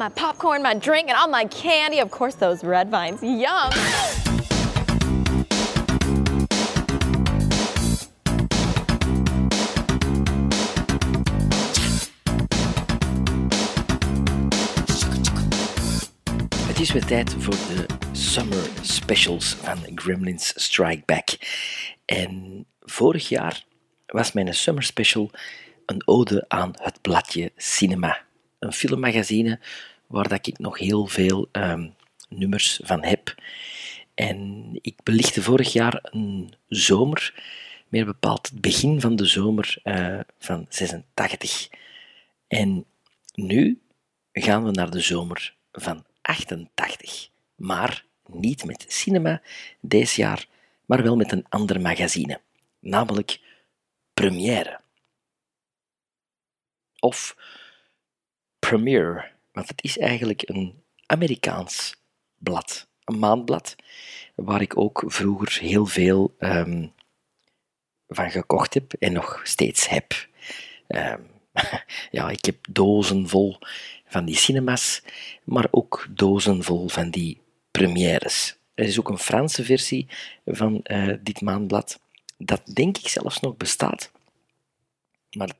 my 0.00 0.08
popcorn, 0.08 0.62
my 0.62 0.72
drink, 0.72 1.10
and 1.10 1.18
all 1.18 1.28
my 1.28 1.44
candy. 1.44 2.00
Of 2.00 2.10
course, 2.10 2.34
those 2.34 2.64
red 2.64 2.90
vines. 2.90 3.20
Yum. 3.20 3.70
Het 16.66 16.80
is 16.80 16.92
weer 16.92 17.04
tijd 17.04 17.34
voor 17.38 17.54
de 17.54 17.86
summer 18.12 18.68
specials 18.82 19.54
van 19.54 19.78
Gremlins 19.94 20.52
Strike 20.56 21.02
Back. 21.06 21.28
En 22.04 22.64
vorig 22.80 23.28
jaar 23.28 23.64
was 24.06 24.32
mijn 24.32 24.54
summer 24.54 24.82
special 24.82 25.30
een 25.86 26.02
ode 26.04 26.44
aan 26.48 26.72
het 26.82 27.00
bladje 27.00 27.52
Cinema. 27.56 28.22
Een 28.58 28.72
filmmagazine 28.72 29.60
waar 30.10 30.28
dat 30.28 30.46
ik 30.46 30.58
nog 30.58 30.78
heel 30.78 31.06
veel 31.06 31.48
ehm, 31.52 31.88
nummers 32.28 32.80
van 32.82 33.04
heb. 33.04 33.34
En 34.14 34.68
ik 34.80 35.02
belichtte 35.02 35.42
vorig 35.42 35.72
jaar 35.72 35.98
een 36.02 36.54
zomer, 36.68 37.42
meer 37.88 38.04
bepaald 38.04 38.48
het 38.50 38.60
begin 38.60 39.00
van 39.00 39.16
de 39.16 39.24
zomer 39.24 39.78
eh, 39.82 40.20
van 40.38 40.66
86. 40.68 41.68
En 42.48 42.84
nu 43.34 43.80
gaan 44.32 44.64
we 44.64 44.70
naar 44.70 44.90
de 44.90 45.00
zomer 45.00 45.54
van 45.72 46.04
88. 46.22 47.28
Maar 47.54 48.04
niet 48.26 48.64
met 48.64 48.84
cinema 48.88 49.42
deze 49.80 50.20
jaar, 50.20 50.46
maar 50.86 51.02
wel 51.02 51.16
met 51.16 51.32
een 51.32 51.46
ander 51.48 51.80
magazine, 51.80 52.40
namelijk 52.78 53.40
Première. 54.14 54.80
Of 56.98 57.36
Premiere, 58.58 59.30
want 59.52 59.68
het 59.68 59.82
is 59.82 59.98
eigenlijk 59.98 60.48
een 60.48 60.82
Amerikaans 61.06 61.96
blad, 62.38 62.88
een 63.04 63.18
maandblad, 63.18 63.76
waar 64.34 64.60
ik 64.60 64.78
ook 64.78 65.02
vroeger 65.06 65.58
heel 65.60 65.86
veel 65.86 66.34
ehm, 66.38 66.86
van 68.08 68.30
gekocht 68.30 68.74
heb 68.74 68.92
en 68.92 69.12
nog 69.12 69.40
steeds 69.42 69.88
heb. 69.88 70.28
Ehm, 70.86 71.20
ja, 72.10 72.30
ik 72.30 72.44
heb 72.44 72.56
dozen 72.70 73.28
vol 73.28 73.58
van 74.06 74.24
die 74.24 74.36
cinemas, 74.36 75.02
maar 75.44 75.66
ook 75.70 76.06
dozen 76.10 76.62
vol 76.62 76.88
van 76.88 77.10
die 77.10 77.40
premières. 77.70 78.58
Er 78.74 78.84
is 78.84 78.98
ook 78.98 79.08
een 79.08 79.18
Franse 79.18 79.64
versie 79.64 80.08
van 80.44 80.82
eh, 80.82 81.14
dit 81.20 81.40
maandblad, 81.40 82.00
dat 82.38 82.62
denk 82.74 82.98
ik 82.98 83.08
zelfs 83.08 83.40
nog 83.40 83.56
bestaat. 83.56 84.10
Maar 85.36 85.50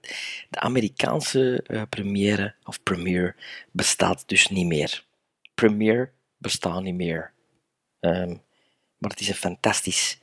de 0.48 0.60
Amerikaanse 0.60 1.62
eh, 1.66 1.82
première 1.88 2.54
of 2.64 2.82
premiere 2.82 3.34
bestaat 3.70 4.28
dus 4.28 4.48
niet 4.48 4.66
meer. 4.66 5.04
Premiere 5.54 6.10
bestaat 6.36 6.82
niet 6.82 6.94
meer. 6.94 7.32
Ehm, 8.00 8.36
maar 8.98 9.10
het 9.10 9.20
is 9.20 9.28
een 9.28 9.34
fantastisch 9.34 10.18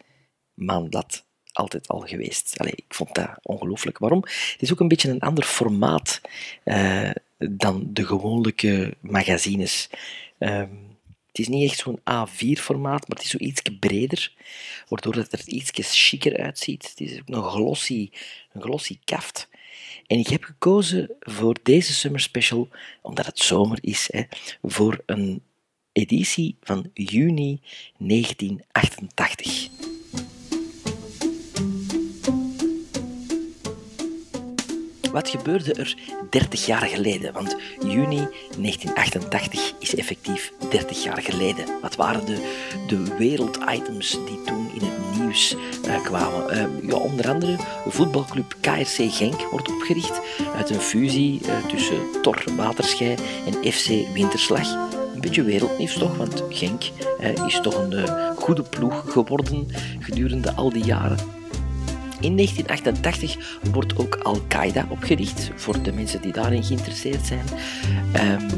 maandblad 0.54 1.26
altijd 1.52 1.88
al 1.88 2.00
geweest. 2.00 2.60
Allee, 2.60 2.74
ik 2.76 2.94
vond 2.94 3.16
dat 3.16 3.40
ongelooflijk. 3.42 3.98
Waarom? 3.98 4.22
Het 4.22 4.58
is 4.60 4.72
ook 4.72 4.80
een 4.80 4.88
beetje 4.88 5.10
een 5.10 5.20
ander 5.20 5.44
formaat 5.44 6.22
eh, 6.64 7.12
dan 7.38 7.94
de 7.94 8.06
gewone 8.06 8.94
magazines. 9.02 9.90
Ehm, 10.38 10.70
het 11.38 11.48
is 11.48 11.54
niet 11.54 11.70
echt 11.70 11.80
zo'n 11.80 12.00
A4-formaat, 12.00 13.08
maar 13.08 13.18
het 13.18 13.24
is 13.24 13.30
zo 13.30 13.38
iets 13.38 13.62
breder, 13.80 14.32
waardoor 14.88 15.16
het 15.16 15.34
er 15.34 15.48
iets 15.48 15.72
chiquer 16.08 16.38
uitziet. 16.38 16.90
Het 16.90 17.02
is 17.02 17.20
ook 17.20 17.28
een 17.28 17.44
glossy, 17.44 18.10
een 18.54 18.62
glossy 18.62 19.00
kaft. 19.04 19.50
En 20.08 20.20
ik 20.20 20.28
heb 20.28 20.44
gekozen 20.44 21.12
voor 21.20 21.56
deze 21.64 21.94
Summer 21.94 22.20
Special, 22.20 22.70
omdat 23.02 23.26
het 23.26 23.40
zomer 23.40 23.78
is, 23.82 24.08
hè, 24.12 24.22
voor 24.62 25.04
een 25.06 25.42
editie 25.92 26.56
van 26.62 26.92
juni 26.94 27.60
1988. 27.98 29.77
Wat 35.18 35.30
gebeurde 35.30 35.74
er 35.74 35.96
30 36.30 36.66
jaar 36.66 36.86
geleden? 36.86 37.34
Want 37.34 37.56
juni 37.80 38.28
1988 38.58 39.74
is 39.80 39.96
effectief 39.96 40.52
30 40.70 41.04
jaar 41.04 41.22
geleden. 41.22 41.66
Wat 41.82 41.96
waren 41.96 42.26
de, 42.26 42.56
de 42.88 43.16
werelditems 43.18 44.12
die 44.12 44.42
toen 44.46 44.72
in 44.74 44.82
het 44.82 45.20
nieuws 45.20 45.56
eh, 45.86 46.04
kwamen? 46.04 46.50
Eh, 46.50 46.88
ja, 46.88 46.96
onder 46.96 47.30
andere 47.30 47.56
de 47.56 47.92
voetbalclub 47.92 48.56
KRC 48.62 49.12
Genk 49.14 49.42
wordt 49.52 49.72
opgericht 49.72 50.22
uit 50.56 50.70
een 50.70 50.82
fusie 50.82 51.42
eh, 51.46 51.66
tussen 51.66 52.22
Tor 52.22 52.44
Waterschei 52.56 53.16
en 53.46 53.72
FC 53.72 53.88
Winterslag. 54.14 54.74
Een 55.14 55.22
beetje 55.22 55.44
wereldnieuws 55.44 55.94
toch, 55.94 56.18
want 56.18 56.44
Genk 56.50 56.84
is 57.48 57.60
toch 57.62 57.76
een 57.78 58.08
goede 58.36 58.64
ploeg 58.64 59.12
geworden 59.12 59.68
gedurende 60.00 60.54
al 60.54 60.70
die 60.70 60.84
jaren. 60.84 61.37
In 62.20 62.36
1988 62.36 63.60
wordt 63.72 63.98
ook 63.98 64.16
Al-Qaeda 64.16 64.86
opgericht, 64.90 65.52
voor 65.56 65.82
de 65.82 65.92
mensen 65.92 66.22
die 66.22 66.32
daarin 66.32 66.64
geïnteresseerd 66.64 67.26
zijn. 67.26 67.46
Ehm, 68.14 68.50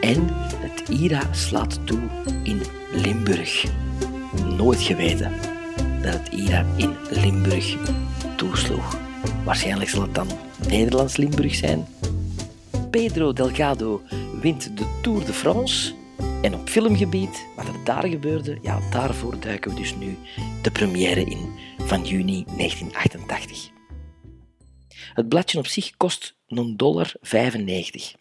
en 0.00 0.28
het 0.56 0.88
IRA 0.88 1.22
slaat 1.32 1.86
toe 1.86 2.00
in 2.42 2.62
Limburg. 2.92 3.64
Nooit 4.56 4.80
geweten 4.80 5.32
dat 6.02 6.12
het 6.12 6.28
IRA 6.28 6.64
in 6.76 6.94
Limburg 7.10 7.76
toesloeg. 8.36 8.98
Waarschijnlijk 9.44 9.90
zal 9.90 10.02
het 10.02 10.14
dan 10.14 10.28
Nederlands-Limburg 10.68 11.54
zijn. 11.54 11.86
Pedro 12.90 13.32
Delgado 13.32 14.02
wint 14.40 14.76
de 14.76 14.98
Tour 15.02 15.24
de 15.24 15.32
France. 15.32 15.92
En 16.42 16.54
op 16.54 16.68
filmgebied, 16.68 17.46
wat 17.56 17.68
er 17.68 17.84
daar 17.84 18.06
gebeurde, 18.08 18.58
ja, 18.62 18.78
daarvoor 18.90 19.40
duiken 19.40 19.70
we 19.70 19.76
dus 19.76 19.96
nu 19.96 20.16
de 20.62 20.70
première 20.70 21.24
in 21.24 21.50
van 21.86 22.04
juni 22.04 22.44
1988. 22.44 23.70
Het 25.14 25.28
bladje 25.28 25.58
op 25.58 25.66
zich 25.66 25.96
kost 25.96 26.34
een 26.46 26.76
dollar 26.76 27.12
95. 27.20 28.14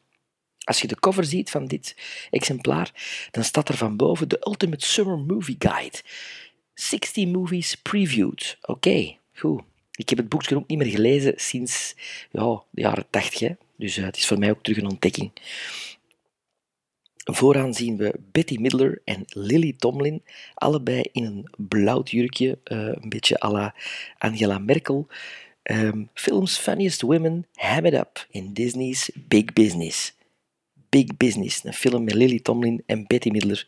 Als 0.64 0.82
je 0.82 0.88
de 0.88 1.00
cover 1.00 1.24
ziet 1.24 1.50
van 1.50 1.66
dit 1.66 1.96
exemplaar, 2.30 2.92
dan 3.32 3.44
staat 3.44 3.70
er 3.70 3.78
van 3.78 3.96
boven 3.96 4.30
de 4.30 4.42
Ultimate 4.48 4.86
Summer 4.86 5.18
Movie 5.18 5.56
Guide. 5.60 5.98
60 6.74 7.28
movies 7.28 7.76
previewed. 7.76 8.58
Oké, 8.62 9.18
goed. 9.34 9.62
Ik 9.92 10.10
heb 10.10 10.18
het 10.18 10.30
boekje 10.30 10.56
ook 10.56 10.68
niet 10.68 10.78
meer 10.78 10.92
gelezen 10.92 11.34
sinds 11.36 11.96
ja, 12.32 12.64
de 12.70 12.82
jaren 12.82 13.06
80, 13.10 13.40
hè. 13.40 13.52
dus 13.76 13.98
uh, 13.98 14.06
het 14.06 14.18
is 14.18 14.26
voor 14.28 14.40
mij 14.40 14.50
ook 14.50 14.64
terug 14.64 14.78
een 14.78 14.90
ontdekking. 14.90 15.32
Vooraan 17.34 17.74
zien 17.74 17.98
we 17.98 18.20
Betty 18.32 18.58
Midler 18.60 19.02
en 19.06 19.24
Lily 19.28 19.74
Tomlin, 19.78 20.24
allebei 20.54 21.04
in 21.12 21.26
een 21.26 21.48
blauw 21.58 22.04
jurkje, 22.04 22.58
uh, 22.66 22.78
een 22.78 23.10
beetje 23.10 23.40
à 23.40 23.52
la 23.52 23.76
Angela 24.18 24.58
Merkel. 24.58 25.08
Um, 25.64 26.10
films 26.14 26.58
Funniest 26.58 27.02
Women, 27.02 27.46
Ham 27.54 27.86
It 27.86 27.94
Up 27.94 28.26
in 28.30 28.54
Disney's 28.54 29.10
Big 29.28 29.54
Business. 29.54 30.14
Big 30.90 31.18
Business, 31.18 31.64
een 31.64 31.74
film 31.74 32.04
met 32.04 32.14
Lily 32.14 32.40
Tomlin 32.40 32.84
en 32.86 33.08
Betty 33.08 33.30
Midler, 33.30 33.68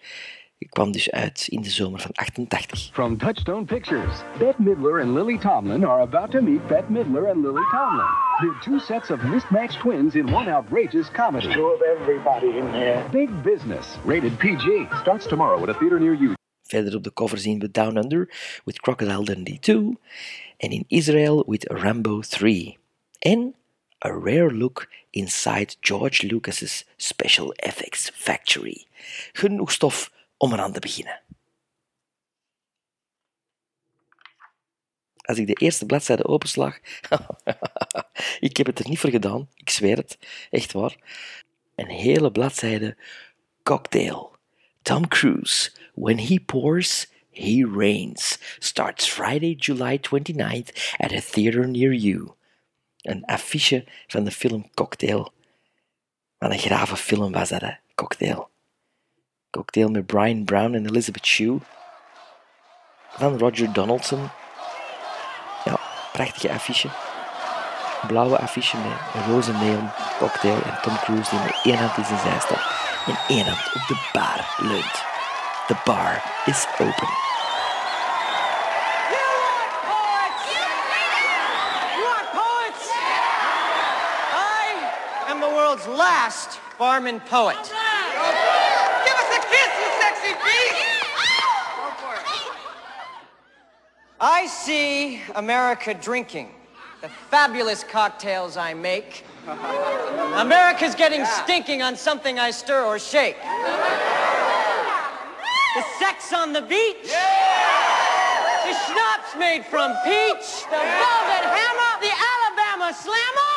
kwam 0.69 0.91
dus 0.91 1.11
uit 1.11 1.47
in 1.47 1.61
de 1.61 1.69
zomer 1.69 1.99
van 1.99 2.11
88. 2.13 2.89
From 2.93 3.17
Touchstone 3.17 3.65
Pictures, 3.65 4.21
Bette 4.37 4.61
Midler 4.61 5.01
and 5.01 5.13
Lily 5.13 5.37
Tomlin 5.37 5.85
are 5.85 6.01
about 6.01 6.31
to 6.31 6.41
meet 6.41 6.67
Bette 6.67 6.91
Midler 6.91 7.29
and 7.29 7.41
Lily 7.41 7.63
Tomlin. 7.71 8.07
They're 8.39 8.59
two 8.61 8.79
sets 8.79 9.09
of 9.09 9.23
mismatched 9.23 9.79
twins 9.79 10.15
in 10.15 10.31
one 10.31 10.49
outrageous 10.49 11.11
comedy. 11.11 11.53
Two 11.53 11.73
of 11.73 11.81
everybody 11.81 12.57
in 12.57 12.71
there. 12.71 13.09
Big 13.11 13.43
Business, 13.43 13.97
rated 14.05 14.37
PG, 14.37 14.87
starts 15.01 15.27
tomorrow 15.27 15.63
at 15.63 15.69
a 15.69 15.73
theater 15.73 15.99
near 15.99 16.13
you. 16.13 16.33
Verder 16.63 16.95
op 16.95 17.03
de 17.03 17.13
cover 17.13 17.37
zien 17.37 17.59
we 17.59 17.71
Down 17.71 17.97
Under 17.97 18.29
with 18.65 18.81
Crocodile 18.81 19.23
Dundee 19.23 19.59
2 19.59 19.97
en 20.57 20.69
in 20.69 20.83
Israel 20.87 21.43
with 21.47 21.63
Rambo 21.71 22.21
3. 22.21 22.77
En 23.19 23.55
a 24.05 24.11
rare 24.11 24.51
look 24.51 24.89
inside 25.09 25.75
George 25.81 26.27
Lucas's 26.27 26.85
Special 26.97 27.53
Effects 27.55 28.11
Factory. 28.13 28.85
Genoeg 29.33 29.71
stof 29.71 30.11
om 30.43 30.53
eraan 30.53 30.73
te 30.73 30.79
beginnen. 30.79 31.21
Als 35.15 35.37
ik 35.37 35.47
de 35.47 35.53
eerste 35.53 35.85
bladzijde 35.85 36.25
openslag, 36.25 36.79
Ik 38.39 38.57
heb 38.57 38.65
het 38.65 38.79
er 38.79 38.89
niet 38.89 38.99
voor 38.99 39.09
gedaan, 39.09 39.49
ik 39.55 39.69
zweer 39.69 39.97
het, 39.97 40.17
echt 40.49 40.71
waar. 40.71 40.95
Een 41.75 41.89
hele 41.89 42.31
bladzijde 42.31 42.97
cocktail. 43.63 44.35
Tom 44.81 45.07
Cruise, 45.07 45.71
when 45.93 46.19
he 46.19 46.39
pours, 46.39 47.07
he 47.31 47.65
reigns. 47.75 48.39
Starts 48.59 49.07
Friday, 49.07 49.53
July 49.53 49.99
29th 49.99 50.95
at 50.97 51.11
a 51.11 51.21
theater 51.31 51.67
near 51.67 51.93
you. 51.93 52.31
Een 53.01 53.25
affiche 53.25 53.85
van 54.07 54.23
de 54.23 54.31
film 54.31 54.69
Cocktail. 54.73 55.33
Wat 56.37 56.51
een 56.51 56.59
grave 56.59 56.95
film 56.97 57.31
was 57.31 57.49
dat, 57.49 57.61
hè? 57.61 57.73
Cocktail. 57.95 58.51
Cocktail 59.53 59.89
met 59.89 60.05
Brian 60.05 60.43
Brown 60.43 60.73
en 60.73 60.85
Elizabeth 60.85 61.25
Shue. 61.25 61.59
Van 63.17 63.37
Roger 63.37 63.73
Donaldson. 63.73 64.29
Ja, 65.63 65.77
prachtige 66.11 66.51
affiche. 66.53 66.89
Blauwe 68.07 68.37
affiche 68.39 68.77
met 68.77 68.97
een 69.13 69.31
roze 69.33 69.51
neon 69.51 69.89
cocktail 70.17 70.55
en 70.55 70.79
Tom 70.81 70.97
Cruise 70.97 71.29
die 71.29 71.39
met 71.39 71.59
één 71.63 71.77
hand 71.77 71.97
in 71.97 72.05
zijn 72.05 72.41
zij 72.41 72.57
en 73.05 73.17
één 73.27 73.45
hand 73.45 73.75
op 73.75 73.87
de 73.87 74.09
bar 74.13 74.55
leunt. 74.57 75.03
The 75.67 75.75
bar 75.85 76.23
is 76.45 76.65
open. 76.79 77.21
Last 85.87 86.59
barman 86.77 87.19
poet. 87.29 87.82
I 94.25 94.47
see 94.47 95.19
America 95.35 95.93
drinking 95.93 96.47
the 97.01 97.09
fabulous 97.29 97.83
cocktails 97.83 98.55
I 98.55 98.73
make. 98.73 99.25
America's 99.45 100.95
getting 100.95 101.25
stinking 101.25 101.81
on 101.81 101.97
something 101.97 102.39
I 102.39 102.51
stir 102.51 102.85
or 102.85 102.97
shake. 102.99 103.35
The 105.75 105.83
sex 105.99 106.31
on 106.31 106.53
the 106.53 106.61
beach. 106.61 107.11
The 108.63 108.73
schnapps 108.87 109.35
made 109.37 109.65
from 109.65 109.91
peach. 110.05 110.63
The 110.71 110.79
velvet 110.79 111.43
hammer. 111.43 111.99
The 111.99 112.13
Alabama 112.31 112.95
slammer. 112.95 113.53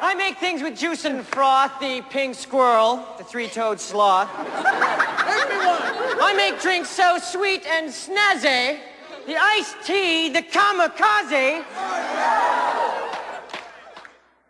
I 0.00 0.14
make 0.16 0.38
things 0.38 0.62
with 0.62 0.78
juice 0.78 1.04
and 1.04 1.26
froth. 1.26 1.78
The 1.78 2.00
pink 2.08 2.36
squirrel. 2.36 3.04
The 3.18 3.24
three-toed 3.24 3.80
sloth. 3.80 4.30
I 6.20 6.34
make 6.36 6.60
drinks 6.60 6.90
so 6.90 7.18
sweet 7.18 7.66
and 7.66 7.88
snazzy. 7.90 8.78
The 9.26 9.36
iced 9.36 9.76
tea. 9.84 10.28
The 10.28 10.42
kamikaze. 10.42 11.64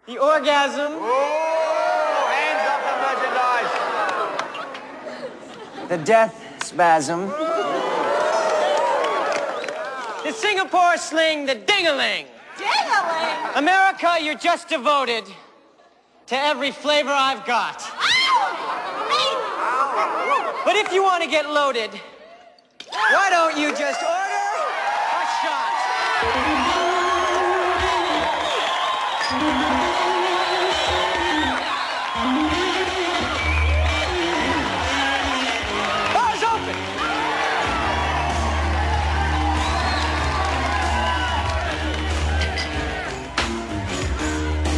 The 0.07 0.19
orgasm. 0.19 0.93
Oh, 0.99 2.29
hands 2.33 2.65
up 2.73 2.83
the 2.89 2.95
merchandise. 5.47 5.89
The 5.89 5.99
death 5.99 6.35
spasm. 6.65 7.31
The 10.25 10.33
Singapore 10.33 10.97
sling, 10.97 11.47
the 11.47 11.55
ding-a-ling. 11.55 12.27
Ding-a-ling? 12.57 13.57
America, 13.57 14.19
you're 14.21 14.37
just 14.37 14.69
devoted 14.69 15.25
to 16.27 16.37
every 16.37 16.71
flavor 16.71 17.11
I've 17.11 17.45
got. 17.45 17.83
Ah! 17.83 18.22
But 20.73 20.87
if 20.87 20.93
you 20.95 21.03
want 21.03 21.23
to 21.23 21.29
get 21.29 21.51
loaded, 21.51 21.91
why 22.89 23.29
don't 23.29 23.59
you 23.59 23.77
just 23.77 24.01
order 24.03 24.45
a 25.13 25.25
shot? 25.43 25.73
Bar's 36.15 36.43
open! 36.43 36.77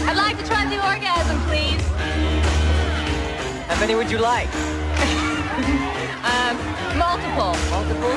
I'd 0.09 0.17
like 0.17 0.39
to 0.39 0.45
try 0.45 0.67
the 0.67 0.85
orgasm, 0.85 1.39
please. 1.43 1.83
How 3.69 3.79
many 3.79 3.95
would 3.95 4.11
you 4.11 4.19
like? 4.19 4.74
Multiple. 7.37 7.71
Multiple? 7.71 8.15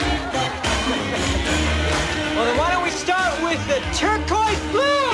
Well, 2.35 2.45
then 2.45 2.57
why 2.57 2.71
don't 2.71 2.83
we 2.83 2.91
start 2.91 3.33
with 3.41 3.59
the 3.67 3.79
turquoise 3.97 4.61
blue? 4.71 5.07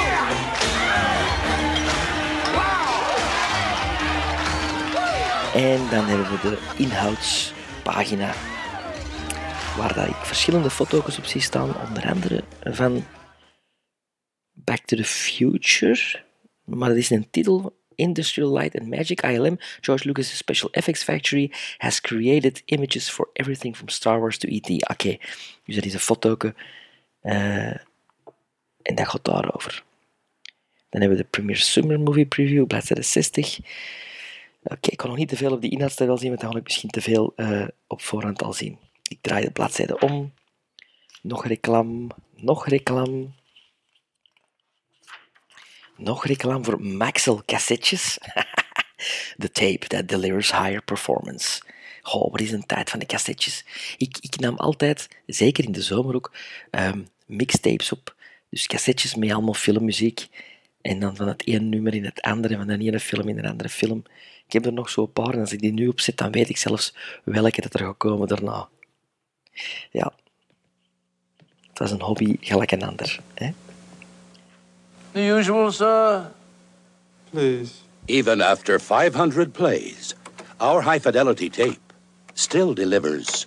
En 5.55 5.89
dan 5.89 6.05
hebben 6.05 6.31
we 6.31 6.39
de 6.41 6.57
inhoudspagina, 6.77 8.33
waar 9.77 9.93
dat 9.93 10.07
ik 10.07 10.15
verschillende 10.15 10.69
foto's 10.69 11.17
op 11.17 11.25
zie 11.25 11.41
staan, 11.41 11.75
onder 11.87 12.09
andere 12.09 12.43
van 12.63 13.05
Back 14.53 14.85
to 14.85 14.97
the 14.97 15.05
Future. 15.05 16.21
Maar 16.63 16.89
dat 16.89 16.97
is 16.97 17.09
een 17.09 17.29
titel. 17.29 17.81
Industrial 18.03 18.51
Light 18.51 18.79
and 18.79 18.87
Magic, 18.89 19.21
ILM, 19.23 19.57
George 19.81 20.05
Lucas' 20.05 20.37
Special 20.37 20.69
Effects 20.71 21.03
Factory, 21.03 21.51
has 21.77 21.99
created 22.01 22.61
images 22.65 23.09
for 23.09 23.29
everything 23.33 23.75
from 23.75 23.89
Star 23.89 24.19
Wars 24.19 24.37
to 24.37 24.47
E.T. 24.47 24.69
Oké, 24.89 25.17
dus 25.65 25.75
dat 25.75 25.85
is 25.85 25.93
een 25.93 25.99
foto. 25.99 26.37
eh, 27.21 27.75
en 28.81 28.95
dat 28.95 29.07
gaat 29.07 29.23
daarover. 29.25 29.83
Dan 30.89 31.01
hebben 31.01 31.17
we 31.17 31.23
de 31.23 31.29
Premiere 31.29 31.59
Summer 31.59 31.99
Movie 31.99 32.25
Preview, 32.25 32.67
bladzijde 32.67 33.01
60. 33.01 33.59
Oké, 34.63 34.89
ik 34.89 34.97
kan 34.97 35.09
nog 35.09 35.17
niet 35.17 35.29
te 35.29 35.35
veel 35.37 35.51
op 35.51 35.61
die 35.61 35.71
inhoudstijl 35.71 36.17
zien, 36.17 36.29
want 36.29 36.41
dan 36.41 36.51
ga 36.51 36.57
ik 36.57 36.63
misschien 36.63 36.89
te 36.89 37.01
veel 37.01 37.33
eh, 37.35 37.67
op 37.87 38.01
voorhand 38.01 38.43
al 38.43 38.53
zien. 38.53 38.77
Ik 39.09 39.17
draai 39.21 39.43
de 39.45 39.51
bladzijde 39.51 39.99
om. 39.99 40.33
Nog 41.21 41.45
reclame, 41.45 42.07
nog 42.35 42.67
reclame. 42.67 43.27
Nog 46.03 46.25
reclame 46.25 46.63
voor 46.63 46.81
Maxell 46.81 47.41
cassettes. 47.45 48.17
The 49.37 49.51
tape 49.51 49.87
that 49.87 50.07
delivers 50.07 50.51
higher 50.51 50.81
performance. 50.81 51.61
Oh, 52.01 52.31
wat 52.31 52.41
is 52.41 52.51
een 52.51 52.65
tijd 52.65 52.89
van 52.89 52.99
de 52.99 53.05
cassettes. 53.05 53.65
Ik, 53.97 54.17
ik 54.21 54.39
nam 54.39 54.55
altijd, 54.55 55.07
zeker 55.25 55.63
in 55.63 55.71
de 55.71 55.81
zomer 55.81 56.15
ook, 56.15 56.31
ehm, 56.69 57.01
mixtapes 57.25 57.91
op. 57.91 58.15
Dus 58.49 58.67
cassettes 58.67 59.15
met 59.15 59.31
allemaal 59.31 59.53
filmmuziek. 59.53 60.27
En 60.81 60.99
dan 60.99 61.15
van 61.15 61.27
het 61.27 61.47
ene 61.47 61.59
nummer 61.59 61.93
in 61.93 62.05
het 62.05 62.21
andere, 62.21 62.55
van 62.55 62.67
de 62.67 62.77
ene 62.77 62.99
film 62.99 63.27
in 63.27 63.35
de 63.35 63.49
andere 63.49 63.69
film. 63.69 64.03
Ik 64.45 64.53
heb 64.53 64.65
er 64.65 64.73
nog 64.73 64.89
zo'n 64.89 65.11
paar 65.11 65.33
en 65.33 65.39
als 65.39 65.51
ik 65.51 65.59
die 65.59 65.73
nu 65.73 65.87
opzet, 65.87 66.17
dan 66.17 66.31
weet 66.31 66.49
ik 66.49 66.57
zelfs 66.57 66.95
welke 67.23 67.61
dat 67.61 67.73
er 67.73 67.79
gaat 67.79 67.97
komen 67.97 68.27
daarna. 68.27 68.67
Ja. 69.91 70.13
Het 71.67 71.79
was 71.79 71.91
een 71.91 72.01
hobby 72.01 72.37
gelijk 72.39 72.71
een 72.71 72.83
ander. 72.83 73.19
Hè? 73.33 73.51
The 75.13 75.21
usual, 75.21 75.71
sir. 75.71 76.31
Please. 77.31 77.81
Even 78.07 78.41
after 78.41 78.79
500 78.79 79.53
plays, 79.53 80.15
our 80.59 80.81
high 80.81 80.99
fidelity 80.99 81.49
tape 81.49 81.93
still 82.33 82.73
delivers 82.73 83.45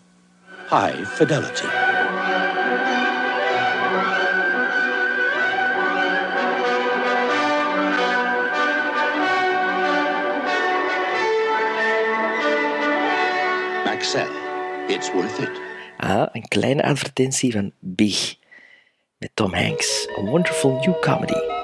high 0.68 1.04
fidelity. 1.04 1.66
Maxell, 13.85 14.30
it's 14.88 15.11
worth 15.12 15.40
it. 15.40 15.50
Ah, 15.99 16.28
een 16.32 16.49
kleine 16.49 16.82
advertentie 16.82 17.52
van 17.52 17.73
Big 17.80 18.37
met 19.18 19.30
Tom 19.35 19.52
Hanks. 19.52 20.08
A 20.18 20.23
wonderful 20.23 20.78
new 20.85 21.00
comedy. 21.00 21.55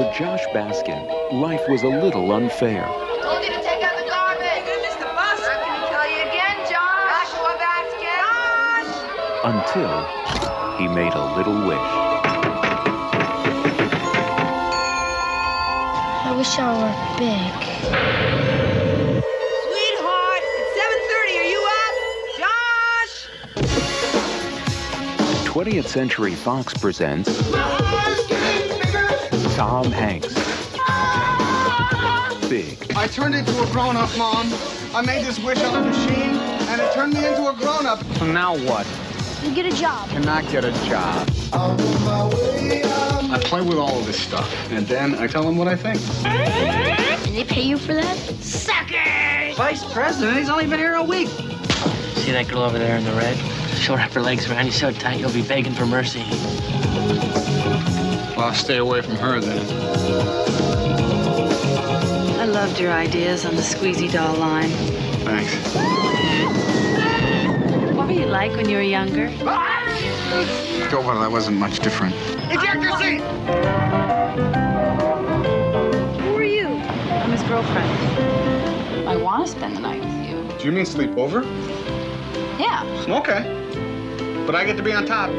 For 0.00 0.08
Josh 0.14 0.46
Baskin, 0.54 1.04
life 1.30 1.60
was 1.68 1.82
a 1.82 1.88
little 1.88 2.32
unfair. 2.32 2.86
Told 3.20 3.44
you 3.44 3.50
to 3.50 3.60
take 3.62 3.82
out 3.84 3.94
the 4.02 4.08
garbage. 4.08 4.64
You 4.66 4.80
missed 4.80 4.98
the 4.98 5.04
bus. 5.04 5.40
I'm 5.44 5.60
tell 5.92 6.08
you 6.08 6.22
again, 6.22 6.56
Josh. 6.70 7.28
Joshua 7.28 7.52
Baskin. 7.60 8.16
Josh. 8.16 8.96
Until 9.44 9.92
he 10.78 10.88
made 10.88 11.12
a 11.12 11.36
little 11.36 11.66
wish. 11.66 11.90
I 16.24 16.32
wish 16.34 16.58
I 16.58 16.72
were 16.80 16.94
big. 17.20 17.52
Sweetheart, 19.66 20.42
it's 20.56 20.72
7.30. 21.28 21.36
Are 21.36 21.50
you 21.52 21.60
up? 21.76 21.94
Josh! 23.04 23.14
20th 25.44 25.88
Century 25.88 26.34
Fox 26.34 26.72
presents 26.72 27.28
Tom 29.60 29.92
Hanks. 29.92 30.32
Big. 32.48 32.78
I 32.96 33.06
turned 33.06 33.34
into 33.34 33.52
a 33.62 33.66
grown-up, 33.66 34.08
Mom. 34.16 34.48
I 34.94 35.02
made 35.04 35.22
this 35.26 35.38
wish 35.38 35.62
on 35.62 35.82
a 35.82 35.86
machine, 35.86 36.34
and 36.70 36.80
it 36.80 36.90
turned 36.94 37.12
me 37.12 37.26
into 37.26 37.46
a 37.46 37.52
grown-up. 37.52 38.02
So 38.16 38.24
now 38.24 38.56
what? 38.56 38.86
You 39.42 39.54
get 39.54 39.66
a 39.66 39.76
job. 39.76 40.08
Cannot 40.08 40.50
get 40.50 40.64
a 40.64 40.72
job. 40.88 41.28
I 41.52 43.38
play 43.44 43.60
with 43.60 43.76
all 43.76 43.98
of 43.98 44.06
this 44.06 44.18
stuff, 44.18 44.50
and 44.72 44.86
then 44.86 45.14
I 45.16 45.26
tell 45.26 45.42
them 45.42 45.58
what 45.58 45.68
I 45.68 45.76
think. 45.76 46.00
And 46.24 47.36
they 47.36 47.44
pay 47.44 47.60
you 47.60 47.76
for 47.76 47.92
that? 47.92 48.16
Suckers! 48.16 49.58
Vice 49.58 49.84
president? 49.92 50.38
He's 50.38 50.48
only 50.48 50.68
been 50.68 50.78
here 50.78 50.94
a 50.94 51.04
week. 51.04 51.28
See 52.14 52.32
that 52.32 52.48
girl 52.48 52.62
over 52.62 52.78
there 52.78 52.96
in 52.96 53.04
the 53.04 53.12
red? 53.12 53.36
She'll 53.76 53.96
wrap 53.96 54.12
her 54.12 54.22
legs 54.22 54.50
around 54.50 54.64
you 54.64 54.72
so 54.72 54.90
tight 54.90 55.20
you'll 55.20 55.30
be 55.30 55.42
begging 55.42 55.74
for 55.74 55.84
mercy. 55.84 56.24
Well, 58.40 58.48
I'll 58.48 58.54
stay 58.54 58.78
away 58.78 59.02
from 59.02 59.16
her 59.16 59.38
then. 59.38 59.58
I 62.40 62.46
loved 62.46 62.80
your 62.80 62.90
ideas 62.90 63.44
on 63.44 63.54
the 63.54 63.60
squeezy 63.60 64.10
doll 64.10 64.34
line. 64.34 64.70
Thanks. 65.26 65.54
What 67.94 68.06
were 68.06 68.14
you 68.14 68.24
like 68.24 68.52
when 68.52 68.66
you 68.66 68.76
were 68.76 68.82
younger? 68.82 69.30
Oh, 69.42 71.02
well, 71.06 71.20
that 71.20 71.30
wasn't 71.30 71.58
much 71.58 71.80
different. 71.80 72.14
Eject 72.50 72.82
your 72.82 72.96
seat! 72.96 73.20
Who 76.22 76.34
are 76.34 76.42
you? 76.42 76.66
I'm 76.66 77.32
his 77.32 77.42
girlfriend. 77.42 77.90
I 79.06 79.16
want 79.16 79.44
to 79.44 79.52
spend 79.52 79.76
the 79.76 79.80
night 79.80 80.00
with 80.02 80.26
you. 80.26 80.58
Do 80.58 80.64
you 80.64 80.72
mean 80.72 80.86
sleep 80.86 81.14
over? 81.18 81.42
Yeah. 82.58 82.84
Okay. 83.06 83.44
But 84.46 84.54
I 84.54 84.64
get 84.64 84.78
to 84.78 84.82
be 84.82 84.94
on 84.94 85.04
top. 85.04 85.30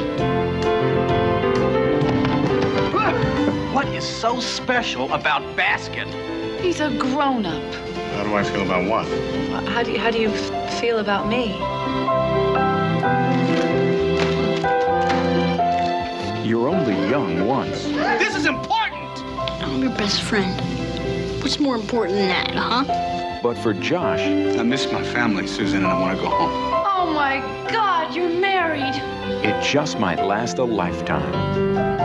What 3.74 3.88
is 3.88 4.06
so 4.06 4.42
special 4.42 5.14
about 5.14 5.42
Baskin? 5.56 6.12
He's 6.60 6.82
a 6.82 6.90
grown-up. 6.98 7.74
How 8.16 8.24
do 8.26 8.36
I 8.36 8.44
feel 8.44 8.64
about 8.64 8.86
what? 8.86 9.08
How 9.70 9.82
do 9.82 9.94
you, 9.94 9.98
how 9.98 10.12
do 10.12 10.20
you 10.20 10.30
feel 10.82 11.00
about 11.00 11.30
me? 11.30 11.58
You're 16.46 16.68
only 16.68 16.96
young 17.10 17.48
once. 17.48 17.86
This 18.20 18.36
is 18.36 18.46
important! 18.46 19.10
I'm 19.64 19.82
your 19.82 19.96
best 19.96 20.22
friend. 20.22 20.60
What's 21.42 21.58
more 21.58 21.76
important 21.78 22.18
than 22.18 22.28
that, 22.28 22.52
huh? 22.54 23.40
But 23.42 23.58
for 23.58 23.74
Josh, 23.74 24.20
I 24.20 24.64
miss 24.64 24.92
my 24.92 25.02
family, 25.02 25.48
Susan, 25.48 25.86
and 25.86 25.88
I 25.88 25.98
want 25.98 26.18
to 26.18 26.22
go 26.22 26.30
home. 26.30 26.52
Oh 26.52 27.14
my 27.14 27.40
God, 27.72 28.14
you're 28.14 28.28
married. 28.28 28.96
it 29.46 29.64
just 29.64 29.98
might 29.98 30.22
last 30.22 30.58
a 30.58 30.64
lifetime. 30.66 32.01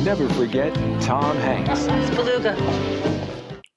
You'll 0.00 0.16
never 0.16 0.34
forget 0.34 0.74
Tom 1.02 1.36
Hanks. 1.36 1.86
It's 1.86 2.16
Beluga. 2.16 2.56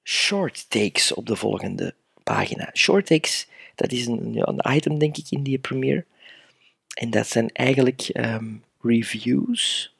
short 0.04 0.70
takes 0.70 1.14
op 1.14 1.26
de 1.26 1.36
volgende 1.36 1.94
pagina. 2.24 2.70
Short 2.74 3.06
takes, 3.06 3.48
dat 3.76 3.92
is 3.92 4.06
een, 4.06 4.36
een 4.36 4.76
item 4.76 5.00
denk 5.00 5.18
ik 5.18 5.26
in 5.30 5.44
die 5.44 5.58
premiere. 5.58 6.06
En 6.94 7.10
dat 7.10 7.28
zijn 7.28 7.50
eigenlijk 7.50 8.02
ehm, 8.02 8.46
reviews, 8.82 9.94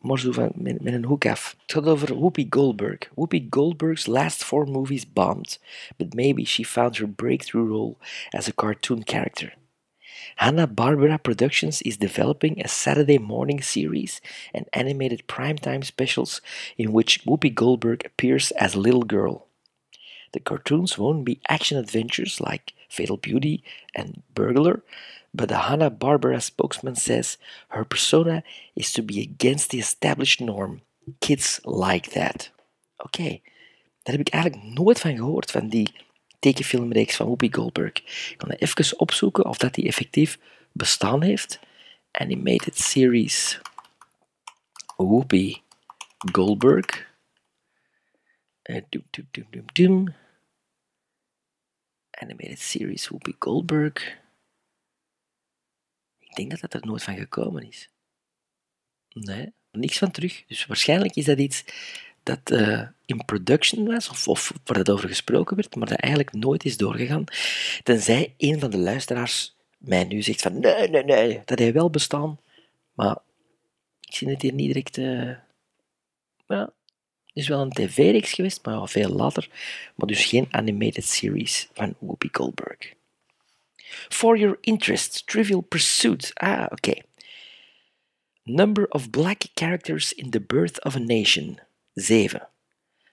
maar 0.00 0.18
zo 0.18 0.32
van, 0.32 0.52
met, 0.54 0.80
met 0.80 0.94
een 0.94 1.04
hoek 1.04 1.26
af. 1.26 1.56
Het 1.62 1.72
gaat 1.72 1.86
over 1.86 2.18
Whoopi 2.18 2.46
Goldberg. 2.50 3.10
Whoopi 3.14 3.46
Goldberg's 3.50 4.06
last 4.06 4.44
four 4.44 4.66
movies 4.66 5.12
bombed, 5.12 5.60
but 5.96 6.14
maybe 6.14 6.44
she 6.44 6.64
found 6.64 6.96
her 6.96 7.08
breakthrough 7.08 7.68
role 7.68 7.96
as 8.30 8.48
a 8.48 8.52
cartoon 8.54 9.02
character. 9.04 9.54
Hanna-Barbera 10.36 11.22
Productions 11.22 11.82
is 11.82 11.96
developing 11.96 12.60
a 12.60 12.68
Saturday 12.68 13.18
morning 13.18 13.62
series 13.62 14.20
and 14.52 14.68
animated 14.72 15.28
primetime 15.28 15.84
specials 15.84 16.40
in 16.76 16.92
which 16.92 17.24
Whoopi 17.24 17.54
Goldberg 17.54 18.04
appears 18.04 18.50
as 18.52 18.74
a 18.74 18.80
little 18.80 19.04
girl. 19.04 19.46
The 20.32 20.40
cartoons 20.40 20.98
won't 20.98 21.24
be 21.24 21.40
action 21.48 21.78
adventures 21.78 22.40
like 22.40 22.72
Fatal 22.88 23.16
Beauty 23.16 23.62
and 23.94 24.22
Burglar, 24.34 24.82
but 25.32 25.48
the 25.48 25.58
Hanna-Barbera 25.58 26.42
spokesman 26.42 26.96
says 26.96 27.38
her 27.68 27.84
persona 27.84 28.42
is 28.74 28.92
to 28.92 29.02
be 29.02 29.20
against 29.20 29.70
the 29.70 29.78
established 29.78 30.40
norm. 30.40 30.80
Kids 31.20 31.60
like 31.64 32.10
that. 32.10 32.50
Oké, 32.96 33.40
daar 34.02 34.16
heb 34.16 34.26
ik 34.26 34.28
eigenlijk 34.28 34.62
nooit 34.62 35.00
van 35.00 35.16
gehoord, 35.16 35.50
van 35.50 35.68
die 35.68 35.88
tekenfilmreeks 36.44 37.16
van 37.16 37.26
Whoopi 37.26 37.52
Goldberg. 37.52 37.92
Ik 38.30 38.34
kan 38.36 38.50
even 38.50 38.98
opzoeken 38.98 39.44
of 39.44 39.58
dat 39.58 39.74
die 39.74 39.86
effectief 39.86 40.38
bestaan 40.72 41.22
heeft. 41.22 41.60
Animated 42.10 42.78
series 42.78 43.60
Whoopi 44.96 45.62
Goldberg. 46.32 47.12
Uh, 48.62 48.82
doem, 48.88 49.04
doem, 49.10 49.28
doem, 49.30 49.46
doem, 49.50 49.64
doem. 49.72 50.14
Animated 52.10 52.60
series 52.60 53.08
Whoopi 53.08 53.36
Goldberg. 53.38 54.18
Ik 56.18 56.34
denk 56.34 56.50
dat 56.50 56.60
dat 56.60 56.74
er 56.74 56.86
nooit 56.86 57.02
van 57.02 57.16
gekomen 57.16 57.68
is. 57.68 57.90
Nee, 59.08 59.52
niks 59.70 59.98
van 59.98 60.10
terug. 60.10 60.44
Dus 60.46 60.66
waarschijnlijk 60.66 61.14
is 61.14 61.24
dat 61.24 61.38
iets 61.38 61.64
dat 62.24 62.50
eh, 62.50 62.82
in 63.06 63.24
production 63.24 63.86
was, 63.86 64.08
of, 64.08 64.28
of 64.28 64.52
waar 64.64 64.76
het 64.78 64.90
over 64.90 65.08
gesproken 65.08 65.56
werd, 65.56 65.74
maar 65.74 65.88
dat 65.88 65.98
eigenlijk 65.98 66.32
nooit 66.32 66.64
is 66.64 66.76
doorgegaan. 66.76 67.24
Tenzij 67.82 68.34
een 68.38 68.60
van 68.60 68.70
de 68.70 68.78
luisteraars 68.78 69.56
mij 69.78 70.04
nu 70.04 70.22
zegt 70.22 70.40
van 70.40 70.58
nee, 70.60 70.88
nee, 70.88 71.04
nee, 71.04 71.42
dat 71.44 71.58
hij 71.58 71.72
wel 71.72 71.90
bestaan, 71.90 72.38
maar 72.92 73.18
ik 74.00 74.14
zie 74.14 74.28
het 74.28 74.42
hier 74.42 74.52
niet 74.52 74.66
direct... 74.66 74.98
eh, 74.98 75.30
ja, 76.46 76.72
het 77.34 77.42
is 77.42 77.48
wel 77.48 77.60
een 77.60 77.70
tv-reeks 77.70 78.32
geweest, 78.32 78.64
maar 78.64 78.74
ja, 78.74 78.86
veel 78.86 79.10
later. 79.10 79.48
Maar 79.94 80.06
dus 80.06 80.24
geen 80.24 80.46
animated 80.50 81.04
series 81.04 81.68
van 81.72 81.94
Whoopi 81.98 82.28
Goldberg. 82.32 82.92
For 84.08 84.38
your 84.38 84.58
interest, 84.60 85.26
Trivial 85.26 85.60
Pursuit. 85.60 86.30
Ah, 86.34 86.66
oké. 86.70 86.94
Number 88.42 88.88
of 88.88 89.10
black 89.10 89.42
characters 89.54 90.12
in 90.12 90.30
The 90.30 90.40
Birth 90.40 90.84
of 90.84 90.96
a 90.96 90.98
Nation. 90.98 91.58
7. 91.94 92.48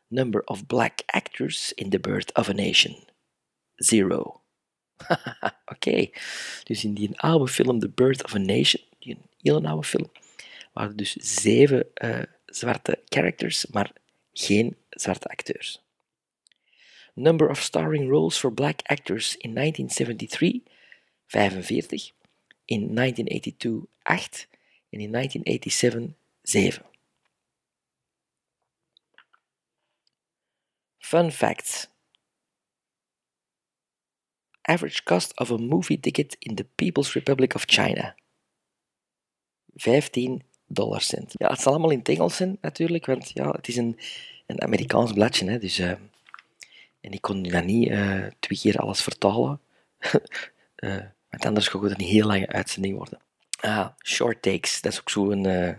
Number 0.08 0.42
of 0.46 0.68
black 0.68 1.02
actors 1.06 1.74
in 1.74 1.90
The 1.90 2.00
Birth 2.00 2.34
of 2.34 2.50
a 2.50 2.54
Nation. 2.54 2.96
0. 3.76 4.42
oké. 5.74 6.10
Dus 6.64 6.84
in 6.84 6.94
die 6.94 7.20
oude 7.20 7.48
film 7.48 7.80
The 7.80 7.90
Birth 7.90 8.24
of 8.24 8.36
a 8.36 8.38
Nation, 8.38 8.84
die 9.00 9.16
een 9.16 9.30
hele 9.42 9.68
oude 9.68 9.88
film, 9.88 10.12
waren 10.74 10.98
dus 10.98 11.12
zeven 11.14 11.94
eh, 11.94 12.24
zwarte 12.46 13.00
characters, 13.06 13.66
maar 13.66 13.92
geen 14.34 14.76
zwarte 14.90 15.28
acteurs. 15.28 15.82
Number 17.14 17.50
of 17.50 17.62
starring 17.62 18.10
roles 18.10 18.38
for 18.38 18.54
black 18.54 18.80
actors 18.84 19.38
in 19.38 19.54
1973, 19.54 20.62
45. 21.28 22.12
In 22.66 22.96
1982, 22.96 23.86
8. 24.02 24.48
En 24.90 25.00
in 25.00 25.12
1987, 25.12 26.16
7. 26.42 26.91
Fun 31.02 31.32
facts. 31.32 31.88
Average 34.62 35.04
cost 35.04 35.40
of 35.40 35.52
a 35.52 35.58
movie 35.58 36.00
ticket 36.00 36.36
in 36.40 36.56
the 36.56 36.66
People's 36.76 37.14
Republic 37.14 37.56
of 37.56 37.64
China. 37.66 38.16
15 39.76 40.44
dollar 40.68 41.02
cent. 41.02 41.34
Ja, 41.38 41.50
het 41.50 41.62
zal 41.62 41.72
allemaal 41.72 41.92
in 41.92 41.98
het 41.98 42.10
Engels 42.10 42.36
zijn 42.36 42.58
natuurlijk, 42.62 43.06
want 43.06 43.32
ja, 43.34 43.52
het 43.52 43.68
is 43.68 43.78
een, 43.78 44.00
een 44.46 44.62
Amerikaans 44.62 45.14
bladje. 45.14 45.50
Hè, 45.50 45.60
dus, 45.60 45.80
eh, 45.80 45.90
en 47.02 47.12
ik 47.12 47.22
kon 47.22 47.44
dan 47.44 47.66
niet 47.66 47.90
eh, 47.90 48.26
twee 48.40 48.60
keer 48.60 48.78
alles 48.78 49.02
vertalen. 49.02 49.60
Eh, 50.76 50.98
want 51.30 51.46
anders 51.46 51.68
gaat 51.68 51.82
het 51.82 51.92
een 52.00 52.06
heel 52.06 52.26
lange 52.28 52.48
uitzending 52.48 52.98
worden. 52.98 53.20
Ah, 53.60 53.88
short 54.04 54.42
takes. 54.42 54.82
Dat 54.82 54.92
is 54.92 55.00
ook 55.00 55.10
zo 55.10 55.32
een, 55.32 55.46
eh, 55.46 55.76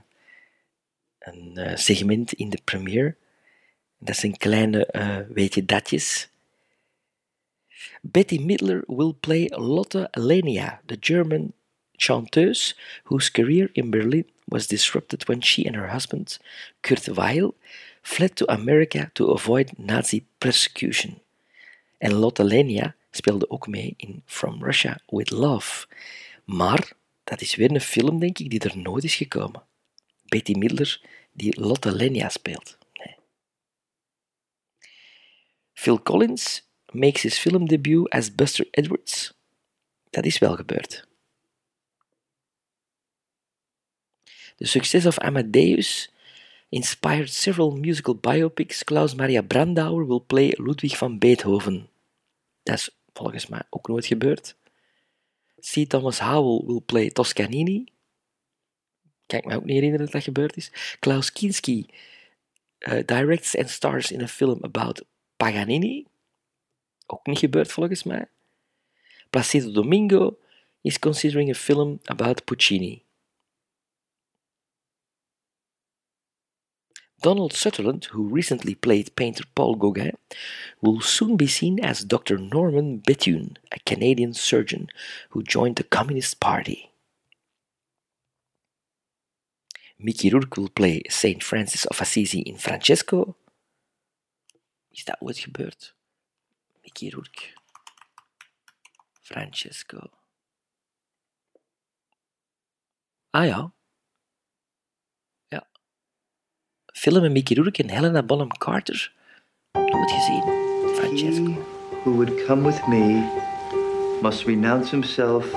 een 1.19 1.57
eh, 1.57 1.76
segment 1.76 2.33
in 2.33 2.50
de 2.50 2.61
premiere. 2.64 3.17
Dat 4.04 4.16
zijn 4.16 4.37
kleine 4.37 4.87
eh, 4.87 5.18
weet 5.28 5.54
je 5.54 5.64
datjes. 5.64 6.28
Betty 8.00 8.38
Midler 8.38 8.85
will 8.87 9.14
play 9.21 9.47
Lotte 9.49 10.09
Lenia, 10.11 10.80
the 10.87 10.97
German 11.00 11.52
chanteuse 11.97 12.75
whose 13.04 13.30
career 13.30 13.71
in 13.73 13.90
Berlin 13.90 14.25
was 14.44 14.66
disrupted 14.66 15.25
when 15.28 15.42
she 15.42 15.66
and 15.66 15.76
her 15.76 15.92
husband, 15.92 16.38
Kurt 16.80 17.06
Weill, 17.06 17.54
fled 18.02 18.37
to 18.37 18.44
America 18.49 19.11
to 19.14 19.30
avoid 19.30 19.78
Nazi 19.78 20.25
persecution. 20.38 21.21
En 21.99 22.12
Lotte 22.12 22.44
Lenia 22.44 22.94
speelde 23.11 23.50
ook 23.50 23.66
mee 23.66 23.94
in 23.97 24.23
From 24.26 24.64
Russia 24.64 25.00
with 25.06 25.30
Love. 25.30 25.87
Maar 26.44 26.92
dat 27.25 27.40
is 27.40 27.54
weer 27.54 27.71
een 27.71 27.80
film, 27.80 28.18
denk 28.18 28.38
ik, 28.38 28.50
die 28.50 28.61
er 28.61 28.78
nooit 28.78 29.04
is 29.04 29.14
gekomen. 29.14 29.62
Betty 30.28 30.52
Midler 30.52 31.00
die 31.32 31.61
Lotte 31.61 31.92
Lenia 31.92 32.28
speelt. 32.28 32.78
Nee. 32.92 33.16
Phil 35.83 35.99
Collins 35.99 36.62
makes 36.93 37.23
his 37.23 37.39
film 37.39 37.67
debut 37.67 38.07
as 38.12 38.31
Buster 38.31 38.67
Edwards. 38.71 39.35
Dat 40.11 40.25
is 40.25 40.39
wel 40.39 40.57
gebeurd. 40.57 41.09
The 44.57 44.67
success 44.67 45.07
of 45.07 45.19
Amadeus 45.19 46.09
inspired 46.69 47.31
several 47.31 47.77
musical 47.77 48.15
biopics. 48.15 48.85
Klaus 48.85 49.15
Maria 49.15 49.43
Brandauer 49.43 50.07
will 50.07 50.21
play 50.21 50.55
Ludwig 50.57 50.97
van 50.97 51.19
Beethoven. 51.19 51.89
Dat 52.62 52.75
is 52.75 52.91
volgens 53.12 53.47
mij 53.47 53.62
ook 53.71 53.89
nooit 53.89 54.07
gebeurd. 54.07 54.57
C. 55.61 55.89
Thomas 55.89 56.19
Howell 56.19 56.67
will 56.67 56.83
play 56.87 57.11
Toscanini. 57.11 57.85
Kan 59.27 59.39
ik 59.39 59.45
me 59.45 59.57
ook 59.57 59.65
niet 59.65 59.75
herinneren 59.75 60.05
dat 60.05 60.15
dat 60.15 60.23
gebeurd 60.23 60.57
is. 60.57 60.97
Klaus 60.99 61.33
Kinski 61.33 61.87
eh, 62.79 63.07
directs 63.07 63.57
and 63.57 63.71
stars 63.71 64.11
in 64.11 64.23
a 64.23 64.29
film 64.29 64.59
about 64.65 65.05
Paganini. 65.43 66.07
Ook 67.07 67.27
niet 67.27 67.39
gebeurd 67.39 67.73
volgens 67.73 68.03
mij. 68.03 68.27
Placido 69.31 69.73
Domingo 69.73 70.39
is 70.81 70.99
considering 70.99 71.51
a 71.51 71.55
film 71.55 71.99
about 72.05 72.45
Puccini. 72.45 73.03
Donald 77.21 77.53
Sutherland, 77.53 78.09
who 78.13 78.35
recently 78.35 78.75
played 78.75 79.15
painter 79.15 79.47
Paul 79.53 79.77
Gauguin, 79.77 80.17
will 80.79 81.01
soon 81.01 81.37
be 81.37 81.47
seen 81.47 81.79
as 81.79 82.07
Dr. 82.07 82.39
Norman 82.39 83.01
Bethune, 83.05 83.57
a 83.71 83.79
Canadian 83.85 84.35
surgeon 84.35 84.87
who 85.31 85.43
joined 85.43 85.77
the 85.77 85.89
Communist 85.89 86.39
Party. 86.39 86.91
Mickey 89.99 90.31
Rourke 90.31 90.57
will 90.57 90.71
play 90.71 91.03
Saint 91.09 91.43
Francis 91.43 91.87
of 91.87 92.01
Assisi 92.01 92.41
in 92.41 92.59
Francesco. 92.59 93.35
Is 94.93 95.05
dat 95.05 95.21
ooit 95.21 95.39
gebeurd? 95.39 95.95
Mickey 96.83 97.11
Rourke. 97.11 97.43
Francesco. 99.21 100.11
Ah 103.31 103.47
ja. 103.47 103.73
Ja. 105.49 105.67
Film 106.87 107.23
met 107.23 107.33
Mickey 107.33 107.57
Rourke 107.57 107.83
en 107.83 107.91
Helena 107.91 108.23
Bonham 108.23 108.49
Carter. 108.59 109.13
Nooit 109.73 110.11
gezien. 110.11 110.43
Francesco. 110.95 111.53
Who 112.05 112.11
would 112.17 112.45
come 112.47 112.67
with 112.67 112.87
me 112.87 113.21
must 114.21 114.45
renounce 114.45 114.91
himself 114.91 115.55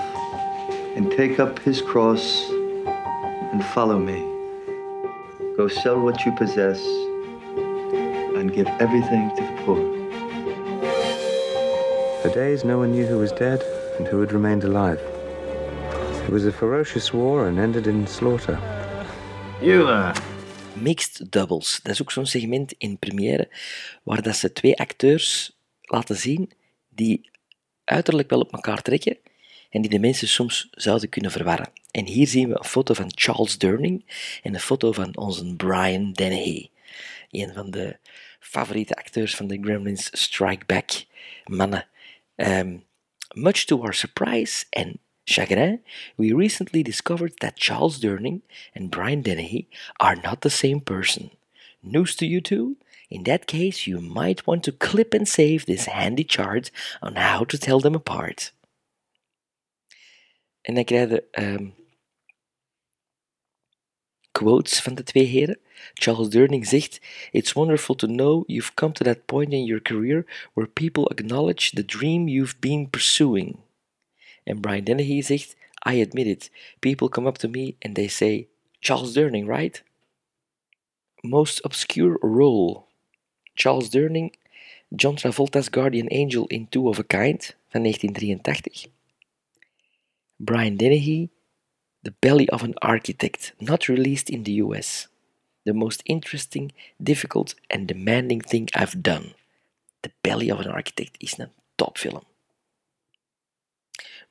and 0.95 1.11
take 1.11 1.41
up 1.41 1.59
his 1.59 1.83
cross 1.83 2.49
and 3.51 3.63
follow 3.63 3.99
me. 3.99 4.33
Go 5.57 5.67
sell 5.67 5.99
what 5.99 6.23
you 6.23 6.33
possess 6.35 6.79
and 8.45 8.53
give 8.53 8.67
everything 8.79 9.29
to 9.35 9.41
the 9.41 9.55
poor. 9.65 9.81
For 12.21 12.29
days, 12.29 12.63
no 12.63 12.77
one 12.77 12.91
knew 12.91 13.05
who 13.07 13.17
was 13.17 13.31
dead 13.31 13.63
and 13.97 14.07
who 14.07 14.19
had 14.19 14.31
remained 14.31 14.63
alive. 14.63 15.01
It 16.25 16.29
was 16.29 16.45
a 16.45 16.51
ferocious 16.51 17.11
war 17.11 17.47
and 17.47 17.59
ended 17.59 17.87
in 17.87 18.07
slaughter. 18.07 18.59
You, 19.61 20.13
Mixed 20.73 21.31
Doubles. 21.31 21.79
Dat 21.83 21.93
is 21.93 22.01
ook 22.01 22.11
zo'n 22.11 22.25
segment 22.25 22.73
in 22.77 22.97
première 22.97 23.49
waar 24.03 24.21
dat 24.21 24.35
ze 24.35 24.53
twee 24.53 24.77
acteurs 24.77 25.57
laten 25.81 26.15
zien 26.15 26.51
die 26.89 27.29
uiterlijk 27.83 28.29
wel 28.29 28.39
op 28.39 28.53
elkaar 28.53 28.81
trekken 28.81 29.17
en 29.69 29.81
die 29.81 29.89
de 29.89 29.99
mensen 29.99 30.27
soms 30.27 30.67
zouden 30.71 31.09
kunnen 31.09 31.31
verwarren. 31.31 31.69
En 31.91 32.05
hier 32.05 32.27
zien 32.27 32.49
we 32.49 32.57
een 32.57 32.63
foto 32.63 32.93
van 32.93 33.11
Charles 33.15 33.57
Durning 33.57 34.05
en 34.43 34.53
een 34.53 34.59
foto 34.59 34.91
van 34.91 35.17
onze 35.17 35.55
Brian 35.55 36.11
Dennehy. 36.11 36.69
Een 37.31 37.53
van 37.53 37.71
de 37.71 37.97
favoriete 38.45 38.95
acteurs 38.95 39.35
van 39.35 39.47
de 39.47 39.57
Gremlins 39.57 40.09
Strike 40.13 40.65
Back 40.65 41.05
mannen. 41.47 41.85
Um, 42.35 42.83
much 43.33 43.65
to 43.65 43.81
our 43.81 43.93
surprise 43.93 44.65
and 44.71 44.99
chagrin, 45.25 45.81
we 46.17 46.31
recently 46.31 46.83
discovered 46.83 47.33
that 47.39 47.57
Charles 47.57 47.99
Durning 47.99 48.41
and 48.73 48.91
Brian 48.91 49.21
Dennehy 49.21 49.67
are 49.99 50.15
not 50.15 50.41
the 50.41 50.49
same 50.49 50.79
person. 50.79 51.31
News 51.81 52.15
to 52.15 52.25
you 52.25 52.41
too? 52.41 52.77
In 53.09 53.23
that 53.23 53.45
case, 53.45 53.87
you 53.87 54.01
might 54.01 54.45
want 54.47 54.63
to 54.63 54.71
clip 54.71 55.13
and 55.13 55.27
save 55.27 55.65
this 55.65 55.85
handy 55.85 56.23
chart 56.23 56.71
on 57.01 57.15
how 57.15 57.43
to 57.45 57.57
tell 57.57 57.79
them 57.79 57.95
apart. 57.95 58.53
En 60.61 60.73
dan 60.73 60.83
krijg 60.83 61.19
um, 61.31 61.73
quotes 64.31 64.79
van 64.79 64.95
de 64.95 65.03
twee 65.03 65.25
heren. 65.25 65.59
Charles 65.99 66.29
Durning 66.29 66.65
zegt: 66.65 66.99
It's 67.33 67.55
wonderful 67.55 67.95
to 67.95 68.07
know 68.07 68.45
you've 68.47 68.75
come 68.75 68.93
to 68.93 69.03
that 69.03 69.27
point 69.27 69.53
in 69.53 69.65
your 69.65 69.79
career 69.79 70.25
where 70.53 70.67
people 70.67 71.07
acknowledge 71.09 71.71
the 71.71 71.83
dream 71.83 72.27
you've 72.27 72.59
been 72.61 72.87
pursuing. 72.87 73.59
And 74.47 74.61
Brian 74.61 74.85
Dennehy 74.85 75.21
zegt: 75.21 75.55
I 75.85 75.93
admit 75.95 76.27
it. 76.27 76.49
People 76.81 77.09
come 77.09 77.27
up 77.27 77.37
to 77.39 77.47
me 77.47 77.75
and 77.81 77.95
they 77.95 78.07
say, 78.07 78.47
Charles 78.81 79.15
Durning, 79.15 79.47
right? 79.47 79.81
Most 81.23 81.61
obscure 81.63 82.17
role. 82.21 82.87
Charles 83.55 83.89
Durning, 83.89 84.31
John 84.95 85.15
Travolta's 85.15 85.69
Guardian 85.69 86.07
Angel 86.11 86.47
in 86.47 86.67
Two 86.67 86.89
of 86.89 86.99
a 86.99 87.03
Kind 87.03 87.53
van 87.71 87.83
1983. 87.83 88.91
Brian 90.39 90.75
Dennehy, 90.75 91.29
The 92.03 92.11
Belly 92.11 92.49
of 92.49 92.63
an 92.63 92.75
Architect, 92.81 93.53
not 93.61 93.87
released 93.87 94.29
in 94.29 94.43
the 94.43 94.53
US. 94.53 95.07
The 95.65 95.73
most 95.73 96.03
interesting, 96.05 96.71
difficult, 97.01 97.55
and 97.69 97.87
demanding 97.87 98.41
thing 98.41 98.69
I've 98.73 99.01
done. 99.01 99.33
The 100.03 100.11
Belly 100.21 100.51
of 100.51 100.59
an 100.59 100.67
Architect 100.67 101.17
is 101.19 101.39
a 101.39 101.49
top 101.77 101.97
film. 101.97 102.25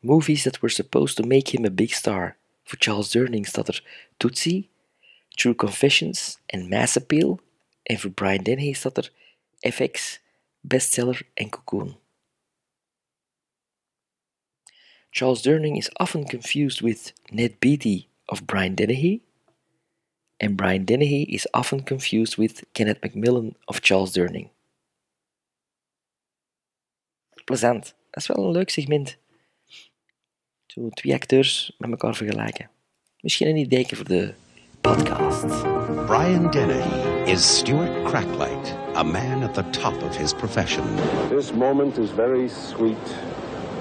Movies 0.01 0.44
that 0.44 0.62
were 0.62 0.68
supposed 0.68 1.16
to 1.16 1.27
make 1.27 1.55
him 1.55 1.64
a 1.64 1.70
big 1.70 1.92
star. 1.92 2.37
Voor 2.64 2.79
Charles 2.79 3.11
Durning 3.11 3.47
staat 3.47 3.83
Tootsie, 4.18 4.68
True 5.37 5.55
Confessions 5.55 6.38
en 6.47 6.68
Mass 6.68 6.97
Appeal. 6.97 7.40
En 7.83 7.99
voor 7.99 8.11
Brian 8.11 8.42
Dennehy 8.42 8.73
staat 8.73 9.11
FX, 9.61 10.20
Bestseller 10.61 11.23
en 11.35 11.49
Cocoon. 11.49 11.97
Charles 15.11 15.42
Durning 15.42 15.77
is 15.77 15.90
often 15.92 16.25
confused 16.25 16.81
with 16.81 17.12
Ned 17.31 17.61
Beatty 17.61 18.09
of 18.27 18.47
Brian 18.47 18.75
Dennehy, 18.75 19.20
and 20.38 20.57
Brian 20.57 20.85
Dennehy 20.85 21.23
is 21.23 21.47
often 21.53 21.83
confused 21.83 22.37
with 22.37 22.64
Kenneth 22.73 23.01
McMillan 23.01 23.55
of 23.66 23.81
Charles 23.81 24.12
Durning. 24.12 24.51
Plezant. 27.44 27.94
Dat 28.11 28.23
is 28.23 28.27
wel 28.27 28.44
een 28.44 28.53
leuk 28.53 28.70
segment. 28.70 29.16
Zo 30.66 30.88
twee 30.88 31.14
acteurs 31.14 31.75
met 31.79 31.90
elkaar 31.90 32.14
vergelijken. 32.14 32.70
Misschien 33.20 33.49
een 33.49 33.57
idee 33.57 33.87
voor 33.87 34.09
de 34.09 34.35
podcast. 34.81 35.62
Brian 36.07 36.51
Dennehy 36.51 37.31
is 37.31 37.57
Stuart 37.59 38.05
Kracklite, 38.05 38.77
a 38.94 39.03
man 39.03 39.42
at 39.42 39.55
the 39.55 39.70
top 39.70 40.03
of 40.03 40.16
his 40.16 40.35
profession. 40.35 40.85
This 41.29 41.53
moment 41.53 41.99
is 41.99 42.11
very 42.11 42.49
sweet 42.49 43.14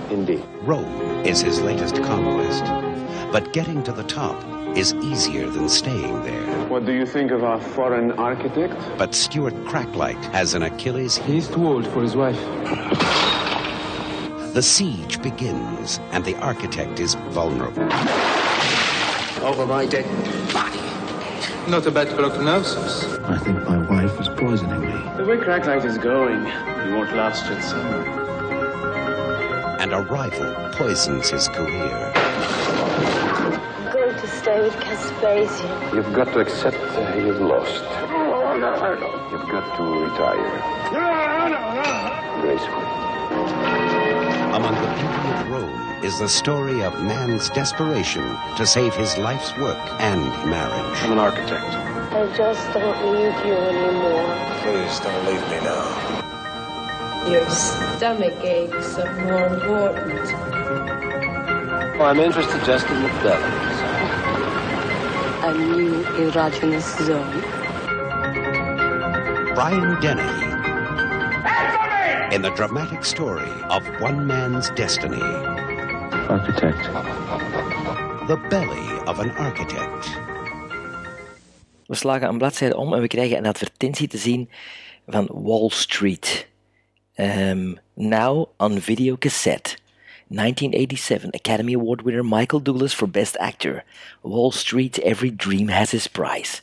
indeed. 0.10 0.44
Rome 0.66 1.24
is 1.24 1.42
his 1.42 1.60
latest 1.60 2.00
conquest. 2.00 2.64
But 3.32 3.54
getting 3.54 3.84
to 3.84 3.94
the 3.94 4.06
top 4.06 4.53
is 4.76 4.94
easier 4.96 5.50
than 5.50 5.70
staying 5.70 6.24
there. 6.24 6.68
What 6.68 6.86
do 6.86 6.92
you 6.94 7.06
think 7.06 7.32
of 7.32 7.44
our 7.44 7.60
foreign 7.60 8.12
architect? 8.14 8.76
But 8.98 9.14
Stuart 9.14 9.54
Kracklite 9.66 10.24
has 10.34 10.56
an 10.56 10.64
Achilles 10.64 11.18
heel. 11.18 11.36
He's 11.36 11.48
too 11.48 11.68
old 11.68 11.88
for 11.88 12.02
his 12.02 12.16
wife. 12.16 12.40
The 14.54 14.62
siege 14.62 15.22
begins, 15.22 16.00
and 16.12 16.26
the 16.26 16.36
architect 16.38 17.00
is 17.00 17.16
vulnerable. 17.32 17.84
Over 19.44 19.66
my 19.66 19.86
dead 19.86 20.06
body. 20.54 20.80
Not 21.70 21.86
a 21.86 21.92
bad 21.92 22.10
prognosis. 22.10 23.04
I 23.24 23.38
think 23.38 23.58
my 23.64 23.78
wife 23.90 24.20
is 24.20 24.30
poisoning 24.30 24.82
me. 24.82 24.92
The 25.18 25.26
way 25.26 25.38
Kracklite 25.38 25.86
is 25.86 25.98
going, 25.98 26.46
he 26.46 26.94
won't 26.94 27.16
last 27.16 27.46
yet 27.46 27.64
summer. 27.64 28.04
And 29.80 29.94
a 29.94 30.02
rival 30.02 30.54
poisons 30.74 31.30
his 31.30 31.48
career. 31.48 32.14
I'm 34.46 34.60
going 34.60 34.72
to 34.72 34.78
stay 34.78 35.42
with 35.42 35.50
Caspasian. 35.54 35.94
You've 35.96 36.14
got 36.14 36.26
to 36.34 36.40
accept 36.40 36.76
uh, 36.78 37.16
you've 37.16 37.40
lost. 37.40 37.82
Oh, 37.86 38.58
no, 38.60 38.76
no. 38.76 39.30
You've 39.32 39.50
got 39.50 39.78
to 39.78 39.84
retire 39.84 40.60
No, 40.92 41.00
no, 41.48 41.60
no. 41.80 42.42
gracefully. 42.42 42.88
Among 44.54 44.76
the 44.76 44.92
people 45.00 45.32
of 45.32 45.50
Rome 45.50 46.04
is 46.04 46.20
the 46.20 46.28
story 46.28 46.84
of 46.84 47.02
man's 47.04 47.50
desperation 47.52 48.24
to 48.58 48.66
save 48.66 48.94
his 48.96 49.18
life's 49.18 49.56
work 49.58 49.78
and 50.02 50.22
marriage. 50.50 50.98
I'm 51.04 51.14
an 51.14 51.20
architect. 51.20 51.64
I 51.64 52.28
just 52.36 52.74
don't 52.74 53.14
need 53.14 53.48
you 53.48 53.54
anymore. 53.54 54.36
Please 54.62 55.00
don't 55.00 55.26
leave 55.26 55.42
me 55.50 55.60
now. 55.64 57.32
Your 57.32 57.50
stomach 57.50 58.34
aches 58.44 58.98
are 58.98 59.14
more 59.24 59.48
important. 59.48 60.24
Well, 61.98 62.08
I'm 62.10 62.20
interested 62.20 62.62
just 62.66 62.86
in 62.88 63.02
the 63.04 63.08
belly. 63.24 63.73
A 65.44 65.52
new 65.52 66.04
erogenous 66.24 66.96
zone. 67.06 67.42
Brian 69.54 70.00
Dennehy 70.00 70.54
in 72.34 72.42
the 72.42 72.52
dramatic 72.56 73.04
story 73.04 73.52
of 73.70 73.84
one 74.00 74.26
man's 74.26 74.70
destiny. 74.70 75.22
Architect. 76.30 76.84
The 78.28 78.38
belly 78.50 78.88
of 79.06 79.20
an 79.20 79.32
architect. 79.32 80.20
We 81.88 81.96
slagen 81.96 82.28
een 82.28 82.38
bladzijde 82.38 82.78
om 82.78 82.94
en 82.94 83.02
we 83.02 83.08
krijgen 83.08 83.38
een 83.38 83.46
advertentie 83.46 84.08
te 84.08 84.18
zien 84.18 84.50
van 85.08 85.30
Wall 85.34 85.70
Street. 85.70 86.48
Um, 87.16 87.78
now 87.94 88.46
on 88.58 88.80
videocassette. 88.82 89.78
1987 90.34 91.36
Academy 91.36 91.76
Award 91.76 92.02
winner 92.02 92.24
Michael 92.24 92.60
Douglas 92.60 92.94
for 92.94 93.08
Best 93.08 93.38
Actor. 93.40 93.84
Wall 94.24 94.52
Street, 94.52 94.98
Every 95.00 95.30
Dream 95.30 95.68
Has 95.68 95.94
Its 95.94 96.08
Price. 96.08 96.62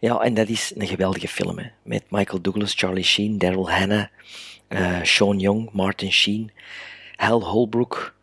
Ja, 0.00 0.18
en 0.20 0.34
dat 0.34 0.48
is 0.48 0.72
een 0.76 0.86
geweldige 0.86 1.28
film. 1.28 1.58
Hè? 1.58 1.66
Met 1.82 2.02
Michael 2.08 2.40
Douglas, 2.40 2.74
Charlie 2.74 3.04
Sheen, 3.04 3.38
Daryl 3.38 3.70
Hannah, 3.70 4.06
uh, 4.68 5.02
Sean 5.02 5.38
Young, 5.38 5.68
Martin 5.72 6.12
Sheen, 6.12 6.50
Hal 7.16 7.44
Holbrook, 7.44 8.14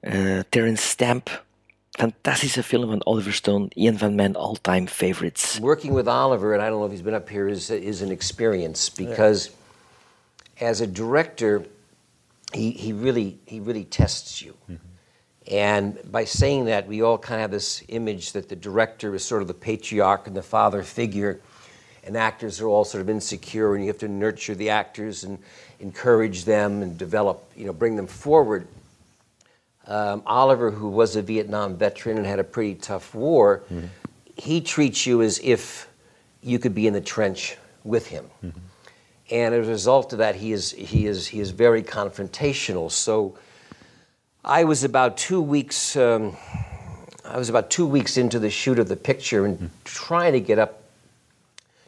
uh, 0.00 0.40
Terence 0.48 0.82
Stamp. 0.82 1.44
Fantastische 1.90 2.62
film 2.62 2.90
van 2.90 3.04
Oliver 3.04 3.32
Stone, 3.32 3.66
een 3.68 3.98
van 3.98 4.14
mijn 4.14 4.36
all-time 4.36 4.86
favorites. 4.86 5.58
Working 5.58 5.94
with 5.94 6.06
Oliver, 6.06 6.52
and 6.54 6.62
I 6.62 6.68
don't 6.68 6.78
know 6.78 6.84
if 6.84 6.90
he's 6.90 7.02
been 7.02 7.14
up 7.14 7.28
here, 7.28 7.50
is, 7.50 7.70
is 7.70 8.02
an 8.02 8.10
experience 8.10 8.92
because 8.92 9.50
yeah. 10.56 10.70
as 10.70 10.80
a 10.80 10.86
director, 10.86 11.62
he, 12.52 12.70
he 12.70 12.92
really 12.92 13.38
he 13.46 13.60
really 13.60 13.84
tests 13.84 14.42
you. 14.42 14.54
Mm-hmm. 14.70 14.86
And 15.50 15.98
by 16.12 16.24
saying 16.24 16.66
that, 16.66 16.86
we 16.86 17.02
all 17.02 17.18
kind 17.18 17.36
of 17.36 17.42
have 17.42 17.50
this 17.50 17.82
image 17.88 18.32
that 18.32 18.48
the 18.48 18.56
director 18.56 19.14
is 19.14 19.24
sort 19.24 19.42
of 19.42 19.48
the 19.48 19.54
patriarch 19.54 20.26
and 20.26 20.36
the 20.36 20.42
father 20.42 20.82
figure, 20.82 21.40
and 22.04 22.16
actors 22.16 22.60
are 22.60 22.68
all 22.68 22.84
sort 22.84 23.00
of 23.00 23.10
insecure, 23.10 23.74
and 23.74 23.82
you 23.82 23.88
have 23.88 23.98
to 23.98 24.08
nurture 24.08 24.54
the 24.54 24.70
actors 24.70 25.24
and 25.24 25.38
encourage 25.80 26.44
them 26.44 26.82
and 26.82 26.96
develop, 26.98 27.50
you 27.56 27.64
know, 27.66 27.72
bring 27.72 27.96
them 27.96 28.06
forward. 28.06 28.68
Um, 29.86 30.22
Oliver, 30.26 30.70
who 30.70 30.88
was 30.88 31.16
a 31.16 31.22
Vietnam 31.22 31.76
veteran 31.76 32.16
and 32.18 32.26
had 32.26 32.38
a 32.38 32.44
pretty 32.44 32.74
tough 32.74 33.14
war, 33.14 33.62
mm-hmm. 33.72 33.86
he 34.36 34.60
treats 34.60 35.06
you 35.06 35.22
as 35.22 35.40
if 35.42 35.88
you 36.42 36.58
could 36.58 36.74
be 36.74 36.86
in 36.86 36.92
the 36.92 37.00
trench 37.00 37.56
with 37.82 38.06
him. 38.06 38.26
Mm-hmm. 38.44 38.58
And 39.30 39.54
as 39.54 39.66
a 39.66 39.70
result 39.70 40.12
of 40.12 40.18
that, 40.18 40.34
he 40.34 40.52
is, 40.52 40.72
he 40.72 41.06
is, 41.06 41.26
he 41.28 41.40
is 41.40 41.50
very 41.50 41.82
confrontational. 41.82 42.90
So 42.90 43.38
I 44.44 44.64
was 44.64 44.84
about 44.84 45.16
two 45.16 45.40
weeks, 45.40 45.96
um, 45.96 46.36
I 47.24 47.38
was 47.38 47.48
about 47.48 47.70
two 47.70 47.86
weeks 47.86 48.16
into 48.16 48.38
the 48.38 48.50
shoot 48.50 48.78
of 48.78 48.88
the 48.88 48.96
picture 48.96 49.44
and 49.44 49.56
mm-hmm. 49.56 49.66
trying 49.84 50.32
to 50.32 50.40
get 50.40 50.58
up 50.58 50.82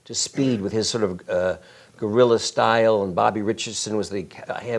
to 0.05 0.15
speed 0.15 0.61
with 0.61 0.73
his 0.73 0.89
sort 0.89 1.05
of 1.05 1.29
uh, 1.29 1.57
guerrilla 2.03 2.41
style, 2.41 3.05
and 3.05 3.15
Bobby 3.15 3.43
Richardson 3.43 3.97
was 3.97 4.11
the 4.11 4.27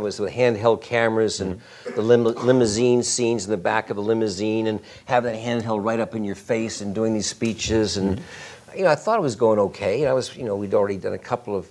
was 0.02 0.19
with 0.19 0.34
handheld 0.34 0.82
cameras 0.82 1.39
and 1.39 1.62
the 1.95 2.02
lim- 2.02 2.26
limousine 2.26 3.02
scenes 3.02 3.45
in 3.45 3.52
the 3.52 3.58
back 3.58 3.89
of 3.89 3.95
the 3.95 4.02
limousine, 4.02 4.67
and 4.67 4.82
have 5.06 5.23
that 5.23 5.36
handheld 5.36 5.86
right 5.86 6.02
up 6.02 6.15
in 6.15 6.26
your 6.26 6.36
face 6.36 6.82
and 6.82 6.93
doing 6.93 7.13
these 7.13 7.28
speeches, 7.28 7.95
and 7.95 8.17
mm-hmm. 8.17 8.78
you 8.78 8.84
know 8.84 8.89
I 8.89 8.95
thought 8.95 9.19
it 9.19 9.21
was 9.21 9.38
going 9.38 9.58
okay. 9.60 10.02
And 10.02 10.10
I 10.10 10.13
was 10.13 10.36
you 10.36 10.43
know 10.43 10.58
we'd 10.58 10.73
already 10.73 10.97
done 10.97 11.13
a 11.13 11.17
couple 11.17 11.56
of, 11.56 11.69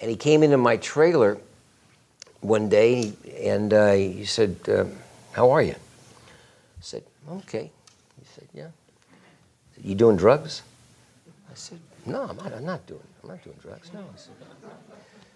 and 0.00 0.10
he 0.10 0.16
came 0.16 0.42
into 0.42 0.56
my 0.56 0.76
trailer 0.76 1.38
one 2.40 2.68
day 2.68 3.12
and 3.40 3.72
uh, 3.72 3.92
he 3.92 4.24
said, 4.24 4.56
uh, 4.68 4.84
"How 5.32 5.50
are 5.50 5.62
you?" 5.62 5.74
I 5.74 6.80
said, 6.80 7.02
"Okay." 7.30 7.70
He 8.20 8.26
said, 8.34 8.48
"Yeah." 8.54 8.68
Said, 9.74 9.84
"You 9.84 9.94
doing 9.94 10.16
drugs?" 10.16 10.62
I 11.50 11.54
said, 11.54 11.78
"No, 12.06 12.22
I'm 12.22 12.36
not. 12.36 12.52
I'm 12.52 12.64
not 12.64 12.86
doing. 12.86 13.02
I'm 13.22 13.30
not 13.30 13.42
doing 13.42 13.56
drugs. 13.60 13.90
No." 13.92 14.04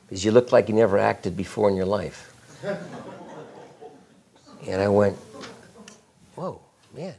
Because 0.08 0.24
you 0.24 0.30
look 0.30 0.52
like 0.52 0.68
you 0.68 0.74
never 0.74 0.98
acted 0.98 1.36
before 1.36 1.70
in 1.70 1.76
your 1.76 1.86
life. 1.86 2.28
And 4.66 4.80
I 4.80 4.88
went, 4.88 5.16
whoa, 6.36 6.60
man. 6.94 7.14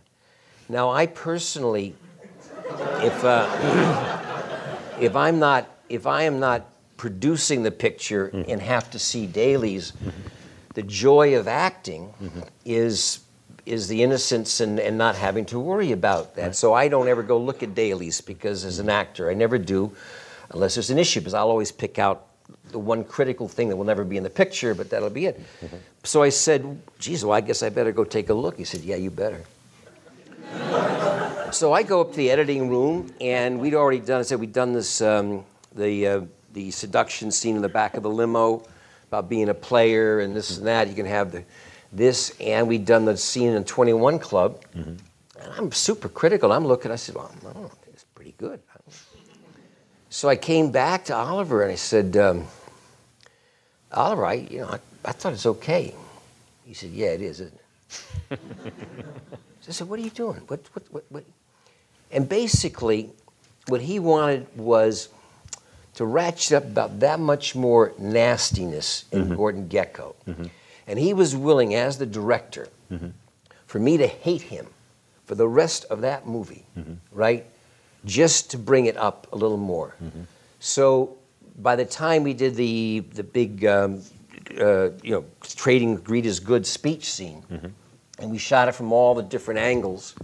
Now, 0.69 0.91
I 0.91 1.07
personally, 1.07 1.95
if, 3.01 3.23
uh, 3.23 4.95
if 5.01 5.15
I'm 5.15 5.39
not, 5.39 5.69
if 5.89 6.07
I 6.07 6.23
am 6.23 6.39
not 6.39 6.65
producing 7.03 7.63
the 7.63 7.71
picture 7.71 8.29
mm-hmm. 8.29 8.49
and 8.49 8.61
have 8.61 8.89
to 8.89 8.97
see 8.97 9.27
dailies, 9.27 9.91
mm-hmm. 9.91 10.09
the 10.73 10.83
joy 10.83 11.35
of 11.35 11.49
acting 11.49 12.13
mm-hmm. 12.21 12.39
is 12.63 13.19
is 13.65 13.89
the 13.89 14.01
innocence 14.01 14.61
and, 14.61 14.79
and 14.79 14.97
not 14.97 15.13
having 15.17 15.43
to 15.43 15.59
worry 15.59 15.91
about 15.91 16.35
that. 16.35 16.45
Right. 16.45 16.55
So 16.55 16.73
I 16.73 16.87
don't 16.87 17.09
ever 17.09 17.21
go 17.21 17.37
look 17.37 17.61
at 17.61 17.75
dailies 17.75 18.21
because 18.21 18.63
as 18.63 18.79
an 18.79 18.89
actor, 18.89 19.29
I 19.29 19.33
never 19.33 19.57
do, 19.57 19.91
unless 20.51 20.75
there's 20.75 20.91
an 20.91 20.97
issue, 20.97 21.19
because 21.19 21.33
I'll 21.33 21.49
always 21.49 21.73
pick 21.73 21.99
out 21.99 22.27
the 22.71 22.79
one 22.79 23.03
critical 23.03 23.49
thing 23.49 23.67
that 23.67 23.75
will 23.75 23.83
never 23.83 24.05
be 24.05 24.15
in 24.15 24.23
the 24.23 24.29
picture, 24.29 24.73
but 24.73 24.89
that'll 24.89 25.09
be 25.09 25.25
it. 25.25 25.41
Mm-hmm. 25.61 25.75
So 26.03 26.23
I 26.23 26.29
said, 26.29 26.81
geez, 26.99 27.25
well, 27.25 27.33
I 27.33 27.41
guess 27.41 27.63
I 27.63 27.69
better 27.69 27.91
go 27.91 28.05
take 28.05 28.29
a 28.29 28.33
look. 28.33 28.57
He 28.57 28.63
said, 28.63 28.79
yeah, 28.79 28.95
you 28.95 29.11
better. 29.11 29.43
so 31.51 31.73
I 31.73 31.83
go 31.83 31.99
up 31.99 32.11
to 32.11 32.17
the 32.17 32.31
editing 32.31 32.69
room, 32.69 33.13
and 33.19 33.59
we'd 33.59 33.75
already 33.75 33.99
done, 33.99 34.21
I 34.21 34.23
said, 34.23 34.39
we'd 34.39 34.53
done 34.53 34.71
this, 34.71 35.01
um, 35.01 35.43
the, 35.75 36.07
uh, 36.07 36.21
the 36.53 36.71
seduction 36.71 37.31
scene 37.31 37.55
in 37.55 37.61
the 37.61 37.69
back 37.69 37.95
of 37.95 38.03
the 38.03 38.09
limo 38.09 38.63
about 39.07 39.29
being 39.29 39.49
a 39.49 39.53
player 39.53 40.19
and 40.19 40.35
this 40.35 40.57
and 40.57 40.67
that. 40.67 40.87
You 40.87 40.95
can 40.95 41.05
have 41.05 41.31
the, 41.31 41.43
this, 41.91 42.35
and 42.39 42.67
we'd 42.67 42.85
done 42.85 43.05
the 43.05 43.17
scene 43.17 43.53
in 43.53 43.63
21 43.63 44.19
Club. 44.19 44.63
Mm-hmm. 44.75 44.95
And 45.41 45.53
I'm 45.57 45.71
super 45.71 46.09
critical. 46.09 46.51
I'm 46.51 46.65
looking, 46.65 46.91
I 46.91 46.95
said, 46.95 47.15
well, 47.15 47.31
I 47.41 47.43
don't 47.43 47.61
know, 47.61 47.71
it's 47.91 48.05
pretty 48.15 48.33
good. 48.37 48.59
So 50.09 50.29
I 50.29 50.35
came 50.35 50.71
back 50.71 51.05
to 51.05 51.15
Oliver 51.15 51.63
and 51.63 51.71
I 51.71 51.75
said, 51.75 52.15
um, 52.17 52.45
all 53.91 54.15
right, 54.15 54.49
you 54.51 54.59
know, 54.59 54.67
I, 54.67 54.79
I 55.03 55.11
thought 55.11 55.33
it's 55.33 55.47
okay. 55.47 55.95
He 56.65 56.73
said, 56.75 56.91
yeah, 56.91 57.07
it 57.07 57.21
is, 57.21 57.41
isn't 57.41 57.59
it? 58.29 58.39
so 59.61 59.69
I 59.69 59.71
said, 59.71 59.89
what 59.89 59.99
are 59.99 60.03
you 60.03 60.11
doing? 60.11 60.41
What, 60.47 60.61
what, 60.73 60.83
what, 60.91 61.05
what? 61.09 61.23
And 62.11 62.29
basically, 62.29 63.09
what 63.67 63.81
he 63.81 63.97
wanted 63.97 64.47
was 64.55 65.09
to 65.95 66.05
ratchet 66.05 66.53
up 66.53 66.63
about 66.63 66.99
that 66.99 67.19
much 67.19 67.55
more 67.55 67.93
nastiness 67.97 69.05
in 69.11 69.25
mm-hmm. 69.25 69.35
Gordon 69.35 69.69
Gekko. 69.69 70.15
Mm-hmm. 70.27 70.45
And 70.87 70.99
he 70.99 71.13
was 71.13 71.35
willing, 71.35 71.75
as 71.75 71.97
the 71.97 72.05
director, 72.05 72.67
mm-hmm. 72.91 73.09
for 73.67 73.79
me 73.79 73.97
to 73.97 74.07
hate 74.07 74.41
him 74.41 74.67
for 75.25 75.35
the 75.35 75.47
rest 75.47 75.85
of 75.85 76.01
that 76.01 76.27
movie, 76.27 76.65
mm-hmm. 76.77 76.93
right? 77.11 77.45
Just 78.05 78.51
to 78.51 78.57
bring 78.57 78.87
it 78.87 78.97
up 78.97 79.27
a 79.31 79.35
little 79.35 79.57
more. 79.57 79.95
Mm-hmm. 80.03 80.23
So 80.59 81.17
by 81.57 81.75
the 81.75 81.85
time 81.85 82.23
we 82.23 82.33
did 82.33 82.55
the 82.55 82.99
the 83.13 83.23
big 83.23 83.65
um, 83.65 84.01
uh, 84.59 84.89
you 85.01 85.11
know 85.11 85.25
trading 85.41 85.95
greed 85.97 86.25
is 86.25 86.39
good 86.39 86.65
speech 86.65 87.11
scene, 87.11 87.43
mm-hmm. 87.49 87.67
and 88.19 88.31
we 88.31 88.37
shot 88.37 88.67
it 88.67 88.73
from 88.73 88.91
all 88.91 89.15
the 89.15 89.23
different 89.23 89.59
angles, 89.59 90.15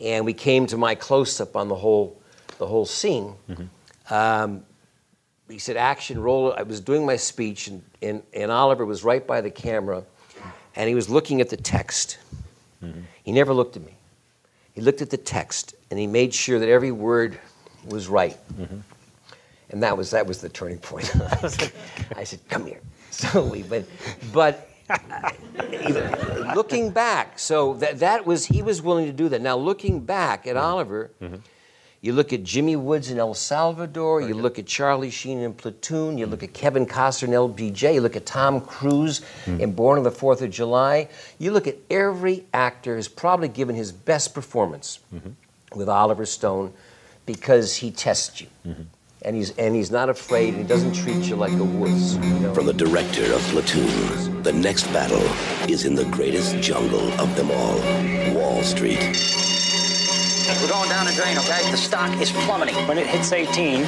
and 0.00 0.24
we 0.24 0.32
came 0.32 0.66
to 0.66 0.76
my 0.76 0.94
close 0.94 1.40
up 1.40 1.54
on 1.54 1.68
the 1.68 1.74
whole 1.74 2.20
the 2.58 2.66
whole 2.66 2.86
scene. 2.86 3.34
Um, 4.10 4.64
he 5.48 5.58
said, 5.58 5.76
"Action, 5.76 6.20
roll." 6.20 6.52
I 6.52 6.62
was 6.62 6.80
doing 6.80 7.06
my 7.06 7.16
speech, 7.16 7.68
and, 7.68 7.82
and, 8.02 8.22
and 8.32 8.50
Oliver 8.50 8.84
was 8.84 9.04
right 9.04 9.26
by 9.26 9.40
the 9.40 9.50
camera, 9.50 10.04
and 10.76 10.88
he 10.88 10.94
was 10.94 11.08
looking 11.08 11.40
at 11.40 11.48
the 11.48 11.56
text. 11.56 12.18
Mm-hmm. 12.82 13.00
He 13.24 13.32
never 13.32 13.52
looked 13.52 13.76
at 13.76 13.84
me. 13.84 13.94
He 14.74 14.80
looked 14.80 15.02
at 15.02 15.10
the 15.10 15.16
text, 15.16 15.74
and 15.90 15.98
he 15.98 16.06
made 16.06 16.32
sure 16.32 16.58
that 16.58 16.68
every 16.68 16.92
word 16.92 17.38
was 17.84 18.08
right. 18.08 18.36
Mm-hmm 18.54 18.78
and 19.70 19.82
that 19.82 19.96
was 19.96 20.10
that 20.10 20.26
was 20.26 20.40
the 20.40 20.48
turning 20.48 20.78
point. 20.78 21.10
I 22.16 22.24
said, 22.24 22.40
"Come 22.48 22.66
here." 22.66 22.80
So 23.10 23.42
we 23.42 23.64
went, 23.64 23.88
but 24.32 24.70
uh, 24.90 26.52
looking 26.54 26.90
back, 26.90 27.38
so 27.38 27.74
that 27.74 27.98
that 27.98 28.26
was 28.26 28.46
he 28.46 28.62
was 28.62 28.80
willing 28.80 29.06
to 29.06 29.12
do 29.12 29.28
that. 29.30 29.40
Now 29.40 29.56
looking 29.56 30.00
back 30.00 30.46
at 30.46 30.54
mm-hmm. 30.54 30.64
Oliver, 30.64 31.10
mm-hmm. 31.20 31.36
You 32.00 32.12
look 32.12 32.32
at 32.32 32.44
Jimmy 32.44 32.76
Woods 32.76 33.10
in 33.10 33.18
El 33.18 33.34
Salvador, 33.34 34.20
you 34.20 34.34
look 34.34 34.58
at 34.58 34.66
Charlie 34.66 35.10
Sheen 35.10 35.38
in 35.40 35.52
Platoon, 35.52 36.16
you 36.16 36.26
look 36.26 36.42
at 36.42 36.52
Kevin 36.52 36.86
Costner 36.86 37.24
in 37.24 37.30
LBJ, 37.30 37.94
you 37.94 38.00
look 38.00 38.14
at 38.14 38.24
Tom 38.24 38.60
Cruise 38.60 39.20
mm-hmm. 39.44 39.60
in 39.60 39.72
Born 39.72 39.98
on 39.98 40.04
the 40.04 40.10
Fourth 40.10 40.40
of 40.40 40.50
July. 40.50 41.08
You 41.38 41.50
look 41.50 41.66
at 41.66 41.76
every 41.90 42.46
actor 42.54 42.96
has 42.96 43.08
probably 43.08 43.48
given 43.48 43.74
his 43.74 43.90
best 43.90 44.32
performance 44.32 45.00
mm-hmm. 45.12 45.30
with 45.78 45.88
Oliver 45.88 46.24
Stone 46.24 46.72
because 47.26 47.76
he 47.76 47.90
tests 47.90 48.40
you. 48.40 48.46
Mm-hmm 48.66 48.82
and 49.22 49.34
he's 49.34 49.50
and 49.58 49.74
he's 49.74 49.90
not 49.90 50.08
afraid. 50.08 50.54
and 50.54 50.58
He 50.58 50.64
doesn't 50.64 50.92
treat 50.92 51.24
you 51.24 51.36
like 51.36 51.52
a 51.52 51.64
wuss. 51.64 52.14
You 52.14 52.38
know? 52.40 52.54
From 52.54 52.66
the 52.66 52.72
director 52.72 53.32
of 53.32 53.40
Platoon, 53.50 54.42
the 54.42 54.52
next 54.52 54.86
battle 54.92 55.22
is 55.68 55.84
in 55.84 55.94
the 55.94 56.04
greatest 56.06 56.56
jungle 56.58 57.10
of 57.20 57.34
them 57.36 57.50
all, 57.50 57.78
Wall 58.34 58.62
Street. 58.62 58.98
We're 60.60 60.68
going 60.68 60.88
down 60.88 61.06
the 61.06 61.12
drain, 61.12 61.38
okay? 61.38 61.70
The 61.70 61.76
stock 61.76 62.20
is 62.20 62.32
plummeting. 62.32 62.74
When 62.88 62.98
it 62.98 63.06
hits 63.06 63.30
18, 63.32 63.84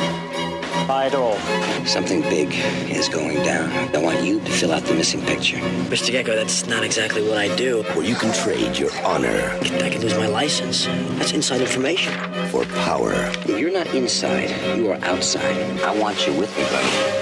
buy 0.87 1.07
it 1.07 1.15
all. 1.15 1.37
Something 1.85 2.23
big 2.23 2.53
is 2.89 3.09
going 3.09 3.43
down. 3.43 3.71
I 3.95 3.99
want 3.99 4.23
you 4.23 4.39
to 4.39 4.51
fill 4.51 4.73
out 4.73 4.85
the 4.85 4.95
missing 4.95 5.21
picture. 5.23 5.57
Mr. 5.57 6.13
Gekko, 6.13 6.37
that's 6.37 6.67
not 6.67 6.85
exactly 6.85 7.23
what 7.27 7.39
I 7.39 7.55
do. 7.57 7.83
Where 7.95 8.05
you 8.05 8.15
can 8.15 8.33
trade 8.33 8.79
your 8.79 8.91
honor. 9.05 9.59
I 9.63 9.91
could 9.91 10.03
lose 10.03 10.15
my 10.15 10.29
license. 10.29 10.87
That's 11.19 11.33
inside 11.33 11.61
information. 11.61 12.13
For 12.51 12.65
power. 12.87 13.13
If 13.15 13.59
you're 13.59 13.73
not 13.73 13.89
inside, 13.89 14.51
you 14.77 14.93
are 14.93 15.05
outside. 15.05 15.81
I 15.81 15.99
want 15.99 16.25
you 16.25 16.33
with 16.35 16.57
me, 16.57 16.63
buddy. 16.65 17.21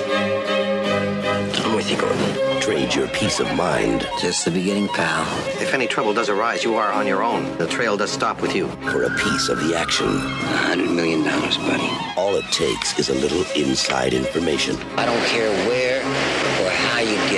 I'm 1.65 1.75
with 1.75 1.91
you, 1.91 1.97
Gordon. 1.97 2.61
Trade 2.61 2.95
your 2.95 3.09
peace 3.09 3.41
of 3.41 3.55
mind. 3.55 4.07
Just 4.21 4.45
the 4.45 4.51
beginning, 4.51 4.89
pal. 4.89 5.25
If 5.69 5.75
any 5.75 5.87
trouble 5.87 6.15
does 6.15 6.31
arise, 6.31 6.65
you 6.65 6.77
are 6.77 6.91
on 6.91 7.07
your 7.07 7.23
own. 7.23 7.45
The 7.59 7.67
trail 7.67 7.95
does 7.99 8.11
stop 8.11 8.41
with 8.41 8.57
you. 8.57 8.69
For 8.91 9.03
a 9.03 9.11
piece 9.11 9.51
of 9.51 9.59
the 9.61 9.77
action. 9.77 10.07
A 10.07 10.57
hundred 10.65 10.91
million 10.91 11.23
dollars, 11.23 11.59
buddy. 11.59 11.87
All 12.17 12.37
it 12.37 12.47
takes 12.47 12.99
is 12.99 13.11
a 13.11 13.15
little 13.15 13.45
inside 13.55 14.15
information. 14.15 14.77
I 14.97 15.05
don't 15.05 15.23
care 15.27 15.51
where 15.69 16.01
or 16.01 16.71
how 16.71 17.01
you 17.01 17.17
get 17.29 17.33
it. 17.33 17.38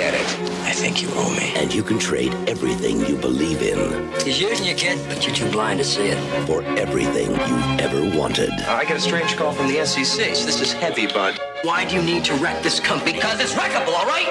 think 0.91 1.09
you 1.09 1.17
owe 1.17 1.29
me. 1.31 1.53
And 1.55 1.73
you 1.73 1.83
can 1.83 1.97
trade 1.99 2.33
everything 2.49 2.99
you 3.05 3.15
believe 3.15 3.61
in 3.61 4.11
He's 4.23 4.41
using 4.41 4.65
you, 4.67 4.75
kid, 4.75 4.99
but 5.07 5.25
you're 5.25 5.35
too 5.35 5.49
blind 5.49 5.79
to 5.79 5.85
see 5.85 6.07
it. 6.07 6.45
for 6.45 6.63
everything 6.77 7.31
you've 7.31 7.79
ever 7.79 8.17
wanted. 8.17 8.51
I 8.51 8.83
get 8.83 8.97
a 8.97 8.99
strange 8.99 9.35
call 9.37 9.53
from 9.53 9.67
the 9.67 9.85
SEC. 9.85 10.35
So 10.35 10.45
this 10.45 10.61
is 10.61 10.73
heavy, 10.73 11.07
bud. 11.07 11.39
Why 11.63 11.85
do 11.85 11.95
you 11.95 12.01
need 12.01 12.25
to 12.25 12.33
wreck 12.35 12.61
this 12.61 12.79
company? 12.79 13.13
Because 13.13 13.39
it's 13.39 13.53
wreckable, 13.53 13.93
all 13.93 14.05
right? 14.05 14.27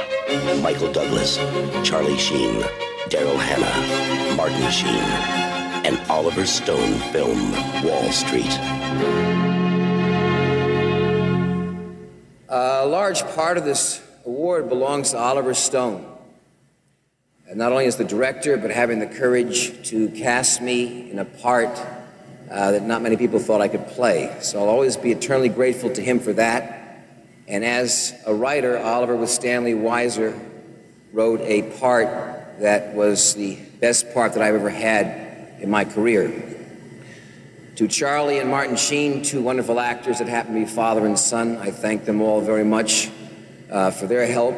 Michael 0.63 0.93
Douglas, 0.93 1.37
Charlie 1.83 2.19
Sheen, 2.19 2.61
Daryl 3.09 3.39
Hannah, 3.39 4.37
Martin 4.37 4.71
Sheen, 4.71 5.05
and 5.87 5.99
Oliver 6.11 6.45
Stone 6.45 6.95
film 7.13 7.53
Wall 7.85 8.13
Street. 8.13 8.53
A 12.49 12.87
large 12.87 13.23
part 13.35 13.57
of 13.57 13.65
this 13.65 14.03
award 14.27 14.69
belongs 14.69 15.13
to 15.13 15.19
Oliver 15.19 15.55
Stone. 15.55 16.07
Not 17.55 17.73
only 17.73 17.87
as 17.87 17.97
the 17.97 18.05
director, 18.05 18.57
but 18.57 18.71
having 18.71 19.01
the 19.01 19.07
courage 19.07 19.89
to 19.89 20.09
cast 20.11 20.63
me 20.63 21.11
in 21.11 21.19
a 21.19 21.25
part 21.25 21.77
uh, 22.49 22.73
that 22.73 22.83
not 22.83 23.03
many 23.03 23.17
people 23.17 23.41
thought 23.41 23.61
I 23.61 23.69
could 23.69 23.89
play. 23.89 24.37
So 24.41 24.61
I'll 24.61 24.69
always 24.69 24.97
be 24.97 25.11
eternally 25.11 25.49
grateful 25.49 25.91
to 25.93 26.03
him 26.03 26.21
for 26.21 26.33
that. 26.35 27.05
And 27.49 27.65
as 27.65 28.15
a 28.25 28.33
writer, 28.33 28.79
Oliver 28.79 29.17
with 29.17 29.31
Stanley 29.31 29.73
Weiser 29.73 30.39
wrote 31.13 31.41
a 31.41 31.63
part 31.79 32.09
that 32.61 32.95
was 32.95 33.35
the 33.35 33.57
best 33.81 34.15
part 34.15 34.35
that 34.35 34.43
I've 34.43 34.55
ever 34.55 34.71
had 34.71 35.61
in 35.61 35.71
my 35.71 35.85
career. 35.85 36.57
To 37.77 37.89
Charlie 37.89 38.39
and 38.39 38.49
Martin 38.49 38.77
Sheen, 38.77 39.23
two 39.23 39.43
wonderful 39.43 39.81
actors 39.81 40.19
that 40.19 40.29
happen 40.29 40.55
to 40.55 40.61
be 40.61 40.67
father 40.67 41.05
and 41.07 41.19
son, 41.19 41.57
I 41.57 41.73
thank 41.73 42.05
them 42.05 42.21
all 42.21 42.41
very 42.41 42.65
much 42.65 43.11
uh, 43.71 43.91
for 43.91 44.07
their 44.07 44.27
help. 44.27 44.57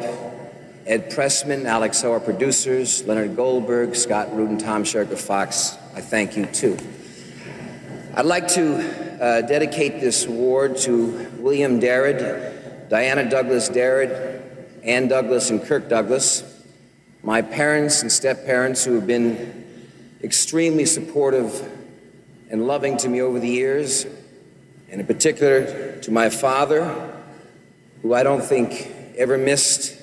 Ed 0.85 1.11
Pressman, 1.11 1.63
Alex 1.65 2.01
Ho, 2.01 2.11
our 2.11 2.19
producers, 2.19 3.05
Leonard 3.05 3.37
Goldberg, 3.37 3.95
Scott 3.95 4.35
Rudin, 4.35 4.57
Tom 4.57 4.83
Sherak 4.83 5.17
Fox, 5.17 5.77
I 5.95 6.01
thank 6.01 6.35
you 6.35 6.45
too. 6.47 6.77
I'd 8.15 8.25
like 8.25 8.49
to 8.49 9.23
uh, 9.23 9.41
dedicate 9.43 10.01
this 10.01 10.25
award 10.25 10.75
to 10.79 11.29
William 11.37 11.79
Darrid, 11.79 12.89
Diana 12.89 13.29
Douglas 13.29 13.69
Darrid, 13.69 14.41
Ann 14.83 15.07
Douglas, 15.07 15.51
and 15.51 15.63
Kirk 15.63 15.87
Douglas, 15.87 16.43
my 17.23 17.41
parents 17.41 18.01
and 18.01 18.11
step 18.11 18.45
parents 18.45 18.83
who 18.83 18.95
have 18.95 19.07
been 19.07 19.65
extremely 20.21 20.85
supportive 20.85 21.65
and 22.49 22.67
loving 22.67 22.97
to 22.97 23.07
me 23.07 23.21
over 23.21 23.39
the 23.39 23.47
years, 23.47 24.05
and 24.89 24.99
in 24.99 25.07
particular 25.07 25.97
to 26.01 26.11
my 26.11 26.29
father, 26.29 27.13
who 28.01 28.13
I 28.13 28.23
don't 28.23 28.43
think 28.43 28.91
ever 29.17 29.37
missed 29.37 30.02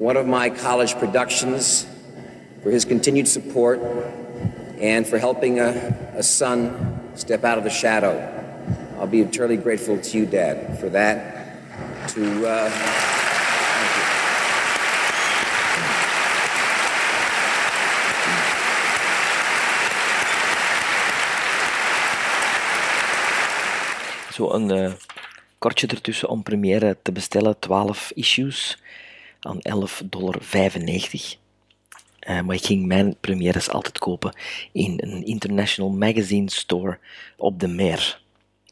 one 0.00 0.16
of 0.16 0.26
my 0.26 0.48
college 0.48 0.94
productions, 0.94 1.86
for 2.62 2.70
his 2.70 2.86
continued 2.86 3.28
support 3.28 3.78
and 4.80 5.06
for 5.06 5.18
helping 5.18 5.60
a, 5.60 5.72
a 6.16 6.22
son 6.22 7.02
step 7.16 7.44
out 7.44 7.58
of 7.58 7.64
the 7.64 7.70
shadow. 7.70 8.16
I'll 8.98 9.06
be 9.06 9.20
eternally 9.20 9.58
grateful 9.58 9.98
to 9.98 10.18
you, 10.18 10.24
Dad, 10.24 10.80
for 10.80 10.88
that. 10.88 12.08
To 12.14 12.22
uh, 12.46 12.72
Zo 24.32 24.52
een 24.52 24.70
eh, 24.70 24.92
kortje 25.58 25.86
ertussen 25.86 26.28
om 26.28 26.42
première 26.42 26.96
te 27.02 27.12
bestellen. 27.12 27.58
12 27.58 28.10
issues 28.14 28.78
aan 29.40 29.58
11,95 30.02 30.08
dollar. 30.08 30.38
Eh, 32.20 32.40
maar 32.40 32.54
ik 32.54 32.64
ging 32.64 32.86
mijn 32.86 33.16
premières 33.20 33.70
altijd 33.70 33.98
kopen 33.98 34.36
in 34.72 34.94
een 34.96 35.26
International 35.26 35.90
Magazine 35.90 36.50
Store 36.50 36.98
op 37.36 37.60
de 37.60 37.68
Meer 37.68 38.20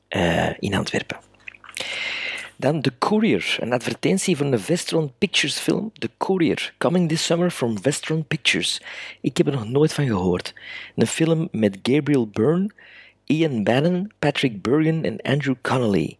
eh, 0.09 0.51
in 0.59 0.75
Antwerpen. 0.75 1.19
Dan 2.57 2.81
The 2.81 2.93
Courier, 2.99 3.57
een 3.61 3.73
advertentie 3.73 4.37
voor 4.37 4.47
een 4.47 4.61
Vestron 4.61 5.13
Pictures 5.19 5.59
film. 5.59 5.91
The 5.99 6.11
Courier, 6.17 6.75
coming 6.79 7.09
this 7.09 7.25
summer 7.25 7.51
from 7.51 7.83
Vestron 7.83 8.25
Pictures. 8.27 8.83
Ik 9.21 9.37
heb 9.37 9.47
er 9.47 9.53
nog 9.53 9.69
nooit 9.69 9.93
van 9.93 10.07
gehoord. 10.07 10.55
Een 10.97 11.07
film 11.07 11.49
met 11.53 11.79
Gabriel 11.83 12.29
Byrne, 12.29 12.71
Ian 13.25 13.65
Bannon, 13.65 14.13
Patrick 14.19 14.63
Bergen 14.63 15.05
en 15.05 15.21
Andrew 15.21 15.55
Connolly. 15.63 16.19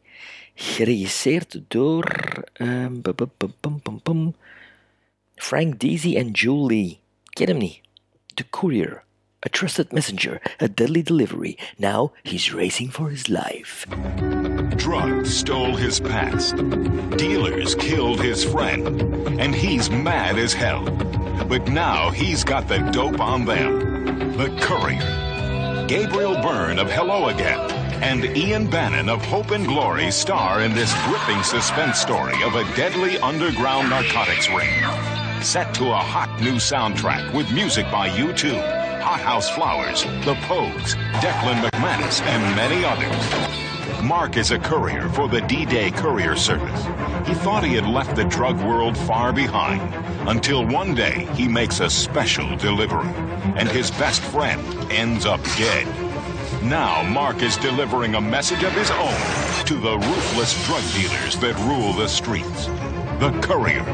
Geregisseerd 0.61 1.61
door 1.69 2.05
ehm, 2.53 3.01
bum, 3.01 3.31
bum, 3.61 3.81
bum, 3.83 4.01
bum. 4.03 4.35
Frank 5.37 5.79
Deasy 5.79 6.17
en 6.17 6.31
Julie. 6.31 6.99
Ken 7.25 7.49
hem 7.49 7.59
niet. 7.59 7.81
The 8.35 8.45
Courier. 8.51 9.03
A 9.47 9.49
trusted 9.49 9.93
messenger, 9.93 10.41
a 10.59 10.67
deadly 10.67 11.03
delivery. 11.03 11.57
Now 11.79 12.13
he's 12.25 12.53
racing 12.53 12.91
for 12.91 13.09
his 13.09 13.29
life. 13.29 13.87
Drugs 14.77 15.33
stole 15.33 15.77
his 15.77 16.01
past. 16.01 16.57
Dealers 17.17 17.77
killed 17.77 18.21
his 18.21 18.43
friend. 18.43 19.01
And 19.41 19.55
he's 19.55 19.91
mad 19.91 20.39
as 20.39 20.53
hell. 20.53 20.85
But 21.49 21.69
now 21.69 22.11
he's 22.11 22.43
got 22.43 22.67
the 22.67 22.79
dope 22.91 23.21
on 23.21 23.45
them. 23.45 24.37
The 24.37 24.49
Courier. 24.61 25.28
Gabriel 25.89 26.35
Byrne 26.43 26.79
of 26.79 26.91
Hello 26.91 27.31
Again 27.31 27.59
and 28.03 28.37
Ian 28.37 28.69
Bannen 28.69 29.09
of 29.09 29.25
Hope 29.25 29.53
and 29.53 29.67
Glory 29.67 30.11
star 30.11 30.61
in 30.61 30.75
this 30.75 30.93
gripping 31.07 31.43
suspense 31.43 31.99
story 31.99 32.35
of 32.43 32.57
a 32.57 32.77
deadly 32.77 33.17
underground 33.21 33.89
narcotics 33.89 34.51
ring. 34.51 34.69
Set 35.43 35.73
to 35.77 35.87
a 35.87 35.97
hot 35.97 36.29
new 36.43 36.57
soundtrack 36.57 37.33
with 37.33 37.51
music 37.53 37.87
by 37.91 38.11
U2, 38.11 39.01
Hothouse 39.01 39.49
Flowers, 39.49 40.03
The 40.27 40.35
Pogues, 40.45 40.95
Declan 41.23 41.63
McManus, 41.63 42.21
and 42.21 42.55
many 42.55 42.85
others. 42.85 43.68
Mark 44.03 44.37
is 44.37 44.53
a 44.53 44.59
courier 44.59 45.09
for 45.09 45.29
the 45.29 45.41
D-Day 45.43 45.91
Courier 45.91 46.37
Service. 46.37 46.85
He 47.27 47.35
thought 47.35 47.65
he 47.65 47.75
had 47.75 47.87
left 47.87 48.15
the 48.15 48.25
drug 48.25 48.57
world 48.63 48.97
far 48.97 49.33
behind 49.33 49.83
until 50.29 50.65
one 50.67 50.95
day 50.95 51.27
he 51.35 51.49
makes 51.49 51.81
a 51.81 51.91
special 51.91 52.57
delivery 52.57 53.13
and 53.57 53.69
his 53.69 53.91
best 53.91 54.23
friend 54.23 54.63
ends 54.93 55.27
up 55.27 55.43
dead. 55.57 55.87
Now 56.63 57.03
Mark 57.03 57.43
is 57.43 57.57
delivering 57.57 58.15
a 58.15 58.21
message 58.21 58.63
of 58.63 58.73
his 58.73 58.91
own 58.91 59.65
to 59.67 59.75
the 59.75 59.97
ruthless 59.99 60.67
drug 60.67 60.83
dealers 60.93 61.37
that 61.41 61.57
rule 61.69 61.93
the 61.93 62.09
streets. 62.09 62.67
The 63.19 63.37
Courier. 63.41 63.85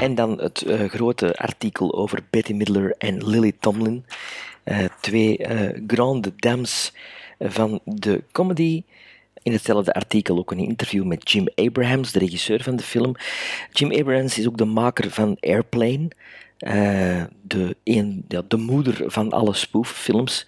En 0.00 0.14
dan 0.14 0.38
het 0.40 0.62
eh, 0.62 0.88
grote 0.88 1.34
artikel 1.36 1.94
over 1.94 2.20
Betty 2.30 2.52
Midler 2.52 2.94
en 2.98 3.28
Lily 3.28 3.52
Tomlin. 3.60 4.04
Eh, 4.64 4.84
twee 5.00 5.38
eh, 5.38 5.82
grande 5.86 6.32
dames 6.36 6.92
van 7.38 7.80
de 7.84 8.22
comedy. 8.32 8.82
In 9.42 9.52
hetzelfde 9.52 9.92
artikel 9.92 10.38
ook 10.38 10.50
een 10.50 10.58
interview 10.58 11.04
met 11.04 11.30
Jim 11.30 11.46
Abrahams, 11.54 12.12
de 12.12 12.18
regisseur 12.18 12.62
van 12.62 12.76
de 12.76 12.82
film. 12.82 13.14
Jim 13.72 13.92
Abrahams 13.92 14.38
is 14.38 14.46
ook 14.46 14.58
de 14.58 14.64
maker 14.64 15.10
van 15.10 15.36
Airplane. 15.40 16.08
eh, 16.58 17.24
de, 17.42 17.76
de 18.48 18.56
moeder 18.56 19.02
van 19.10 19.30
alle 19.30 19.54
spooffilms. 19.54 20.46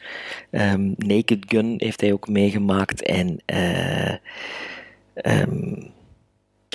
Ehm 0.50 0.92
Naked 0.96 1.44
Gun 1.48 1.74
heeft 1.78 2.00
hij 2.00 2.12
ook 2.12 2.28
meegemaakt. 2.28 3.02
En 3.02 3.42
eh, 3.46 4.14
ehm, 5.14 5.74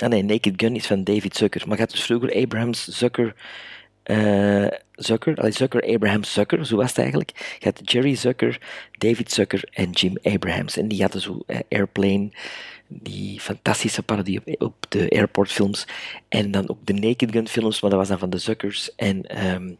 Ah 0.02 0.08
nee, 0.08 0.22
Naked 0.24 0.52
Gun 0.56 0.74
is 0.74 0.86
van 0.86 1.04
David 1.04 1.36
Zucker. 1.36 1.68
Maar 1.68 1.76
gaat 1.76 1.90
dus 1.90 2.02
vroeger 2.04 2.34
Abrahams, 2.42 2.84
Zucker, 2.84 3.34
eh 4.08 4.66
Zucker, 4.92 5.36
allee, 5.36 5.52
Zucker, 5.52 5.94
Abrahams, 5.94 6.32
Zucker, 6.32 6.66
zo 6.66 6.76
was 6.76 6.88
het 6.88 6.98
eigenlijk. 6.98 7.56
Je 7.58 7.64
had 7.64 7.90
Jerry 7.90 8.14
Zucker, 8.14 8.60
David 8.98 9.32
Zucker 9.32 9.68
en 9.70 9.90
Jim 9.90 10.16
Abrahams. 10.22 10.76
En 10.76 10.88
die 10.88 11.00
hadden 11.00 11.20
zo 11.20 11.42
eh, 11.46 11.58
Airplane, 11.68 12.30
die 12.86 13.40
fantastische 13.40 14.02
parodie 14.02 14.40
op, 14.44 14.62
op 14.62 14.86
de 14.88 15.10
airportfilms. 15.10 15.86
En 16.28 16.50
dan 16.50 16.68
ook 16.68 16.78
de 16.84 16.92
Naked 16.92 17.32
Gun 17.32 17.48
films, 17.48 17.80
maar 17.80 17.90
dat 17.90 17.98
was 17.98 18.08
dan 18.08 18.18
van 18.18 18.30
de 18.30 18.38
Zuckers. 18.38 18.94
En 18.94 19.26
ehm 19.26 19.70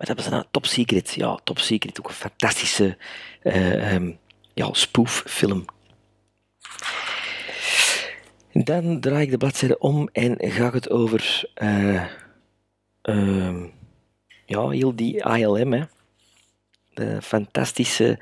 wat 0.00 0.06
hebben 0.06 0.24
ze 0.24 0.30
nou? 0.30 0.44
Top 0.50 0.66
Secret. 0.66 1.14
Ja, 1.14 1.38
Top 1.44 1.58
Secret, 1.58 1.98
ook 1.98 2.08
een 2.08 2.14
fantastische 2.14 2.96
ehm, 3.42 4.10
ja, 4.54 4.68
spooffilm. 4.72 5.64
Dan 8.52 9.00
draai 9.00 9.22
ik 9.22 9.30
de 9.30 9.36
bladzijde 9.36 9.78
om 9.78 10.08
en 10.12 10.36
ga 10.38 10.66
ik 10.66 10.72
het 10.72 10.90
over 10.90 11.50
ehm, 13.10 13.66
ja, 14.46 14.68
heel 14.68 14.96
die 14.96 15.24
ILM. 15.24 15.72
Hè. 15.72 15.84
De 16.94 17.22
fantastische 17.22 18.18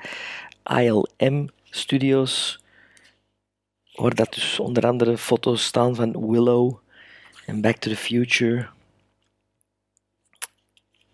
ILM 0.65 1.51
Studios, 1.71 2.59
waar 3.95 4.15
dat 4.15 4.35
dus 4.35 4.59
onder 4.59 4.87
andere 4.87 5.19
foto's 5.19 5.65
staan 5.65 5.95
van 5.95 6.31
Willow 6.31 6.79
en 7.47 7.61
Back 7.61 7.77
to 7.77 7.91
the 7.91 7.97
Future. 7.97 8.69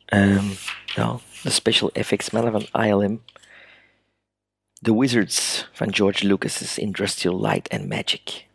Ehm, 0.05 0.47
ja, 0.95 1.19
de 1.43 1.51
special 1.51 1.91
effects 1.93 2.31
mannen 2.31 2.53
van 2.53 2.85
ILM. 2.85 3.23
The 4.81 4.99
Wizards 4.99 5.69
van 5.73 5.95
George 5.95 6.27
Lucas's 6.27 6.79
Industrial 6.79 7.41
Light 7.41 7.69
and 7.69 7.89
Magic. 7.89 8.47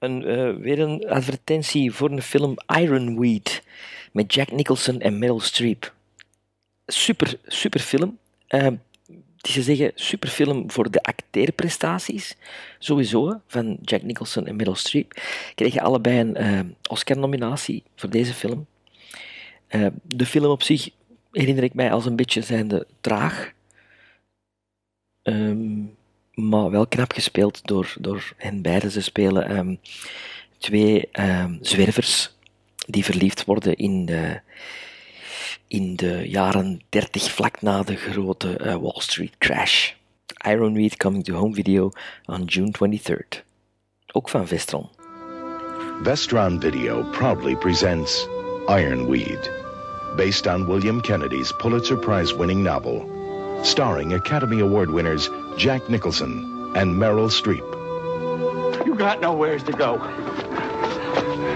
Een, 0.00 0.28
uh, 0.28 0.56
weer 0.56 0.80
een 0.80 1.08
advertentie 1.08 1.92
voor 1.92 2.10
een 2.10 2.22
film 2.22 2.54
Ironweed 2.66 3.62
met 4.12 4.34
Jack 4.34 4.50
Nicholson 4.50 5.00
en 5.00 5.18
Meryl 5.18 5.40
Streep. 5.40 5.94
Super, 6.86 7.38
super 7.46 7.80
film. 7.80 8.18
Uh, 8.48 8.62
het 9.36 9.48
is 9.48 9.54
te 9.54 9.62
zeggen, 9.62 9.92
super 9.94 10.28
film 10.28 10.70
voor 10.70 10.90
de 10.90 11.02
acteerprestaties. 11.02 12.36
Sowieso, 12.78 13.40
van 13.46 13.78
Jack 13.82 14.02
Nicholson 14.02 14.46
en 14.46 14.56
Meryl 14.56 14.74
Streep. 14.74 15.22
Kregen 15.54 15.82
allebei 15.82 16.20
een 16.20 16.42
uh, 16.42 16.60
Oscar-nominatie 16.88 17.82
voor 17.96 18.10
deze 18.10 18.34
film. 18.34 18.66
de 20.02 20.26
film 20.26 20.50
op 20.50 20.62
zich 20.62 20.90
herinner 21.32 21.64
ik 21.64 21.74
mij 21.74 21.92
als 21.92 22.06
een 22.06 22.16
beetje 22.16 22.42
zijnde 22.42 22.86
traag. 23.00 23.52
Um, 25.22 25.96
maar 26.34 26.70
wel 26.70 26.86
knap 26.86 27.12
gespeeld 27.12 27.60
door, 27.66 27.94
door 28.00 28.32
hen 28.36 28.62
beiden. 28.62 28.90
Ze 28.90 29.00
spelen 29.00 29.56
um, 29.56 29.80
twee 30.58 31.08
um, 31.12 31.58
zwervers 31.60 32.30
die 32.86 33.04
verliefd 33.04 33.44
worden 33.44 33.76
in 33.76 34.06
de, 34.06 34.40
in 35.66 35.96
de 35.96 36.28
jaren 36.28 36.80
30, 36.88 37.30
vlak 37.30 37.62
na 37.62 37.82
de 37.82 37.96
grote 37.96 38.60
uh, 38.60 38.76
Wall 38.76 39.00
Street 39.00 39.38
crash. 39.38 39.92
Iron 40.46 40.74
Reed 40.74 40.96
coming 40.96 41.24
to 41.24 41.34
home 41.34 41.54
video 41.54 41.90
on 42.24 42.44
June 42.44 42.72
23rd. 42.72 43.42
Ook 44.12 44.28
van 44.28 44.46
Vestron. 44.46 44.88
Vestron 46.02 46.60
Video 46.60 47.02
proudly 47.10 47.56
presents 47.56 48.26
Ironweed, 48.68 49.50
based 50.16 50.46
on 50.46 50.66
William 50.66 51.00
Kennedy's 51.00 51.52
Pulitzer 51.52 51.98
Prize 51.98 52.36
winning 52.36 52.62
novel, 52.62 53.19
starring 53.62 54.12
Academy 54.12 54.60
Award 54.60 54.90
winners 54.90 55.28
Jack 55.56 55.88
Nicholson 55.88 56.72
and 56.76 56.94
Meryl 56.94 57.30
Streep. 57.30 57.66
You 58.86 58.94
got 58.94 59.20
nowheres 59.20 59.62
to 59.64 59.72
go. 59.72 59.94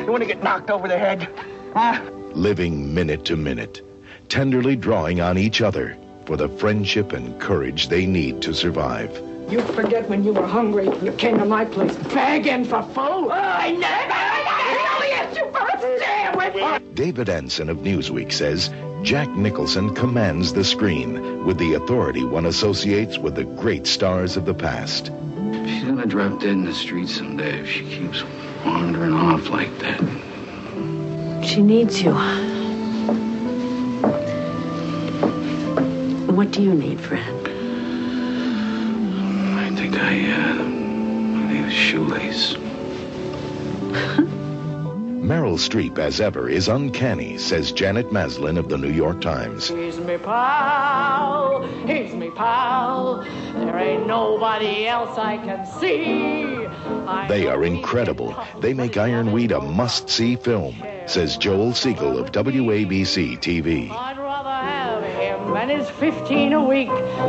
You 0.04 0.10
want 0.10 0.22
to 0.22 0.26
get 0.26 0.42
knocked 0.42 0.70
over 0.70 0.88
the 0.88 0.98
head? 0.98 1.28
Huh? 1.74 2.02
Living 2.34 2.94
minute 2.94 3.24
to 3.26 3.36
minute, 3.36 3.80
tenderly 4.28 4.76
drawing 4.76 5.20
on 5.20 5.38
each 5.38 5.60
other 5.60 5.96
for 6.26 6.36
the 6.36 6.48
friendship 6.48 7.12
and 7.12 7.40
courage 7.40 7.88
they 7.88 8.06
need 8.06 8.42
to 8.42 8.54
survive. 8.54 9.10
You 9.50 9.60
forget 9.60 10.08
when 10.08 10.24
you 10.24 10.32
were 10.32 10.46
hungry 10.46 10.86
and 10.86 11.04
you 11.04 11.12
came 11.12 11.38
to 11.38 11.44
my 11.44 11.64
place 11.64 11.94
begging 12.12 12.64
for 12.64 12.82
food. 12.82 12.96
Oh, 12.96 13.30
I 13.30 13.72
never, 13.72 14.93
I 15.24 15.28
only 15.28 15.36
asked 15.36 15.36
you 15.36 15.50
for 15.52 15.66
a 15.86 15.98
sandwich. 16.00 16.94
David 16.94 17.28
Ansen 17.28 17.70
of 17.70 17.78
Newsweek 17.78 18.32
says 18.32 18.70
Jack 19.02 19.28
Nicholson 19.30 19.94
commands 19.94 20.52
the 20.52 20.64
screen 20.64 21.44
with 21.44 21.58
the 21.58 21.74
authority 21.74 22.24
one 22.24 22.46
associates 22.46 23.18
with 23.18 23.34
the 23.34 23.44
great 23.44 23.86
stars 23.86 24.36
of 24.36 24.44
the 24.44 24.54
past. 24.54 25.06
She's 25.66 25.84
gonna 25.84 26.06
drop 26.06 26.40
dead 26.40 26.50
in 26.50 26.64
the 26.64 26.74
street 26.74 27.08
someday 27.08 27.60
if 27.60 27.68
she 27.68 27.84
keeps 27.84 28.22
wandering 28.64 29.12
off 29.14 29.48
like 29.48 29.76
that. 29.78 30.00
She 31.44 31.62
needs 31.62 32.02
you. 32.02 32.12
What 36.34 36.50
do 36.50 36.62
you 36.62 36.74
need, 36.74 37.00
friend? 37.00 37.48
I 39.58 39.70
think 39.74 39.96
I, 39.96 40.30
uh, 40.32 40.62
I 40.62 41.52
need 41.52 41.64
a 41.64 41.70
shoelace. 41.70 42.56
Meryl 45.24 45.56
Streep, 45.56 45.98
as 45.98 46.20
ever, 46.20 46.50
is 46.50 46.68
uncanny, 46.68 47.38
says 47.38 47.72
Janet 47.72 48.12
Maslin 48.12 48.58
of 48.58 48.68
the 48.68 48.76
New 48.76 48.90
York 48.90 49.22
Times. 49.22 49.68
He's 49.68 49.98
me 49.98 50.18
pal, 50.18 51.66
he's 51.86 52.14
me 52.14 52.28
pal. 52.28 53.24
There 53.54 53.78
ain't 53.78 54.06
nobody 54.06 54.86
else 54.86 55.16
I 55.16 55.38
can 55.38 55.64
see. 55.80 56.66
I 57.06 57.26
they 57.26 57.46
are 57.46 57.64
incredible. 57.64 58.36
They 58.60 58.74
make 58.74 58.98
Ironweed 58.98 59.52
a 59.52 59.62
must-see 59.62 60.36
film, 60.36 60.76
says 61.06 61.38
Joel 61.38 61.72
Siegel 61.72 62.18
of 62.18 62.30
WABC 62.30 63.38
TV. 63.38 63.90
I'd 63.90 64.18
rather 64.18 64.50
have 64.50 65.04
him 65.04 65.56
and 65.56 65.70
his 65.70 65.88
15 65.88 66.52
a 66.52 66.62
week 66.62 66.88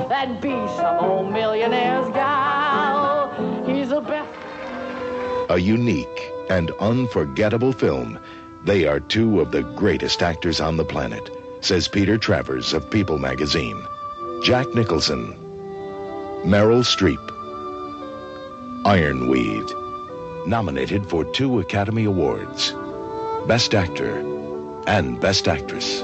than 0.10 0.42
be 0.42 0.50
some 0.50 0.98
old 1.00 1.32
millionaire's 1.32 2.10
gal. 2.10 3.64
He's 3.66 3.92
a 3.92 4.02
best. 4.02 4.38
A 5.50 5.58
unique 5.58 6.35
and 6.50 6.72
unforgettable 6.80 7.72
film. 7.72 8.20
They 8.64 8.86
are 8.86 9.00
two 9.00 9.40
of 9.42 9.52
the 9.52 9.64
greatest 9.64 10.22
actors 10.22 10.60
on 10.60 10.78
the 10.78 10.86
planet, 10.86 11.30
says 11.62 11.88
Peter 11.88 12.18
Travers 12.18 12.74
of 12.74 12.90
People 12.90 13.18
magazine. 13.18 13.82
Jack 14.44 14.68
Nicholson, 14.76 15.34
Meryl 16.44 16.84
Streep, 16.84 17.22
Ironweed, 18.86 19.66
nominated 20.48 21.06
for 21.10 21.26
two 21.26 21.60
Academy 21.60 22.06
Awards 22.06 22.74
Best 23.48 23.74
Actor 23.76 24.20
and 24.88 25.20
Best 25.20 25.48
Actress. 25.48 26.02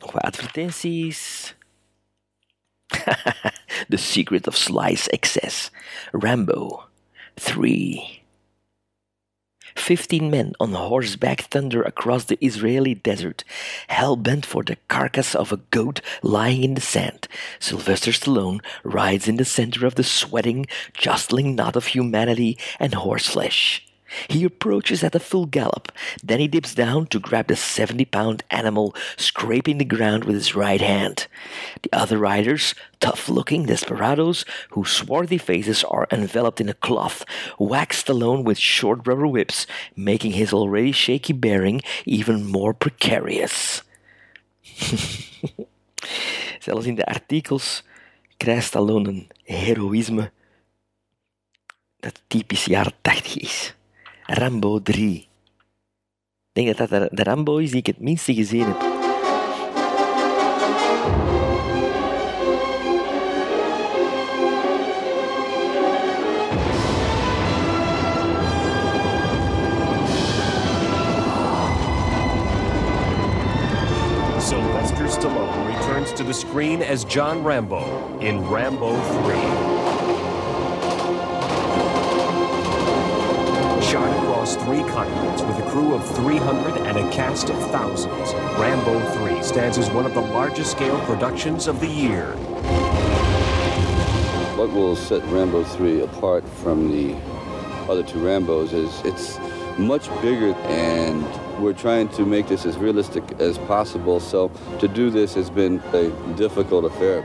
Nog 0.00 0.12
wat 0.12 0.36
the 3.88 3.98
Secret 3.98 4.46
of 4.46 4.56
Slice 4.56 5.08
Excess. 5.12 5.70
Rambo. 6.12 6.84
3. 7.36 8.20
Fifteen 9.74 10.30
men 10.30 10.52
on 10.60 10.72
horseback 10.72 11.42
thunder 11.42 11.82
across 11.82 12.24
the 12.24 12.38
Israeli 12.44 12.94
desert, 12.94 13.42
hell 13.88 14.14
bent 14.16 14.46
for 14.46 14.62
the 14.62 14.76
carcass 14.88 15.34
of 15.34 15.52
a 15.52 15.58
goat 15.70 16.00
lying 16.22 16.62
in 16.62 16.74
the 16.74 16.80
sand. 16.80 17.26
Sylvester 17.58 18.12
Stallone 18.12 18.60
rides 18.84 19.26
in 19.26 19.36
the 19.36 19.44
center 19.44 19.84
of 19.84 19.96
the 19.96 20.04
sweating, 20.04 20.66
jostling 20.92 21.56
knot 21.56 21.76
of 21.76 21.86
humanity 21.86 22.56
and 22.78 22.92
horseflesh. 22.92 23.80
He 24.28 24.44
approaches 24.44 25.02
at 25.02 25.14
a 25.14 25.20
full 25.20 25.46
gallop. 25.46 25.92
Then 26.22 26.40
he 26.40 26.48
dips 26.48 26.74
down 26.74 27.06
to 27.08 27.20
grab 27.20 27.46
the 27.48 27.56
70 27.56 28.04
pound 28.06 28.42
animal, 28.50 28.94
scraping 29.16 29.78
the 29.78 29.84
ground 29.84 30.24
with 30.24 30.36
his 30.36 30.54
right 30.54 30.80
hand. 30.80 31.26
The 31.82 31.90
other 31.92 32.18
riders, 32.18 32.74
tough 33.00 33.28
looking 33.28 33.66
desperados 33.66 34.44
whose 34.70 34.90
swarthy 34.90 35.38
faces 35.38 35.84
are 35.84 36.06
enveloped 36.10 36.60
in 36.60 36.68
a 36.68 36.74
cloth, 36.74 37.24
wax 37.58 38.02
Stallone 38.02 38.44
with 38.44 38.58
short 38.58 39.06
rubber 39.06 39.26
whips, 39.26 39.66
making 39.96 40.32
his 40.32 40.52
already 40.52 40.92
shaky 40.92 41.32
bearing 41.32 41.82
even 42.04 42.44
more 42.46 42.74
precarious. 42.74 43.82
Zelfs 46.60 46.86
in 46.86 46.94
de 46.94 47.04
artikels 47.04 47.82
krijgt 48.36 48.64
Stallone 48.64 49.08
een 49.08 49.28
heroïsme 49.44 50.30
dat 52.04 52.20
typisch 52.26 52.64
jaren 52.64 52.92
80 53.02 53.36
is. 53.38 53.74
Rambo 54.26 54.82
3. 54.82 55.14
Ik 55.16 55.26
denk 56.52 56.76
dat 56.76 56.88
dat 56.88 57.08
de 57.12 57.22
Rambo 57.22 57.56
is 57.56 57.70
die 57.70 57.78
ik 57.78 57.86
het 57.86 58.00
minste 58.00 58.34
gezien 58.34 58.64
heb. 58.66 58.80
Sylvester 74.40 75.08
Stallone 75.08 75.76
returns 75.76 76.12
to 76.12 76.24
the 76.24 76.32
screen 76.32 76.82
as 76.82 77.04
John 77.04 77.42
Rambo 77.42 78.16
in 78.20 78.38
Rambo 78.38 78.96
3. 79.22 79.93
Three 84.56 84.82
continents 84.84 85.42
with 85.42 85.58
a 85.58 85.70
crew 85.70 85.94
of 85.94 86.16
300 86.16 86.82
and 86.86 86.98
a 86.98 87.10
cast 87.10 87.50
of 87.50 87.56
thousands, 87.70 88.32
Rambo 88.58 89.00
3 89.26 89.42
stands 89.42 89.78
as 89.78 89.90
one 89.90 90.06
of 90.06 90.14
the 90.14 90.20
largest 90.20 90.70
scale 90.70 90.98
productions 91.06 91.66
of 91.66 91.80
the 91.80 91.86
year. 91.86 92.32
What 94.56 94.72
will 94.72 94.96
set 94.96 95.22
Rambo 95.26 95.64
3 95.64 96.02
apart 96.02 96.44
from 96.62 96.90
the 96.90 97.14
other 97.90 98.02
two 98.02 98.18
Rambos 98.18 98.72
is 98.72 99.00
it's 99.04 99.38
much 99.78 100.08
bigger 100.22 100.54
and 100.68 101.24
we're 101.62 101.72
trying 101.72 102.08
to 102.10 102.24
make 102.24 102.48
this 102.48 102.64
as 102.64 102.76
realistic 102.76 103.24
as 103.40 103.58
possible. 103.58 104.20
So 104.20 104.48
to 104.78 104.88
do 104.88 105.10
this 105.10 105.34
has 105.34 105.50
been 105.50 105.80
a 105.92 106.10
difficult 106.36 106.84
affair. 106.84 107.22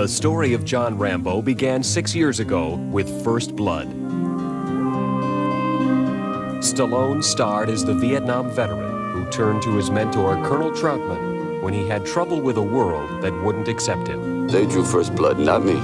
The 0.00 0.08
story 0.08 0.54
of 0.54 0.64
John 0.64 0.96
Rambo 0.96 1.42
began 1.42 1.82
six 1.82 2.14
years 2.14 2.40
ago 2.40 2.76
with 2.90 3.22
First 3.22 3.54
Blood. 3.54 3.86
Stallone 6.62 7.22
starred 7.22 7.68
as 7.68 7.84
the 7.84 7.92
Vietnam 7.92 8.50
veteran 8.50 9.12
who 9.12 9.30
turned 9.30 9.60
to 9.60 9.76
his 9.76 9.90
mentor, 9.90 10.42
Colonel 10.42 10.70
Troutman, 10.70 11.62
when 11.62 11.74
he 11.74 11.86
had 11.86 12.06
trouble 12.06 12.40
with 12.40 12.56
a 12.56 12.62
world 12.62 13.20
that 13.20 13.44
wouldn't 13.44 13.68
accept 13.68 14.08
him. 14.08 14.48
They 14.48 14.64
drew 14.64 14.86
first 14.86 15.14
blood, 15.14 15.38
not 15.38 15.66
me. 15.66 15.74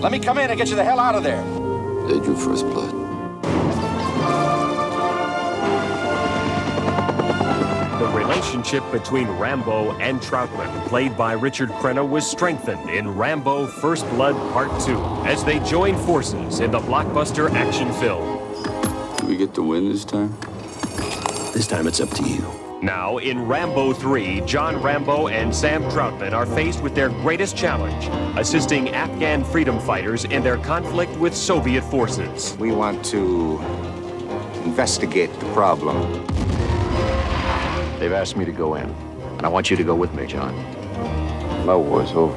Let 0.00 0.12
me 0.12 0.18
come 0.18 0.36
in 0.36 0.50
and 0.50 0.58
get 0.58 0.68
you 0.68 0.76
the 0.76 0.84
hell 0.84 1.00
out 1.00 1.14
of 1.14 1.22
there. 1.22 1.42
They 2.08 2.20
drew 2.20 2.36
first 2.36 2.66
blood. 2.66 2.95
Relationship 8.46 8.84
between 8.92 9.28
Rambo 9.38 9.92
and 9.98 10.20
Troutman, 10.20 10.86
played 10.86 11.16
by 11.16 11.32
Richard 11.32 11.68
Crenna, 11.70 12.08
was 12.08 12.28
strengthened 12.28 12.88
in 12.90 13.08
Rambo 13.08 13.66
First 13.66 14.08
Blood 14.10 14.34
Part 14.52 14.68
2 14.82 14.96
as 15.26 15.42
they 15.44 15.58
join 15.60 15.96
forces 16.06 16.60
in 16.60 16.70
the 16.70 16.78
blockbuster 16.78 17.50
action 17.50 17.92
film. 17.94 18.38
Do 19.16 19.26
we 19.26 19.36
get 19.36 19.52
to 19.54 19.62
win 19.62 19.88
this 19.88 20.04
time? 20.04 20.36
This 21.52 21.66
time 21.66 21.88
it's 21.88 22.00
up 22.00 22.10
to 22.10 22.22
you. 22.22 22.44
Now, 22.82 23.18
in 23.18 23.48
Rambo 23.48 23.92
3, 23.92 24.42
John 24.42 24.80
Rambo 24.80 25.26
and 25.26 25.52
Sam 25.52 25.82
Troutman 25.84 26.32
are 26.32 26.46
faced 26.46 26.82
with 26.82 26.94
their 26.94 27.08
greatest 27.08 27.56
challenge 27.56 28.06
assisting 28.38 28.90
Afghan 28.90 29.42
freedom 29.42 29.80
fighters 29.80 30.24
in 30.24 30.44
their 30.44 30.58
conflict 30.58 31.16
with 31.16 31.34
Soviet 31.34 31.82
forces. 31.82 32.56
We 32.58 32.70
want 32.70 33.04
to 33.06 33.58
investigate 34.64 35.32
the 35.40 35.46
problem. 35.52 36.35
They've 37.98 38.12
asked 38.12 38.36
me 38.36 38.44
to 38.44 38.52
go 38.52 38.74
in, 38.74 38.84
and 39.38 39.42
I 39.42 39.48
want 39.48 39.70
you 39.70 39.76
to 39.76 39.84
go 39.84 39.94
with 39.94 40.12
me, 40.14 40.26
John. 40.26 40.54
My 41.64 41.74
war's 41.74 42.12
over. 42.12 42.34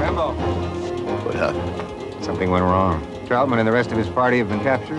Rambo, 0.00 0.32
What 1.24 1.34
happened? 1.34 2.24
something 2.24 2.50
went 2.50 2.64
wrong. 2.64 3.00
Troutman 3.26 3.58
and 3.58 3.68
the 3.68 3.72
rest 3.72 3.92
of 3.92 3.98
his 3.98 4.08
party 4.08 4.38
have 4.38 4.48
been 4.48 4.60
captured. 4.60 4.98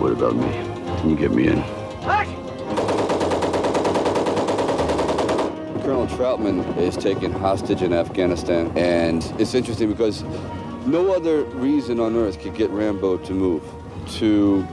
What 0.00 0.12
about 0.12 0.36
me? 0.36 0.46
Can 1.00 1.10
you 1.10 1.16
get 1.16 1.32
me 1.32 1.48
in? 1.48 1.62
Colonel 5.82 6.06
Troutman 6.08 6.76
is 6.78 6.96
taken 6.96 7.30
hostage 7.32 7.82
in 7.82 7.92
Afghanistan, 7.92 8.72
and 8.76 9.22
it's 9.38 9.54
interesting 9.54 9.88
because 9.90 10.22
no 10.86 11.12
other 11.14 11.42
reason 11.44 12.00
on 12.00 12.16
earth 12.16 12.40
could 12.40 12.54
get 12.54 12.70
Rambo 12.70 13.18
to 13.18 13.32
move, 13.32 13.62
to 14.18 14.66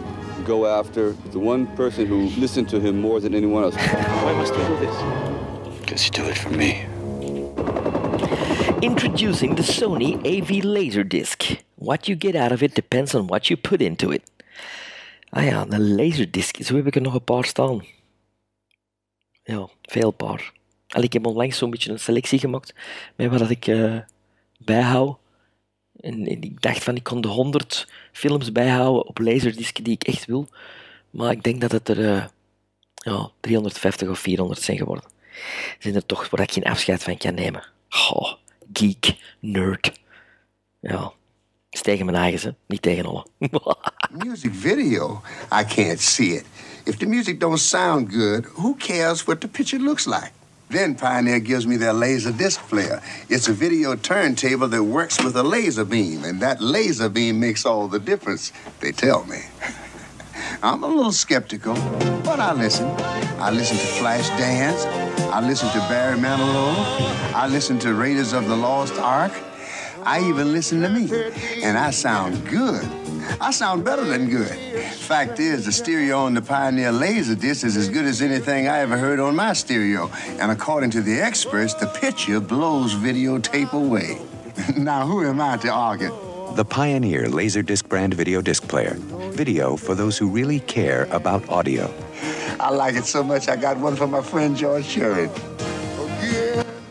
go 0.46 0.66
after 0.66 1.14
the 1.32 1.40
one 1.40 1.68
person 1.76 2.06
who 2.06 2.30
listened 2.40 2.70
to 2.70 2.80
him 2.80 3.00
more 3.02 3.20
than 3.20 3.34
anyone 3.34 3.64
else. 3.64 3.76
Why 3.76 4.34
must 4.34 4.54
you 4.56 4.64
do 4.66 4.78
this? 4.78 4.96
Because 5.80 6.06
you 6.06 6.12
do 6.12 6.24
it 6.30 6.38
for 6.38 6.50
me. 6.50 6.86
Introducing 8.82 9.56
the 9.56 9.64
Sony 9.64 10.16
AV 10.26 10.64
Laserdisc. 10.64 11.62
What 11.76 12.08
you 12.08 12.16
get 12.16 12.36
out 12.36 12.52
of 12.52 12.62
it 12.62 12.76
depends 12.76 13.16
on 13.16 13.28
what 13.28 13.50
you 13.50 13.58
put 13.58 13.82
into 13.82 14.12
it. 14.12 14.22
Ah 15.30 15.44
ja, 15.44 15.66
een 15.70 15.96
laserdisc. 15.96 16.64
Zo 16.64 16.76
heb 16.76 16.88
ik 16.88 16.96
er 16.96 17.02
nog 17.02 17.14
een 17.14 17.24
paar 17.24 17.46
staan. 17.46 17.84
Ja, 19.44 19.70
veel 19.82 20.12
paar. 20.12 20.52
Al, 20.88 21.04
ik 21.04 21.14
heb 21.14 21.26
onlangs 21.26 21.58
zo'n 21.58 21.70
beetje 21.70 21.92
een 21.92 22.00
selectie 22.00 22.40
gemaakt 22.40 22.76
met 23.16 23.40
wat 23.40 23.50
ik 23.50 23.68
eh, 23.68 23.98
bijhoud. 24.58 25.18
En, 26.00 26.28
ik 26.28 26.62
dacht 26.62 26.84
van, 26.84 26.96
ik 26.96 27.04
kon 27.04 27.22
de 27.22 27.28
100 27.28 27.88
films 28.12 28.52
bijhouden 28.52 29.08
op 29.08 29.20
laserdisc 29.20 29.84
die 29.84 29.94
ik 29.94 30.04
echt 30.04 30.26
wil. 30.26 30.48
Maar 31.10 31.32
ik 31.32 31.44
denk 31.44 31.62
dat 31.62 31.72
het 31.72 31.90
er 31.90 32.16
eh, 32.16 32.26
ja, 32.94 33.32
350 33.40 34.10
of 34.10 34.20
400 34.20 34.62
zijn 34.62 34.78
geworden. 34.78 35.04
Zijn 35.80 35.96
er 35.96 36.06
toch 36.06 36.30
waar 36.30 36.42
ik 36.42 36.52
geen 36.52 36.64
afscheid 36.64 37.04
van 37.04 37.18
kan 37.18 37.34
nemen. 37.34 37.64
Goh, 37.90 38.34
geek, 38.74 39.16
nerd. 39.40 39.92
Ja, 40.80 41.14
is 41.70 41.82
tegen 41.82 42.06
mijn 42.06 42.18
eigen, 42.18 42.50
hè. 42.50 42.56
niet 42.68 42.82
tegen 42.82 43.06
alle. 43.06 43.26
music 44.26 44.52
video, 44.54 45.22
I 45.62 45.64
can't 45.66 46.02
see 46.02 46.28
it. 46.28 46.46
If 46.84 46.98
the 46.98 47.06
music 47.06 47.40
don't 47.40 47.60
sound 47.60 48.14
good, 48.14 48.46
who 48.46 48.76
cares 48.78 49.24
what 49.24 49.42
the 49.42 49.48
picture 49.48 49.84
looks 49.84 50.06
like? 50.06 50.32
Then 50.74 50.96
Pioneer 50.96 51.40
gives 51.40 51.68
me 51.68 51.78
their 51.78 51.94
laser 51.94 52.32
disc 52.32 52.60
player. 52.68 53.00
It's 53.30 53.48
a 53.48 53.54
video 53.54 53.96
turntable 53.96 54.68
that 54.70 54.84
works 54.84 55.24
with 55.24 55.36
a 55.36 55.44
laser 55.44 55.86
beam, 55.86 56.24
and 56.24 56.42
that 56.42 56.62
laser 56.62 57.10
beam 57.10 57.40
makes 57.40 57.64
all 57.64 57.88
the 57.88 58.00
difference, 58.00 58.52
they 58.80 58.92
tell 58.92 59.24
me. 59.26 59.44
I'm 60.64 60.82
a 60.82 60.88
little 60.88 61.12
skeptical, 61.12 61.76
but 62.26 62.40
I 62.40 62.54
listen. 62.54 62.88
I 63.38 63.52
listen 63.52 63.78
to 63.78 63.84
Flashdance. 63.84 64.88
I 65.32 65.48
listen 65.48 65.70
to 65.70 65.80
Barry 65.90 66.18
Manilow. 66.18 66.74
I 67.36 67.48
listen 67.48 67.78
to 67.80 67.94
Raiders 67.94 68.34
of 68.34 68.48
the 68.48 68.56
Lost 68.56 68.96
Ark. 68.96 69.32
I 70.06 70.28
even 70.28 70.52
listen 70.52 70.82
to 70.82 70.90
me, 70.90 71.10
and 71.64 71.78
I 71.78 71.92
sound 71.92 72.48
good. 72.48 72.84
I 73.40 73.52
sound 73.52 73.86
better 73.86 74.04
than 74.04 74.30
good. 74.30 74.50
Fact 74.94 75.40
is, 75.40 75.66
the 75.66 75.72
stereo 75.72 76.20
on 76.20 76.34
the 76.34 76.42
Pioneer 76.42 76.92
Laserdisc 76.92 77.64
is 77.64 77.78
as 77.78 77.88
good 77.90 78.06
as 78.06 78.22
anything 78.22 78.68
I 78.68 78.80
ever 78.80 78.98
heard 78.98 79.20
on 79.20 79.36
my 79.36 79.54
stereo. 79.54 80.12
And 80.40 80.52
according 80.52 80.90
to 80.92 81.02
the 81.02 81.22
experts, 81.22 81.74
the 81.74 81.88
picture 81.88 82.40
blows 82.40 82.94
videotape 82.94 83.72
away. 83.72 84.22
now, 84.78 85.08
who 85.08 85.26
am 85.26 85.40
I 85.40 85.58
to 85.58 85.70
argue? 85.70 86.12
The 86.56 86.66
Pioneer 86.66 87.28
Laserdisc 87.28 87.88
brand 87.88 88.14
video 88.14 88.42
disc 88.42 88.68
player. 88.68 88.96
Video 89.32 89.76
for 89.78 89.96
those 89.96 90.18
who 90.18 90.28
really 90.28 90.60
care 90.60 91.06
about 91.12 91.48
audio. 91.50 91.94
I 92.60 92.70
like 92.70 92.96
it 92.96 93.06
so 93.06 93.24
much, 93.24 93.48
I 93.48 93.56
got 93.56 93.78
one 93.78 93.96
for 93.96 94.08
my 94.08 94.22
friend 94.22 94.56
George 94.56 94.86
Sherry. 94.86 95.30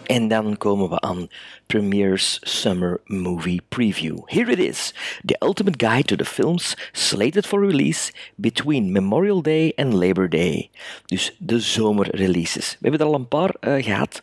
En 0.07 0.29
dan 0.29 0.57
komen 0.57 0.89
we 0.89 1.01
aan 1.01 1.29
Premiere's 1.67 2.39
Summer 2.43 3.01
Movie 3.05 3.61
Preview. 3.69 4.19
Here 4.25 4.51
it 4.51 4.59
is, 4.59 4.95
the 5.25 5.37
ultimate 5.39 5.87
guide 5.87 6.05
to 6.05 6.17
the 6.17 6.25
films 6.25 6.77
slated 6.93 7.47
for 7.47 7.61
release 7.61 8.13
between 8.35 8.93
Memorial 8.93 9.43
Day 9.43 9.73
and 9.77 9.93
Labor 9.93 10.29
Day. 10.29 10.71
Dus 11.07 11.37
de 11.39 11.61
zomerreleases. 11.61 12.71
We 12.71 12.89
hebben 12.89 13.01
er 13.01 13.07
al 13.07 13.15
een 13.15 13.29
paar 13.29 13.55
uh, 13.61 13.85
gehad. 13.85 14.23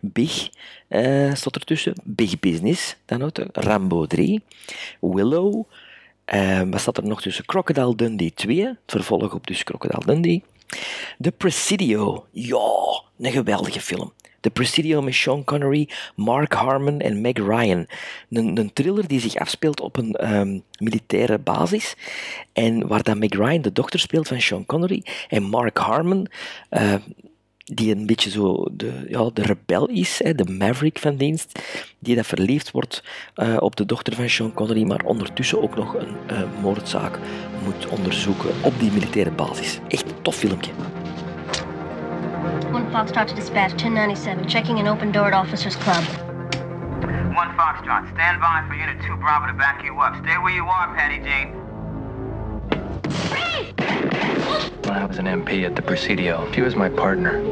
Big 0.00 0.50
uh, 0.88 1.34
stond 1.34 1.56
ertussen. 1.56 1.94
Big 2.04 2.40
Business, 2.40 2.96
dan 3.04 3.22
ook. 3.22 3.36
Rambo 3.52 4.06
3. 4.06 4.42
Willow. 5.00 5.64
Wat 6.70 6.80
staat 6.80 6.96
er 6.96 7.06
nog 7.06 7.22
tussen? 7.22 7.44
Crocodile 7.44 7.94
Dundee 7.94 8.34
2. 8.34 8.66
Het 8.66 8.76
vervolg 8.86 9.34
op 9.34 9.46
dus 9.46 9.64
Crocodile 9.64 10.04
Dundee. 10.04 10.42
The 11.20 11.32
Presidio. 11.32 12.26
Ja, 12.30 13.02
een 13.18 13.32
geweldige 13.32 13.80
film. 13.80 14.12
The 14.40 14.50
Presidio 14.50 15.02
met 15.02 15.14
Sean 15.14 15.44
Connery, 15.44 15.88
Mark 16.14 16.52
Harmon 16.52 17.00
en 17.00 17.20
Meg 17.20 17.36
Ryan. 17.36 17.86
Een, 18.30 18.70
thriller 18.72 19.08
die 19.08 19.20
zich 19.20 19.36
afspeelt 19.36 19.80
op 19.80 19.96
een 19.96 20.34
um, 20.34 20.62
militaire 20.78 21.38
basis. 21.38 21.94
En 22.52 22.86
waar 22.86 23.02
dan 23.02 23.18
Meg 23.18 23.32
Ryan 23.32 23.62
de 23.62 23.72
dochter 23.72 24.00
speelt 24.00 24.28
van 24.28 24.40
Sean 24.40 24.66
Connery. 24.66 25.04
En 25.28 25.42
Mark 25.42 25.78
Harmon, 25.78 26.28
uh, 26.70 26.94
die 27.64 27.94
een 27.94 28.06
beetje 28.06 28.30
zo 28.30 28.66
de, 28.72 29.06
ja, 29.08 29.30
de 29.32 29.42
rebel 29.42 29.86
is, 29.86 30.20
hè, 30.22 30.34
de 30.34 30.52
maverick 30.52 30.98
van 30.98 31.16
dienst. 31.16 31.60
Die 31.98 32.16
dat 32.16 32.26
verliefd 32.26 32.70
wordt 32.70 33.04
uh, 33.36 33.56
op 33.58 33.76
de 33.76 33.86
dochter 33.86 34.14
van 34.14 34.28
Sean 34.28 34.54
Connery. 34.54 34.82
Maar 34.82 35.04
ondertussen 35.04 35.62
ook 35.62 35.76
nog 35.76 35.94
een 35.94 36.16
uh, 36.30 36.42
moordzaak 36.62 37.18
moet 37.64 37.88
onderzoeken 37.88 38.50
op 38.62 38.78
die 38.78 38.90
militaire 38.90 39.32
basis. 39.32 39.78
Echt 39.88 40.10
een 40.10 40.22
tof 40.22 40.36
filmpje. 40.36 40.70
One 42.40 42.90
Foxtrot 42.90 43.28
to 43.28 43.34
dispatch, 43.34 43.72
1097, 43.72 44.48
checking 44.48 44.78
an 44.78 44.86
open 44.86 45.12
door 45.12 45.26
at 45.26 45.34
Officers 45.34 45.76
Club. 45.76 46.02
One 47.34 47.54
Foxtrot, 47.54 48.10
stand 48.14 48.40
by 48.40 48.64
for 48.66 48.74
Unit 48.74 48.96
2 49.04 49.16
Bravo 49.16 49.48
to 49.48 49.52
back 49.52 49.84
you 49.84 50.00
up. 50.00 50.16
Stay 50.24 50.38
where 50.38 50.54
you 50.54 50.64
are, 50.64 50.94
Patty 50.94 51.18
Jean. 51.18 51.52
When 54.84 54.96
I 54.96 55.04
was 55.04 55.18
an 55.18 55.26
MP 55.26 55.66
at 55.66 55.76
the 55.76 55.82
Presidio, 55.82 56.50
she 56.52 56.62
was 56.62 56.74
my 56.74 56.88
partner. 56.88 57.42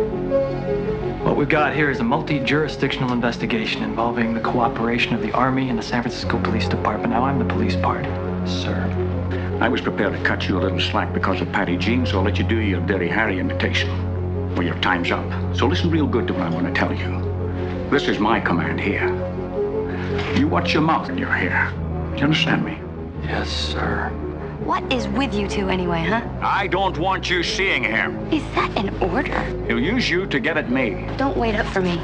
What 1.22 1.36
we've 1.36 1.50
got 1.50 1.74
here 1.74 1.90
is 1.90 2.00
a 2.00 2.04
multi-jurisdictional 2.04 3.12
investigation 3.12 3.82
involving 3.82 4.32
the 4.32 4.40
cooperation 4.40 5.12
of 5.12 5.20
the 5.20 5.32
Army 5.32 5.68
and 5.68 5.78
the 5.78 5.82
San 5.82 6.00
Francisco 6.00 6.40
Police 6.42 6.66
Department. 6.66 7.10
Now, 7.10 7.24
I'm 7.24 7.38
the 7.38 7.44
police 7.44 7.76
party, 7.76 8.08
sir. 8.48 8.86
I 9.60 9.68
was 9.68 9.82
prepared 9.82 10.14
to 10.14 10.22
cut 10.22 10.48
you 10.48 10.58
a 10.58 10.60
little 10.60 10.80
slack 10.80 11.12
because 11.12 11.42
of 11.42 11.52
Patty 11.52 11.76
Jean, 11.76 12.06
so 12.06 12.16
I'll 12.16 12.24
let 12.24 12.38
you 12.38 12.44
do 12.44 12.56
your 12.56 12.80
Dirty 12.86 13.08
Harry 13.08 13.38
imitation. 13.38 14.07
Well, 14.58 14.66
your 14.66 14.80
time's 14.80 15.12
up. 15.12 15.24
So 15.56 15.68
listen 15.68 15.88
real 15.88 16.08
good 16.08 16.26
to 16.26 16.32
what 16.32 16.42
I'm 16.42 16.50
going 16.50 16.64
to 16.64 16.72
tell 16.72 16.92
you. 16.92 17.90
This 17.92 18.08
is 18.08 18.18
my 18.18 18.40
command 18.40 18.80
here. 18.80 19.06
You 20.36 20.48
watch 20.48 20.72
your 20.72 20.82
mouth 20.82 21.06
when 21.06 21.16
you're 21.16 21.32
here. 21.32 21.72
Do 22.10 22.16
you 22.16 22.24
understand 22.24 22.64
me? 22.64 22.76
Yes, 23.22 23.48
sir. 23.48 24.08
What 24.64 24.92
is 24.92 25.06
with 25.06 25.32
you 25.32 25.46
two 25.46 25.68
anyway, 25.68 26.02
huh? 26.02 26.28
I 26.42 26.66
don't 26.66 26.98
want 26.98 27.30
you 27.30 27.44
seeing 27.44 27.84
him. 27.84 28.16
Is 28.32 28.42
that 28.56 28.76
an 28.76 29.00
order? 29.00 29.40
He'll 29.68 29.78
use 29.78 30.10
you 30.10 30.26
to 30.26 30.40
get 30.40 30.56
at 30.56 30.72
me. 30.72 31.08
Don't 31.16 31.36
wait 31.36 31.54
up 31.54 31.66
for 31.66 31.80
me. 31.80 31.96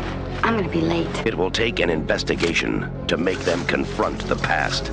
I'm 0.45 0.57
going 0.57 0.63
to 0.63 0.71
be 0.71 0.81
late. 0.81 1.27
It 1.27 1.37
will 1.37 1.51
take 1.51 1.81
an 1.81 1.91
investigation 1.91 2.89
to 3.09 3.17
make 3.17 3.41
them 3.41 3.67
confront 3.67 4.29
the 4.29 4.37
past. 4.37 4.93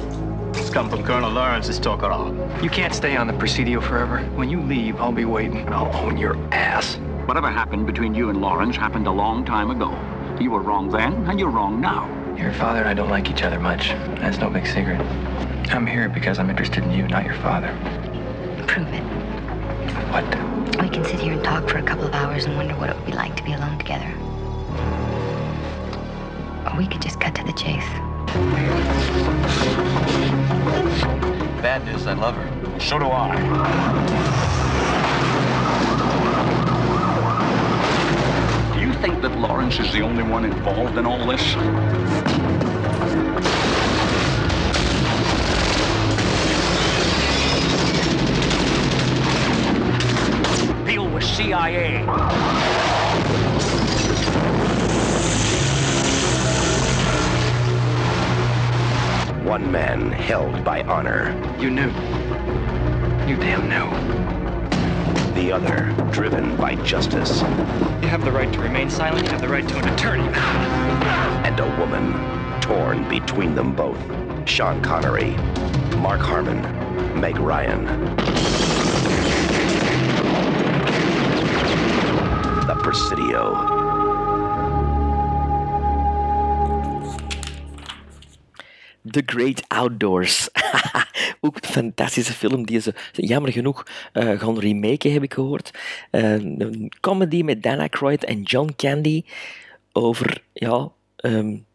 It's 0.56 0.72
come 0.72 0.90
from 0.90 1.04
Colonel 1.04 1.30
Lawrence's 1.30 1.80
Tokarev. 1.80 2.64
You 2.64 2.72
can't 2.72 2.96
stay 2.96 3.16
on 3.18 3.28
the 3.28 3.34
Presidio 3.34 3.82
forever. 3.82 4.22
When 4.34 4.50
you 4.50 4.60
leave, 4.62 5.00
I'll 5.00 5.12
be 5.12 5.26
waiting 5.26 5.60
and 5.60 5.76
I'll 5.76 5.96
own 5.98 6.18
your 6.18 6.36
ass. 6.52 6.98
Whatever 7.32 7.50
happened 7.50 7.88
between 7.88 8.14
you 8.14 8.30
and 8.30 8.42
Lawrence 8.42 8.76
happened 8.76 9.08
a 9.08 9.12
long 9.12 9.46
time 9.46 9.72
ago. 9.72 9.98
You 10.42 10.52
were 10.52 10.60
wrong 10.60 10.90
then, 10.90 11.14
and 11.30 11.40
you're 11.40 11.50
wrong 11.50 11.80
now. 11.80 12.06
Your 12.36 12.52
father 12.52 12.82
and 12.82 12.90
I 12.90 12.94
don't 12.94 13.10
like 13.10 13.30
each 13.30 13.42
other 13.42 13.58
much. 13.58 13.92
That's 14.20 14.38
no 14.38 14.50
big 14.50 14.68
secret. 14.68 15.00
I'm 15.72 15.88
here 15.88 16.10
because 16.10 16.40
I'm 16.40 16.50
interested 16.50 16.84
in 16.84 16.92
you, 16.92 17.08
not 17.08 17.24
your 17.24 17.36
father. 17.36 17.70
Prove 18.68 18.90
it. 18.90 19.00
What? 20.12 20.26
We 20.82 20.90
can 20.90 21.06
sit 21.06 21.22
here 21.22 21.32
and 21.32 21.42
talk 21.42 21.70
for 21.70 21.78
a 21.78 21.84
couple 21.84 22.04
of 22.04 22.14
hours 22.14 22.44
and 22.44 22.58
wonder 22.58 22.76
what 22.76 22.90
it 22.90 22.98
would 22.98 23.06
be 23.06 23.14
like 23.14 23.38
to 23.38 23.44
be 23.46 23.54
alone 23.54 23.78
together. 23.78 24.14
Or 26.70 26.78
we 26.78 26.86
could 26.86 27.02
just 27.02 27.22
cut 27.22 27.34
to 27.36 27.46
the 27.46 27.54
chase. 27.54 27.88
Bad 31.62 31.86
news, 31.86 32.08
I 32.08 32.14
love 32.14 32.36
her. 32.36 32.80
So 32.82 33.00
do 33.00 33.06
I. 33.06 34.71
think 39.02 39.20
that 39.24 39.36
Lawrence 39.40 39.80
is 39.80 39.92
the 39.92 40.02
only 40.02 40.22
one 40.22 40.46
involved 40.46 40.96
in 40.96 41.08
all 41.08 41.26
this? 41.26 41.42
Deal 50.86 51.10
with 51.10 51.24
CIA. 51.24 52.06
One 59.44 59.72
man 59.72 60.12
held 60.12 60.64
by 60.64 60.84
honor. 60.84 61.36
You 61.60 61.72
knew. 61.72 61.90
You 63.28 63.36
damn 63.38 63.68
knew. 63.68 63.90
The 65.34 65.52
other 65.52 66.01
driven 66.12 66.56
by 66.58 66.76
justice. 66.84 67.42
You 68.02 68.10
have 68.10 68.24
the 68.26 68.32
right 68.32 68.52
to 68.52 68.60
remain 68.60 68.90
silent. 68.90 69.26
You 69.26 69.32
have 69.32 69.42
the 69.42 69.48
right 69.48 69.68
to 69.68 69.78
an 69.78 69.88
attorney. 69.90 70.28
And 71.48 71.60
a 71.60 71.66
woman 71.80 72.62
torn 72.62 73.08
between 73.08 73.56
them 73.56 73.74
both. 73.74 73.98
Sean 74.48 74.82
Connery, 74.82 75.32
Mark 75.98 76.22
Harmon, 76.22 76.62
Meg 77.20 77.38
Ryan. 77.38 77.86
The 82.68 82.76
Presidio. 82.84 83.81
The 89.12 89.24
Great 89.26 89.64
Outdoors. 89.68 90.50
Ook 91.40 91.56
een 91.56 91.70
fantastische 91.70 92.34
film 92.34 92.66
die 92.66 92.80
ze 92.80 92.94
jammer 93.12 93.52
genoeg 93.52 93.86
uh, 94.14 94.40
gaan 94.40 94.60
remaken, 94.60 95.14
heb 95.14 95.24
ik 95.24 95.34
gehoord. 95.34 95.72
Uh, 96.12 96.32
een 96.34 96.92
comedy 97.00 97.42
met 97.42 97.64
Dan 97.64 97.80
Aykroyd 97.80 98.24
en 98.24 98.42
John 98.42 98.74
Candy 98.76 99.24
over 99.92 100.44
ja, 100.54 100.92
um, 101.18 101.66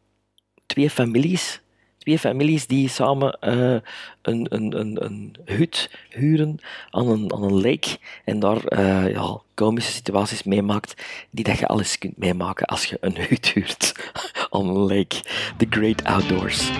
twee 0.66 0.90
families. 0.90 1.60
Twee 1.98 2.18
families 2.18 2.66
die 2.66 2.88
samen 2.88 3.38
uh, 3.40 3.76
een, 4.22 4.46
een, 4.48 4.78
een, 4.78 5.04
een 5.04 5.36
hut 5.44 5.90
huren 6.08 6.58
aan 6.90 7.08
een, 7.08 7.32
aan 7.32 7.42
een 7.42 7.60
lake 7.60 7.98
en 8.24 8.38
daar 8.38 8.80
ja, 9.10 9.40
komische 9.54 9.92
situaties 9.92 10.42
meemaakt 10.42 11.02
die 11.30 11.44
dat 11.44 11.58
je 11.58 11.66
alles 11.66 11.98
kunt 11.98 12.16
meemaken 12.16 12.66
als 12.66 12.84
je 12.84 12.96
een 13.00 13.16
hut 13.16 13.52
huurt 13.52 13.94
aan 14.50 14.68
een 14.68 14.76
lake. 14.76 15.22
The 15.56 15.66
Great 15.70 16.04
Outdoors. 16.04 16.70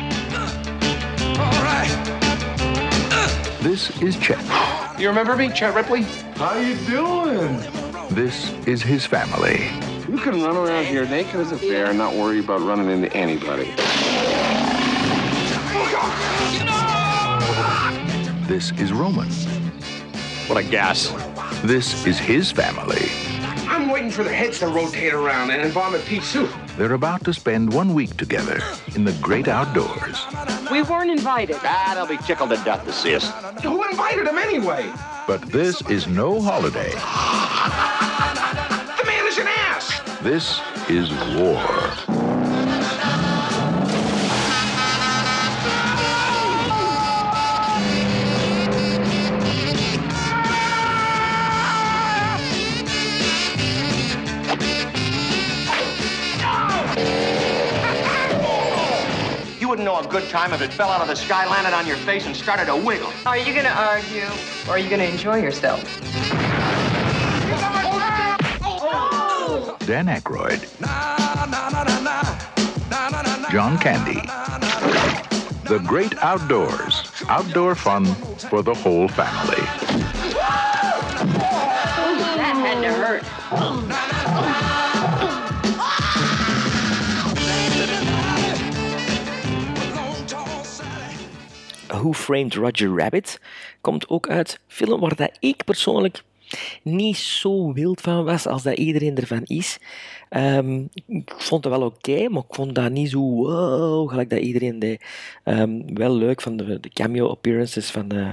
This 3.61 3.91
is 4.01 4.17
Chet. 4.17 4.39
You 4.99 5.09
remember 5.09 5.37
me, 5.37 5.51
Chet 5.51 5.75
Ripley? 5.75 6.03
How 6.37 6.57
you 6.57 6.77
doing? 6.87 7.59
This 8.09 8.53
is 8.67 8.81
his 8.81 9.05
family. 9.05 9.69
You 10.09 10.19
can 10.19 10.41
run 10.43 10.57
around 10.57 10.87
here 10.87 11.05
naked 11.05 11.41
as 11.41 11.53
a 11.53 11.57
bear 11.57 11.87
and 11.87 11.99
not 11.99 12.15
worry 12.15 12.39
about 12.39 12.63
running 12.63 12.89
into 12.89 13.13
anybody. 13.15 13.67
This 18.47 18.71
is 18.81 18.93
Roman. 18.93 19.29
What 20.47 20.57
a 20.57 20.63
gas. 20.63 21.11
This 21.63 22.07
is 22.07 22.19
his 22.19 22.51
family. 22.51 23.11
I'm 23.69 23.91
waiting 23.91 24.11
for 24.11 24.23
the 24.23 24.33
heads 24.33 24.61
to 24.61 24.69
rotate 24.69 25.13
around 25.13 25.51
and 25.51 25.75
bomb 25.75 25.95
a 25.95 25.99
pea 25.99 26.21
soup. 26.21 26.51
They're 26.77 26.93
about 26.93 27.25
to 27.25 27.33
spend 27.33 27.73
one 27.73 27.95
week 27.95 28.17
together 28.19 28.61
in 28.95 29.05
the 29.05 29.13
great 29.23 29.49
outdoors. 29.49 30.27
We 30.71 30.83
weren't 30.83 31.11
invited. 31.11 31.57
Ah, 31.63 31.93
they'll 31.95 32.07
be 32.07 32.23
tickled 32.23 32.51
to 32.51 32.57
death 32.65 32.85
to 32.85 32.93
see 32.93 33.15
us. 33.15 33.33
Who 33.63 33.83
invited 33.89 34.27
them 34.27 34.37
anyway? 34.37 34.93
But 35.27 35.41
this 35.51 35.81
is 35.89 36.07
no 36.07 36.43
holiday. 36.43 36.91
The 38.99 39.07
man 39.07 39.27
is 39.27 39.39
an 39.39 39.47
ass. 39.49 40.01
This 40.21 40.61
is 40.91 41.11
war. 41.35 42.26
Wouldn't 59.77 59.93
know 59.93 60.01
a 60.01 60.11
good 60.11 60.27
time 60.31 60.55
if 60.55 60.63
it 60.63 60.73
fell 60.73 60.89
out 60.89 61.03
of 61.03 61.09
the 61.09 61.15
sky, 61.15 61.47
landed 61.47 61.75
on 61.77 61.87
your 61.87 61.99
face, 61.99 62.25
and 62.25 62.35
started 62.35 62.65
to 62.65 62.75
wiggle. 62.75 63.13
Are 63.27 63.37
you 63.37 63.55
gonna 63.55 63.69
argue, 63.69 64.25
or 64.67 64.71
are 64.71 64.79
you 64.79 64.89
gonna 64.89 65.05
enjoy 65.05 65.37
yourself? 65.37 65.85
Dan 69.85 70.07
Aykroyd. 70.07 70.63
John 73.51 73.77
Candy. 73.77 74.23
The 75.69 75.79
Great 75.87 76.17
Outdoors. 76.23 77.13
Outdoor 77.29 77.75
fun 77.75 78.07
for 78.49 78.63
the 78.63 78.73
whole 78.73 79.09
family. 79.09 79.63
that 82.25 82.57
had 82.57 82.81
to 82.81 82.93
hurt. 82.95 83.86
Who 92.07 92.15
Framed 92.15 92.55
Roger 92.55 92.99
Rabbit 92.99 93.41
komt 93.81 94.09
ook 94.09 94.29
uit. 94.29 94.61
Film 94.67 95.01
waar 95.01 95.17
dat 95.17 95.37
ik 95.41 95.65
persoonlijk 95.65 96.23
niet 96.83 97.17
zo 97.17 97.73
wild 97.73 98.01
van 98.01 98.25
was 98.25 98.47
als 98.47 98.63
dat 98.63 98.79
iedereen 98.79 99.17
ervan 99.17 99.43
is. 99.45 99.79
Um, 100.31 100.89
ik 101.07 101.35
vond 101.37 101.65
het 101.65 101.73
wel 101.73 101.83
oké, 101.83 102.29
maar 102.29 102.43
ik 102.49 102.55
vond 102.55 102.75
dat 102.75 102.91
niet 102.91 103.11
zo 103.11 103.21
wow, 103.21 104.09
gelijk 104.09 104.31
dat 104.31 104.39
iedereen 104.39 104.79
deed. 104.79 105.05
Um, 105.45 105.95
wel 105.95 106.15
leuk 106.15 106.41
van 106.41 106.57
de, 106.57 106.81
de 106.81 106.89
cameo 106.89 107.29
appearances 107.29 107.91
van, 107.91 108.15
uh, 108.15 108.33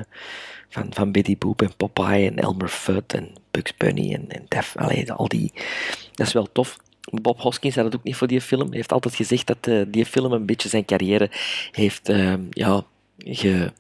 van, 0.70 0.94
van 0.94 1.12
Betty 1.12 1.38
Boop 1.38 1.62
en 1.62 1.76
Popeye 1.78 2.30
en 2.30 2.38
Elmer 2.38 2.70
Fudd 2.70 3.14
en 3.14 3.32
Bugs 3.52 3.78
Bunny 3.78 4.14
en, 4.14 4.30
en 4.30 4.46
Def. 4.48 4.76
Al 5.16 5.28
die, 5.28 5.52
dat 6.14 6.28
is 6.28 6.34
wel 6.34 6.52
tof. 6.52 6.78
Bob 7.12 7.40
Hoskins 7.40 7.76
had 7.76 7.86
het 7.86 7.96
ook 7.96 8.04
niet 8.04 8.16
voor 8.16 8.28
die 8.28 8.42
film. 8.42 8.68
Hij 8.68 8.76
heeft 8.76 8.92
altijd 8.92 9.16
gezegd 9.16 9.48
dat 9.48 9.68
uh, 9.68 9.84
die 9.88 10.06
film 10.06 10.32
een 10.32 10.46
beetje 10.46 10.70
zijn 10.70 10.86
carrière 10.86 11.32
heeft 11.72 12.10
uh, 12.10 12.34
ja, 12.50 12.86
ge, 13.24 13.72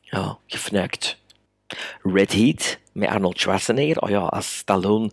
ja, 0.00 0.38
gefnuikt. 0.46 1.18
Red 2.02 2.32
Heat 2.32 2.78
met 2.92 3.08
Arnold 3.08 3.40
Schwarzenegger. 3.40 3.98
Oh 4.02 4.08
ja, 4.08 4.18
als 4.18 4.56
Stallone 4.56 5.10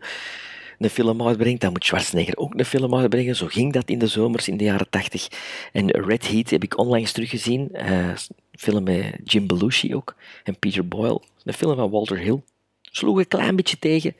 een 0.79 0.89
film 0.89 1.27
uitbrengt, 1.27 1.61
dan 1.61 1.71
moet 1.71 1.85
Schwarzenegger 1.85 2.37
ook 2.37 2.53
een 2.59 2.65
film 2.65 2.95
uitbrengen. 2.95 3.35
Zo 3.35 3.47
ging 3.47 3.73
dat 3.73 3.89
in 3.89 3.99
de 3.99 4.07
zomers 4.07 4.47
in 4.47 4.57
de 4.57 4.63
jaren 4.63 4.89
80. 4.89 5.27
En 5.71 5.91
Red 5.91 6.27
Heat 6.27 6.49
heb 6.49 6.63
ik 6.63 6.77
onlangs 6.77 7.11
teruggezien. 7.11 7.69
Uh, 7.73 8.15
film 8.51 8.83
met 8.83 9.19
Jim 9.23 9.47
Belushi 9.47 9.95
ook. 9.95 10.15
En 10.43 10.59
Peter 10.59 10.87
Boyle. 10.87 11.21
Een 11.43 11.53
film 11.53 11.75
van 11.75 11.89
Walter 11.89 12.17
Hill. 12.17 12.41
Sloeg 12.81 13.17
een 13.17 13.27
klein 13.27 13.55
beetje 13.55 13.79
tegen. 13.79 14.15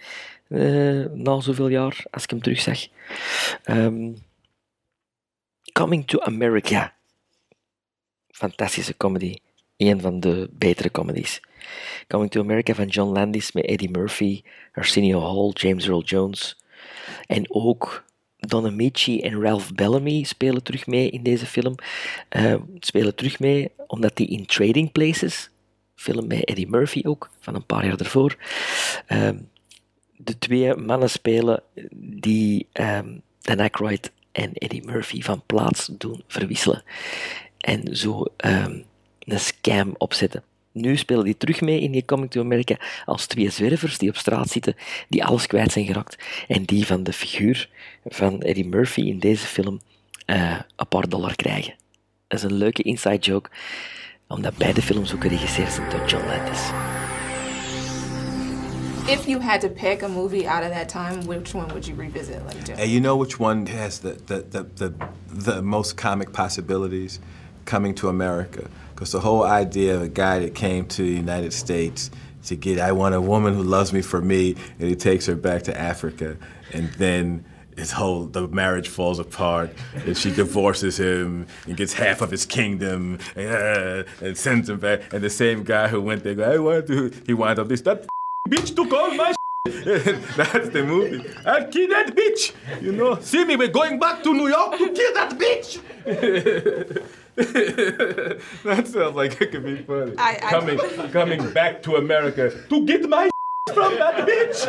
Uh, 0.48 1.06
na 1.14 1.40
zoveel 1.40 1.68
jaar, 1.68 2.06
als 2.12 2.24
ik 2.24 2.30
hem 2.30 2.42
terugzag. 2.42 2.88
Um, 3.66 4.16
Coming 5.74 6.06
to 6.06 6.20
America. 6.20 6.94
Fantastische 8.32 8.98
comedy. 8.98 9.38
Een 9.84 10.02
van 10.02 10.20
de 10.20 10.50
betere 10.52 10.92
comedies. 10.92 11.42
Coming 12.08 12.32
to 12.32 12.42
America 12.42 12.74
van 12.74 12.88
John 12.88 13.12
Landis 13.12 13.52
met 13.52 13.66
Eddie 13.66 13.90
Murphy, 13.90 14.42
Arsenio 14.74 15.22
Hall, 15.22 15.52
James 15.54 15.88
Earl 15.88 16.04
Jones. 16.04 16.58
En 17.26 17.46
ook 17.48 18.04
Don 18.38 18.66
Amici 18.66 19.22
en 19.22 19.42
Ralph 19.42 19.74
Bellamy 19.74 20.24
spelen 20.24 20.64
terug 20.64 20.88
mee 20.88 21.10
in 21.10 21.24
deze 21.24 21.46
film. 21.46 21.76
Uh, 22.38 22.56
spelen 22.80 23.16
terug 23.16 23.40
mee 23.40 23.72
omdat 23.88 24.16
die 24.16 24.28
in 24.28 24.46
Trading 24.46 24.92
Places, 24.92 25.50
film 25.96 26.28
met 26.28 26.46
Eddie 26.46 26.70
Murphy 26.70 27.02
ook, 27.06 27.30
van 27.40 27.56
een 27.56 27.66
paar 27.66 27.86
jaar 27.86 28.00
ervoor, 28.00 28.36
uh, 29.08 29.30
de 30.18 30.38
twee 30.38 30.76
mannen 30.76 31.10
spelen 31.10 31.64
die 31.96 32.68
um, 32.74 33.22
Dan 33.42 33.60
Aykroyd 33.60 34.12
en 34.32 34.54
Eddie 34.54 34.86
Murphy 34.86 35.22
van 35.22 35.44
plaats 35.46 35.90
doen 35.98 36.24
verwisselen. 36.28 36.84
En 37.58 37.96
zo 37.96 38.26
een 39.26 39.40
scam 39.40 39.96
opzetten. 39.98 40.44
Nu 40.72 40.98
spelen 40.98 41.24
die 41.24 41.38
terug 41.38 41.62
mee 41.62 41.82
in 41.82 41.92
die 41.92 42.06
Coming 42.06 42.32
to 42.32 42.42
America 42.42 42.78
als 43.06 43.26
twee 43.26 43.50
zwervers 43.50 43.98
die 43.98 44.10
op 44.10 44.18
straat 44.18 44.50
zitten, 44.50 44.76
die 45.10 45.26
alles 45.26 45.48
kwijt 45.48 45.72
zijn 45.72 45.86
geraakt. 45.86 46.24
En 46.48 46.64
die 46.64 46.86
van 46.86 47.04
de 47.04 47.14
figuur 47.14 47.70
van 48.06 48.42
Eddie 48.42 48.68
Murphy 48.68 49.02
in 49.02 49.20
deze 49.20 49.46
film 49.46 49.82
uh, 50.26 50.60
een 50.76 50.88
paar 50.88 51.10
dollar 51.10 51.36
krijgen. 51.36 51.74
Dat 52.28 52.40
is 52.40 52.46
een 52.46 52.58
leuke 52.58 52.82
inside 52.82 53.18
joke, 53.18 53.50
omdat 54.28 54.58
beide 54.58 54.82
films 54.82 55.14
ook 55.14 55.22
geregisseerd 55.22 55.72
zijn 55.72 55.90
door 55.90 56.08
John 56.08 56.26
Landis. 56.26 56.62
If 59.08 59.26
you 59.26 59.42
had 59.42 59.62
to 59.62 59.70
pick 59.70 60.04
a 60.04 60.08
movie 60.08 60.50
out 60.50 60.64
of 60.64 60.72
that 60.72 60.90
time, 60.90 61.26
which 61.26 61.54
one 61.54 61.68
would 61.68 61.86
you 61.86 61.98
revisit? 61.98 62.42
Like, 62.48 62.82
and 62.82 62.90
you 62.90 63.02
know 63.02 63.20
which 63.20 63.40
one 63.40 63.70
has 63.70 64.00
the, 64.00 64.16
the, 64.26 64.46
the, 64.50 64.66
the, 64.76 64.94
the 65.44 65.62
most 65.62 65.96
comic 65.96 66.32
possibilities? 66.32 67.20
Coming 67.66 67.96
to 67.96 68.08
America. 68.08 68.70
Because 69.04 69.12
the 69.12 69.20
whole 69.20 69.44
idea 69.44 69.98
of 69.98 70.02
a 70.02 70.08
guy 70.08 70.40
that 70.40 70.56
came 70.56 70.86
to 70.86 71.02
the 71.02 71.12
United 71.12 71.52
States 71.52 72.10
to 72.46 72.56
get, 72.56 72.80
I 72.80 72.94
want 72.94 73.14
a 73.14 73.20
woman 73.20 73.54
who 73.54 73.62
loves 73.62 73.92
me 73.92 74.02
for 74.02 74.22
me, 74.22 74.56
and 74.80 74.88
he 74.88 74.96
takes 74.96 75.26
her 75.26 75.36
back 75.36 75.64
to 75.64 75.78
Africa. 75.78 76.38
And 76.72 76.88
then 76.94 77.44
his 77.76 77.92
whole 77.92 78.28
the 78.28 78.48
marriage 78.48 78.88
falls 78.88 79.20
apart 79.20 79.72
and 80.06 80.18
she 80.18 80.32
divorces 80.32 80.98
him 80.98 81.48
and 81.66 81.76
gets 81.76 81.92
half 81.92 82.22
of 82.22 82.32
his 82.32 82.46
kingdom 82.46 83.20
and, 83.36 83.52
uh, 83.52 84.04
and 84.22 84.38
sends 84.38 84.70
him 84.70 84.80
back. 84.80 85.12
And 85.12 85.22
the 85.22 85.30
same 85.30 85.64
guy 85.64 85.90
who 85.90 86.00
went 86.00 86.24
there 86.24 86.50
I 86.50 86.58
want 86.60 86.88
to 86.88 87.12
he 87.26 87.34
winds 87.34 87.60
up 87.60 87.68
this 87.68 87.82
that 87.82 88.08
bitch 88.48 88.74
took 88.74 88.94
all 88.94 89.14
my 89.16 89.34
that's 89.66 90.70
the 90.70 90.84
movie. 90.86 91.28
I'll 91.46 91.66
kill 91.66 91.90
that 91.90 92.16
bitch 92.16 92.54
you 92.82 92.94
know. 92.94 93.20
See 93.20 93.44
me 93.44 93.58
we're 93.58 93.68
going 93.68 94.00
back 94.00 94.24
to 94.24 94.34
New 94.34 94.48
York 94.48 94.78
to 94.78 94.90
kill 94.92 95.14
that 95.16 95.32
bitch 95.38 97.04
that 98.64 98.88
sounds 98.88 99.16
like 99.16 99.42
it 99.42 99.52
could 99.52 99.64
be 99.64 99.84
funny. 99.88 100.12
I- 100.18 100.38
I- 100.42 100.50
coming 100.50 100.80
coming 101.12 101.52
back 101.54 101.82
to 101.82 101.96
America. 101.96 102.52
To 102.70 102.86
get 102.86 103.10
my 103.10 103.28
from 103.74 103.96
that 103.98 104.26
bitch. 104.28 104.68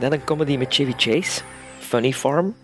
Dan 0.00 0.12
een 0.12 0.24
comedy 0.24 0.56
met 0.56 0.74
Chevy 0.74 0.92
Chase, 0.96 1.40
Funny 1.78 2.12
Farm. 2.12 2.54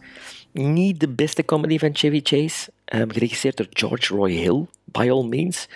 Niet 0.52 1.00
de 1.00 1.08
beste 1.08 1.44
comedy 1.44 1.78
van 1.78 1.90
Chevy 1.92 2.20
Chase, 2.22 2.70
ehm, 2.84 3.08
geregisseerd 3.10 3.56
door 3.56 3.66
George 3.70 4.14
Roy 4.14 4.30
Hill, 4.32 4.66
by 4.84 5.08
all 5.10 5.24
means. 5.24 5.68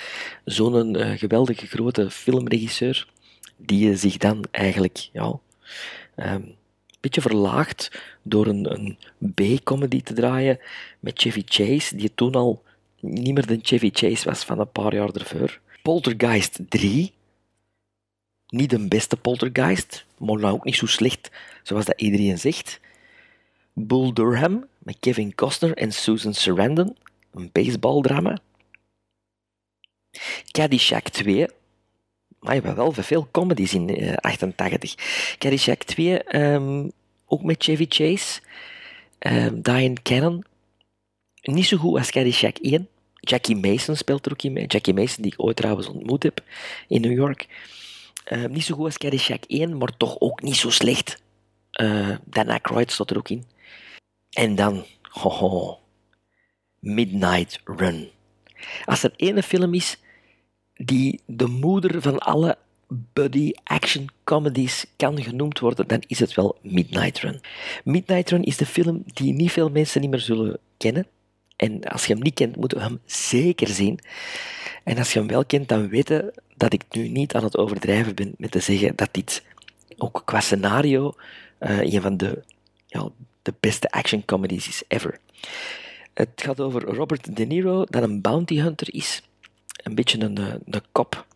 Zo'n 0.44 0.96
eh, 0.96 1.18
geweldige 1.18 1.66
grote 1.66 2.10
filmregisseur, 2.10 3.06
die 3.56 3.90
eh, 3.90 3.96
zich 3.96 4.16
dan 4.16 4.44
eigenlijk 4.50 5.08
ja, 5.12 5.38
ehm, 6.14 6.34
een 6.34 6.56
beetje 7.00 7.20
verlaagt 7.20 7.90
door 8.22 8.46
een, 8.46 8.72
een 8.72 8.98
B-comedy 9.34 10.02
te 10.02 10.12
draaien 10.14 10.58
met 11.00 11.20
Chevy 11.20 11.42
Chase, 11.46 11.96
die 11.96 12.14
toen 12.14 12.34
al 12.34 12.62
niet 13.00 13.34
meer 13.34 13.46
de 13.46 13.58
Chevy 13.62 13.90
Chase 13.92 14.24
was 14.24 14.44
van 14.44 14.58
een 14.58 14.72
paar 14.72 14.94
jaar 14.94 15.10
ervoor. 15.10 15.60
Poltergeist 15.82 16.58
3, 16.68 17.12
niet 18.48 18.70
de 18.70 18.88
beste 18.88 19.16
poltergeist, 19.16 20.04
maar 20.18 20.38
nou 20.38 20.54
ook 20.54 20.64
niet 20.64 20.76
zo 20.76 20.86
slecht 20.86 21.30
zoals 21.62 21.84
dat 21.84 22.00
iedereen 22.00 22.38
zegt. 22.38 22.80
Bull 23.72 24.12
Durham 24.12 24.66
met 24.78 24.96
Kevin 25.00 25.34
Costner 25.34 25.76
en 25.76 25.92
Susan 25.92 26.34
Sarandon, 26.34 26.96
een 27.32 27.50
baseballdrama. 27.52 28.38
Caddyshack 30.50 31.08
2, 31.08 31.46
maar 32.40 32.54
je 32.54 32.60
hebt 32.60 32.76
wel 32.76 32.92
veel 32.92 33.28
comedies 33.30 33.74
in 33.74 33.88
eh, 33.88 34.16
88. 34.16 34.94
Caddyshack 35.38 35.82
2, 35.82 36.22
ehm, 36.22 36.88
ook 37.26 37.42
met 37.42 37.62
Chevy 37.62 37.86
Chase, 37.88 38.40
ehm, 39.18 39.60
Diane 39.60 40.02
Cannon. 40.02 40.44
Niet 41.42 41.66
zo 41.66 41.76
goed 41.76 41.98
als 41.98 42.10
Caddyshack 42.10 42.56
1. 42.56 42.88
Jackie 43.20 43.56
Mason 43.56 43.96
speelt 43.96 44.26
er 44.26 44.32
ook 44.32 44.42
in 44.42 44.52
mee. 44.52 44.66
Jackie 44.66 44.94
Mason, 44.94 45.22
die 45.22 45.32
ik 45.32 45.42
ooit 45.42 45.56
trouwens 45.56 45.88
ontmoet 45.88 46.22
heb 46.22 46.40
in 46.88 47.00
New 47.00 47.12
York. 47.12 47.46
Eh, 48.24 48.44
niet 48.44 48.64
zo 48.64 48.74
goed 48.74 48.84
als 48.84 48.98
Caddyshack 48.98 49.44
1, 49.46 49.78
maar 49.78 49.96
toch 49.96 50.20
ook 50.20 50.42
niet 50.42 50.56
zo 50.56 50.70
slecht. 50.70 51.22
Eh 51.70 52.16
Dan 52.24 52.48
Aykroyd 52.48 52.92
staat 52.92 53.10
er 53.10 53.16
ook 53.16 53.28
in. 53.28 53.44
En 54.30 54.54
dan, 54.54 54.84
hoho, 55.02 55.78
Midnight 56.78 57.60
Run. 57.64 58.08
Als 58.84 59.02
er 59.02 59.12
ene 59.16 59.42
film 59.42 59.74
is 59.74 59.98
die 60.74 61.20
de 61.26 61.46
moeder 61.46 62.02
van 62.02 62.18
alle 62.18 62.58
buddy 62.88 63.52
action 63.64 64.08
comedies 64.24 64.86
kan 64.96 65.22
genoemd 65.22 65.58
worden, 65.58 65.88
dan 65.88 66.02
is 66.06 66.18
het 66.18 66.34
wel 66.34 66.58
Midnight 66.62 67.18
Run. 67.18 67.40
Midnight 67.84 68.30
Run 68.30 68.42
is 68.42 68.56
de 68.56 68.66
film 68.66 69.02
die 69.06 69.32
niet 69.32 69.52
veel 69.52 69.70
mensen 69.70 70.00
niet 70.00 70.10
meer 70.10 70.20
zullen 70.20 70.58
kennen. 70.76 71.06
En 71.58 71.84
als 71.84 72.06
je 72.06 72.12
hem 72.12 72.22
niet 72.22 72.34
kent, 72.34 72.56
moeten 72.56 72.78
we 72.78 72.84
hem 72.84 73.00
zeker 73.04 73.68
zien. 73.68 73.98
En 74.84 74.98
als 74.98 75.12
je 75.12 75.18
hem 75.18 75.28
wel 75.28 75.44
kent, 75.44 75.68
dan 75.68 75.88
weten 75.88 76.32
dat 76.56 76.72
ik 76.72 76.82
nu 76.90 77.08
niet 77.08 77.34
aan 77.34 77.44
het 77.44 77.56
overdrijven 77.56 78.14
ben 78.14 78.34
met 78.36 78.50
te 78.50 78.60
zeggen 78.60 78.96
dat 78.96 79.08
dit 79.10 79.42
ook 79.96 80.22
qua 80.24 80.40
scenario 80.40 81.14
eh, 81.58 81.80
een 81.80 82.00
van 82.00 82.16
de, 82.16 82.42
ja, 82.86 83.08
de 83.42 83.54
beste 83.60 83.90
action 83.90 84.24
comedies 84.24 84.68
is 84.68 84.82
ever. 84.88 85.18
Het 86.14 86.30
gaat 86.34 86.60
over 86.60 86.82
Robert 86.82 87.36
De 87.36 87.44
Niro, 87.44 87.84
dat 87.84 88.02
een 88.02 88.20
bounty 88.20 88.60
hunter 88.60 88.94
is. 88.94 89.22
Een 89.82 89.94
beetje 89.94 90.20
een, 90.20 90.38
eh, 90.38 90.54
een 90.64 90.82
kop 90.92 91.26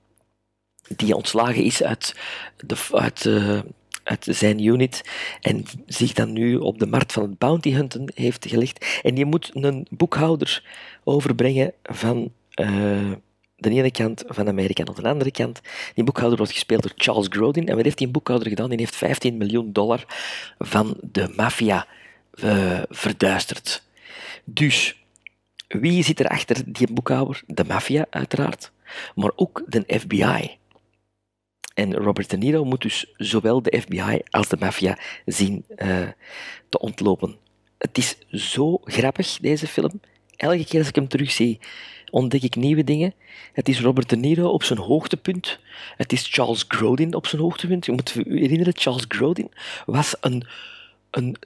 die 0.96 1.16
ontslagen 1.16 1.64
is 1.64 1.82
uit, 1.82 2.16
de, 2.56 2.76
uit, 2.90 3.26
eh, 3.26 3.60
uit 4.04 4.26
zijn 4.30 4.64
unit 4.64 5.10
en 5.40 5.64
zich 5.86 6.12
dan 6.12 6.32
nu 6.32 6.56
op 6.56 6.78
de 6.78 6.86
markt 6.86 7.12
van 7.12 7.22
het 7.22 7.38
bounty 7.38 7.72
hunten 7.72 8.10
heeft 8.14 8.46
gelegd. 8.48 9.00
En 9.02 9.14
die 9.14 9.24
moet 9.24 9.50
een 9.52 9.86
boekhouder 9.90 10.64
overbrengen 11.04 11.72
van 11.82 12.32
eh, 12.50 13.12
de 13.56 13.70
ene 13.70 13.90
kant 13.90 14.24
van 14.26 14.48
Amerika 14.48 14.84
naar 14.84 14.94
de 14.94 15.08
andere 15.08 15.30
kant. 15.30 15.60
Die 15.94 16.04
boekhouder 16.04 16.38
wordt 16.38 16.52
gespeeld 16.52 16.82
door 16.82 16.92
Charles 16.96 17.26
Grodin. 17.30 17.68
En 17.68 17.74
wat 17.74 17.84
heeft 17.84 17.98
die 17.98 18.08
boekhouder 18.08 18.48
gedaan? 18.48 18.68
Die 18.68 18.78
heeft 18.78 18.96
15 18.96 19.36
miljoen 19.36 19.72
dollar 19.72 20.04
van 20.58 20.96
de 21.00 21.32
maffia 21.36 21.86
eh, 22.32 22.82
verduisterd. 22.88 23.82
Dus, 24.44 25.04
wie 25.68 26.04
zit 26.04 26.20
er 26.20 26.28
achter 26.28 26.62
die 26.66 26.92
boekhouder? 26.92 27.42
De 27.46 27.64
maffia, 27.64 28.06
uiteraard. 28.10 28.72
Maar 29.14 29.30
ook 29.36 29.62
de 29.66 29.84
FBI. 29.86 30.60
En 31.74 31.94
Robert 31.94 32.30
De 32.30 32.36
Niro 32.36 32.64
moet 32.64 32.82
dus 32.82 33.12
zowel 33.16 33.62
de 33.62 33.80
FBI 33.80 34.20
als 34.30 34.48
de 34.48 34.56
maffia 34.60 34.98
zien 35.26 35.64
eh, 35.76 36.08
te 36.68 36.78
ontlopen. 36.78 37.36
Het 37.78 37.98
is 37.98 38.16
zo 38.30 38.80
grappig, 38.84 39.38
deze 39.40 39.66
film. 39.66 40.00
Elke 40.36 40.64
keer 40.64 40.78
als 40.78 40.88
ik 40.88 40.94
hem 40.94 41.08
terugzie, 41.08 41.58
ontdek 42.10 42.42
ik 42.42 42.56
nieuwe 42.56 42.84
dingen. 42.84 43.14
Het 43.52 43.68
is 43.68 43.80
Robert 43.80 44.08
De 44.08 44.16
Niro 44.16 44.48
op 44.48 44.62
zijn 44.62 44.78
hoogtepunt. 44.78 45.58
Het 45.96 46.12
is 46.12 46.28
Charles 46.30 46.64
Grodin 46.68 47.14
op 47.14 47.26
zijn 47.26 47.42
hoogtepunt. 47.42 47.86
Je 47.86 47.92
moet 47.92 48.10
je 48.10 48.22
herinneren, 48.24 48.72
Charles 48.76 49.04
Grodin 49.08 49.50
was 49.86 50.14
een, 50.20 50.46
een 51.10 51.36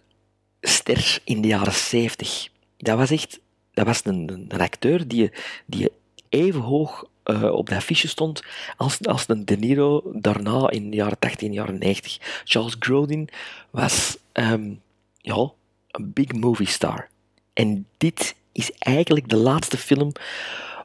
ster 0.60 1.18
in 1.24 1.40
de 1.40 1.48
jaren 1.48 1.72
70. 1.72 2.48
Dat 2.76 2.98
was 2.98 3.10
echt 3.10 3.40
dat 3.76 3.86
was 3.86 4.04
een, 4.04 4.46
een, 4.48 4.60
acteur 4.60 5.08
die, 5.08 5.32
die 5.66 5.88
even 6.28 6.60
hoog 6.60 7.04
eh, 7.26 7.52
op 7.52 7.68
de 7.68 7.74
affiche 7.74 8.08
stond 8.08 8.42
als, 8.76 9.06
als 9.06 9.24
een 9.26 9.44
De 9.44 9.56
Niro 9.56 10.02
daarna 10.12 10.70
in 10.70 10.90
de 10.90 10.96
jaren 10.96 11.18
80 11.18 11.48
en 11.48 11.52
jaren 11.52 11.78
90. 11.78 12.42
Charles 12.44 12.76
Grodin 12.78 13.28
was 13.70 14.18
ehm, 14.32 14.74
ja, 15.16 15.50
een 15.90 16.12
big 16.12 16.32
movie 16.32 16.66
star. 16.68 17.08
En 17.52 17.86
dit 17.96 18.34
is 18.52 18.72
eigenlijk 18.72 19.28
de 19.28 19.36
laatste 19.36 19.76
film 19.76 20.12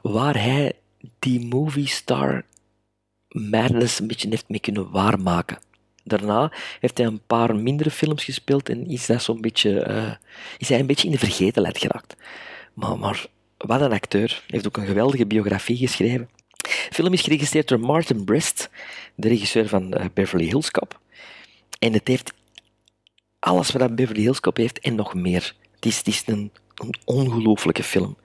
waar 0.02 0.42
hij 0.42 0.72
die 1.18 1.46
movie 1.46 1.88
star 1.88 2.44
madness 3.28 3.98
een 3.98 4.06
beetje 4.06 4.28
heeft 4.28 4.48
mee 4.48 4.60
kunnen 4.60 4.90
waarmaken. 4.90 5.58
Daarna 6.04 6.52
heeft 6.80 6.98
hij 6.98 7.06
een 7.06 7.26
paar 7.26 7.56
mindere 7.56 7.90
films 7.90 8.24
gespeeld 8.24 8.68
en 8.68 8.86
is, 8.86 9.06
dat 9.06 9.22
zo'n 9.22 9.40
beetje, 9.40 9.80
eh, 9.80 10.12
is 10.58 10.68
hij 10.68 10.80
een 10.80 10.86
beetje 10.86 11.06
in 11.06 11.12
de 11.12 11.18
vergetelheid 11.18 11.78
geraakt. 11.78 12.16
Maar, 12.74 12.98
maar 12.98 13.26
wat 13.62 13.80
een 13.80 13.92
acteur. 13.92 14.28
Hij 14.28 14.42
heeft 14.46 14.66
ook 14.66 14.76
een 14.76 14.86
geweldige 14.86 15.26
biografie 15.26 15.76
geschreven. 15.76 16.28
De 16.56 16.88
film 16.90 17.12
is 17.12 17.20
geregisseerd 17.20 17.68
door 17.68 17.80
Martin 17.80 18.24
Brest, 18.24 18.70
de 19.14 19.28
regisseur 19.28 19.68
van 19.68 19.92
eh, 19.92 20.06
Beverly 20.14 20.44
Hills 20.44 20.70
Cop. 20.70 21.00
En 21.78 21.92
het 21.92 22.08
heeft 22.08 22.32
alles 23.38 23.70
wat 23.70 23.94
Beverly 23.94 24.20
Hills 24.20 24.40
Cop 24.40 24.56
heeft 24.56 24.78
en 24.78 24.94
nog 24.94 25.14
meer. 25.14 25.54
Het 25.74 25.86
is, 25.86 25.96
het 25.98 26.06
is 26.06 26.22
een, 26.26 26.52
een 26.74 26.94
ongelooflijke 27.04 27.82
film. 27.82 28.16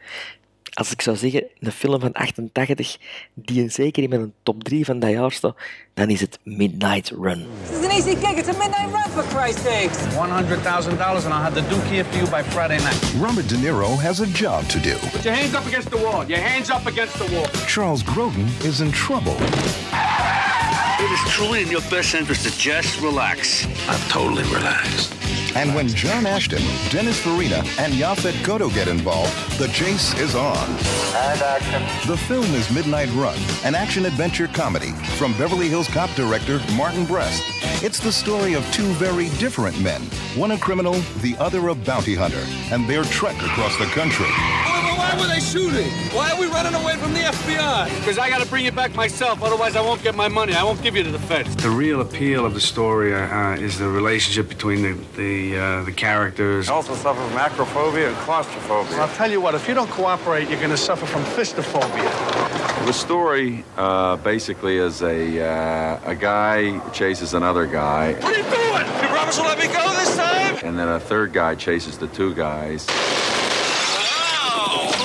Als 0.77 0.91
ik 0.91 1.01
zou 1.01 1.17
zeggen, 1.17 1.43
een 1.59 1.71
film 1.71 1.99
van 1.99 2.13
88 2.13 2.97
die 3.33 3.61
een 3.61 3.71
zeker 3.71 4.03
in 4.03 4.09
mijn 4.09 4.33
top 4.43 4.63
3 4.63 4.85
van 4.85 4.99
dat 4.99 5.09
jaar 5.09 5.31
staat, 5.31 5.55
dan 5.93 6.09
is 6.09 6.19
het 6.19 6.39
Midnight 6.43 7.09
Run. 7.09 7.45
This 7.67 7.79
is 7.79 7.85
an 7.85 7.91
easy 7.91 8.15
gig. 8.15 8.37
It's 8.37 8.47
a 8.47 8.57
midnight 8.57 8.91
run, 8.91 9.09
for 9.11 9.23
Christ's 9.23 9.61
sakes. 9.61 9.97
$100,000 9.97 11.25
and 11.25 11.33
I'll 11.33 11.41
have 11.41 11.53
the 11.53 11.67
Duke 11.69 11.87
here 11.89 12.03
for 12.03 12.17
you 12.17 12.29
by 12.29 12.43
Friday 12.49 12.77
night. 12.77 13.13
Robert 13.19 13.49
De 13.49 13.55
Niro 13.55 13.97
has 13.99 14.19
a 14.19 14.25
job 14.25 14.67
to 14.67 14.79
do. 14.79 14.95
Put 15.11 15.23
your 15.23 15.35
hands 15.35 15.55
up 15.55 15.65
against 15.65 15.89
the 15.89 15.97
wall. 15.97 16.25
Your 16.27 16.41
hands 16.49 16.69
up 16.69 16.85
against 16.85 17.17
the 17.17 17.35
wall. 17.35 17.47
Charles 17.67 18.03
Grodin 18.03 18.47
is 18.63 18.79
in 18.79 18.91
trouble. 18.91 19.35
It 20.99 21.11
is 21.11 21.33
truly 21.33 21.61
in 21.61 21.69
your 21.69 21.83
best 21.89 22.13
interest 22.13 22.43
to 22.45 22.51
just 22.57 23.01
relax. 23.01 23.65
I'm 23.89 24.09
totally 24.09 24.43
relaxed. 24.43 25.26
And 25.55 25.73
when 25.73 25.87
John 25.87 26.25
Ashton, 26.25 26.61
Dennis 26.89 27.19
Farina, 27.19 27.63
and 27.79 27.93
Yaphet 27.93 28.33
Kotto 28.43 28.73
get 28.73 28.87
involved, 28.87 29.33
the 29.57 29.67
chase 29.69 30.13
is 30.19 30.35
on. 30.35 30.57
And 30.57 31.41
action. 31.41 31.81
The 32.07 32.17
film 32.17 32.45
is 32.53 32.69
Midnight 32.71 33.09
Run, 33.13 33.37
an 33.63 33.75
action 33.75 34.05
adventure 34.05 34.47
comedy 34.47 34.91
from 35.17 35.33
Beverly 35.37 35.67
Hills 35.67 35.87
Cop 35.87 36.09
director 36.15 36.59
Martin 36.75 37.05
Brest. 37.05 37.43
It's 37.83 37.99
the 37.99 38.11
story 38.11 38.53
of 38.53 38.69
two 38.71 38.87
very 38.93 39.29
different 39.39 39.79
men, 39.81 40.01
one 40.35 40.51
a 40.51 40.57
criminal, 40.57 40.93
the 41.21 41.35
other 41.37 41.67
a 41.69 41.75
bounty 41.75 42.15
hunter, 42.15 42.43
and 42.71 42.87
their 42.87 43.03
trek 43.05 43.35
across 43.41 43.77
the 43.77 43.85
country. 43.85 44.29
Why 45.07 45.15
were 45.19 45.27
they 45.27 45.39
shooting? 45.39 45.89
Why 46.11 46.31
are 46.31 46.39
we 46.39 46.47
running 46.47 46.73
away 46.73 46.95
from 46.97 47.13
the 47.13 47.19
FBI? 47.19 47.85
Because 47.99 48.17
I 48.17 48.29
got 48.29 48.41
to 48.41 48.47
bring 48.47 48.65
you 48.65 48.71
back 48.71 48.93
myself. 48.93 49.41
Otherwise, 49.41 49.75
I 49.75 49.81
won't 49.81 50.03
get 50.03 50.15
my 50.15 50.27
money. 50.27 50.53
I 50.53 50.63
won't 50.63 50.81
give 50.83 50.95
you 50.97 51.03
to 51.03 51.11
the 51.11 51.19
feds. 51.19 51.55
The 51.55 51.69
real 51.69 52.01
appeal 52.01 52.45
of 52.45 52.53
the 52.53 52.59
story 52.59 53.15
uh, 53.15 53.53
is 53.53 53.77
the 53.77 53.87
relationship 53.87 54.49
between 54.49 54.81
the 54.81 54.97
the, 55.15 55.36
uh, 55.37 55.83
the 55.83 55.91
characters. 55.91 56.69
I 56.69 56.73
also 56.73 56.95
suffer 56.95 57.21
from 57.29 57.37
acrophobia 57.37 58.07
and 58.09 58.17
claustrophobia. 58.17 58.97
I'll 58.97 59.15
tell 59.15 59.31
you 59.31 59.41
what, 59.41 59.55
if 59.55 59.67
you 59.67 59.73
don't 59.73 59.89
cooperate, 59.89 60.49
you're 60.49 60.59
going 60.59 60.77
to 60.79 60.83
suffer 60.89 61.05
from 61.05 61.23
fistophobia. 61.23 62.11
The 62.85 62.93
story 62.93 63.63
uh, 63.75 64.15
basically 64.17 64.77
is 64.77 65.01
a 65.01 65.19
uh, 65.41 66.11
a 66.13 66.15
guy 66.15 66.79
chases 66.89 67.33
another 67.33 67.65
guy. 67.65 68.13
What 68.13 68.23
are 68.23 68.37
you 68.37 68.43
doing? 68.43 68.85
You're 69.01 69.17
promise 69.17 69.37
you'll 69.37 69.47
let 69.47 69.59
me 69.59 69.67
go 69.67 69.93
this 69.97 70.15
time? 70.15 70.57
And 70.63 70.79
then 70.79 70.87
a 70.87 70.99
third 70.99 71.33
guy 71.33 71.55
chases 71.55 71.97
the 71.97 72.07
two 72.07 72.33
guys. 72.33 72.85
Who 72.85 72.95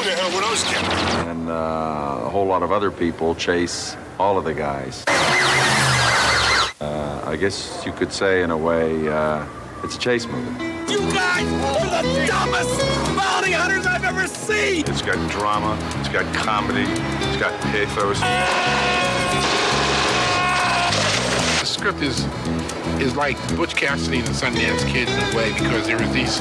the 0.05 0.15
hell 0.15 0.31
were 0.35 0.41
those 0.41 0.63
kids? 0.65 0.89
And 1.27 1.49
uh, 1.49 2.21
a 2.23 2.29
whole 2.31 2.47
lot 2.47 2.63
of 2.63 2.71
other 2.71 2.91
people 2.91 3.35
chase 3.35 3.97
all 4.19 4.39
of 4.39 4.45
the 4.45 4.55
guys. 4.55 5.05
Uh, 6.81 7.23
I 7.27 7.37
guess 7.37 7.83
you 7.85 7.93
could 7.93 8.13
say, 8.13 8.43
in 8.43 8.51
a 8.51 8.57
way, 8.57 9.09
uh, 9.09 9.45
it's 9.83 9.97
a 9.97 9.99
chase 9.99 10.27
movie. 10.27 10.65
You 10.93 10.99
guys 11.13 11.47
are 11.47 12.03
the 12.03 12.27
dumbest 12.27 12.79
bounty 13.17 13.53
hunters 13.53 13.87
I've 13.87 14.05
ever 14.05 14.27
seen! 14.27 14.85
It's 14.87 15.03
got 15.03 15.31
drama, 15.31 15.79
it's 16.01 16.09
got 16.09 16.33
comedy, 16.35 16.83
it's 16.83 17.37
got 17.39 17.59
pathos. 17.73 18.21
The 21.61 21.67
script 21.67 22.03
is 22.03 22.27
is 23.01 23.17
like 23.17 23.37
Butch 23.57 23.75
Cassidy 23.75 24.19
and 24.19 24.27
the 24.27 24.33
Sundance 24.33 24.87
Kid 24.89 25.09
in 25.09 25.19
a 25.19 25.37
way 25.37 25.53
because 25.53 25.87
there 25.87 26.01
are 26.01 26.13
these 26.13 26.41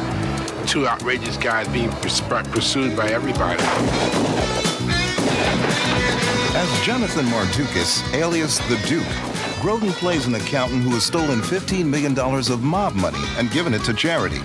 two 0.69 0.87
outrageous 0.87 1.37
guys 1.37 1.67
being 1.69 1.89
pers- 1.89 2.21
pursued 2.21 2.95
by 2.95 3.07
everybody. 3.09 3.61
As 6.53 6.85
Jonathan 6.85 7.25
Mardukas, 7.27 8.13
alias 8.13 8.59
the 8.67 8.77
Duke, 8.87 9.30
Grodin 9.61 9.91
plays 9.91 10.25
an 10.25 10.33
accountant 10.33 10.81
who 10.81 10.89
has 10.89 11.05
stolen 11.05 11.39
$15 11.39 11.85
million 11.85 12.17
of 12.17 12.63
mob 12.63 12.95
money 12.95 13.19
and 13.37 13.51
given 13.51 13.75
it 13.75 13.83
to 13.83 13.93
charity. 13.93 14.39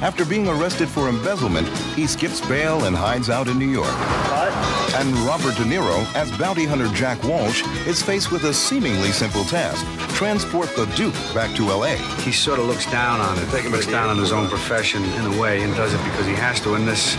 After 0.00 0.24
being 0.24 0.46
arrested 0.46 0.88
for 0.88 1.08
embezzlement, 1.08 1.66
he 1.96 2.06
skips 2.06 2.40
bail 2.46 2.84
and 2.84 2.94
hides 2.94 3.28
out 3.30 3.48
in 3.48 3.58
New 3.58 3.68
York. 3.68 3.92
And 4.94 5.12
Robert 5.26 5.56
De 5.56 5.64
Niro, 5.64 6.06
as 6.14 6.30
bounty 6.38 6.66
hunter 6.66 6.86
Jack 6.94 7.20
Walsh, 7.24 7.64
is 7.84 8.00
faced 8.00 8.30
with 8.30 8.44
a 8.44 8.54
seemingly 8.54 9.10
simple 9.10 9.42
task 9.42 9.84
transport 10.10 10.68
the 10.76 10.84
Duke 10.94 11.14
back 11.34 11.52
to 11.56 11.68
L.A. 11.70 11.96
He 12.22 12.30
sort 12.30 12.60
of 12.60 12.66
looks 12.66 12.88
down 12.92 13.20
on 13.20 13.38
it, 13.38 13.70
looks 13.72 13.86
down 13.86 14.08
on 14.08 14.18
his 14.18 14.30
own 14.30 14.48
profession 14.48 15.02
in 15.02 15.32
a 15.32 15.40
way, 15.40 15.62
and 15.62 15.74
does 15.74 15.92
it 15.92 16.04
because 16.04 16.26
he 16.26 16.34
has 16.34 16.60
to. 16.60 16.74
And 16.74 16.86
this, 16.86 17.16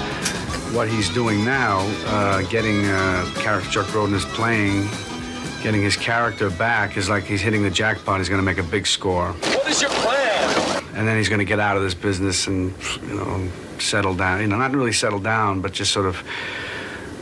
what 0.74 0.88
he's 0.88 1.10
doing 1.10 1.44
now, 1.44 1.80
uh, 2.06 2.44
getting 2.44 2.86
uh, 2.86 3.30
character 3.36 3.70
Chuck 3.72 3.88
Grodin 3.88 4.14
is 4.14 4.24
playing, 4.24 4.88
getting 5.64 5.82
his 5.82 5.96
character 5.96 6.50
back 6.50 6.98
is 6.98 7.10
like 7.10 7.24
he's 7.24 7.42
hitting 7.42 7.64
the 7.64 7.70
jackpot. 7.70 8.20
He's 8.20 8.30
going 8.30 8.40
to 8.42 8.46
make 8.46 8.58
a 8.58 8.64
big 8.64 8.88
score, 8.88 9.32
What 9.32 9.68
is 9.70 9.82
your 9.82 9.92
plan? 9.92 10.84
and 10.96 11.08
then 11.08 11.18
he's 11.18 11.30
going 11.30 11.40
to 11.40 11.46
get 11.46 11.60
out 11.60 11.78
of 11.78 11.84
this 11.84 11.94
business 11.94 12.48
and 12.48 12.74
you 13.08 13.16
know 13.16 13.50
settle 13.80 14.14
down. 14.16 14.42
You 14.42 14.48
know, 14.48 14.58
not 14.58 14.74
really 14.74 14.94
settle 14.94 15.20
down, 15.20 15.62
but 15.62 15.72
just 15.72 15.92
sort 15.92 16.06
of 16.06 16.22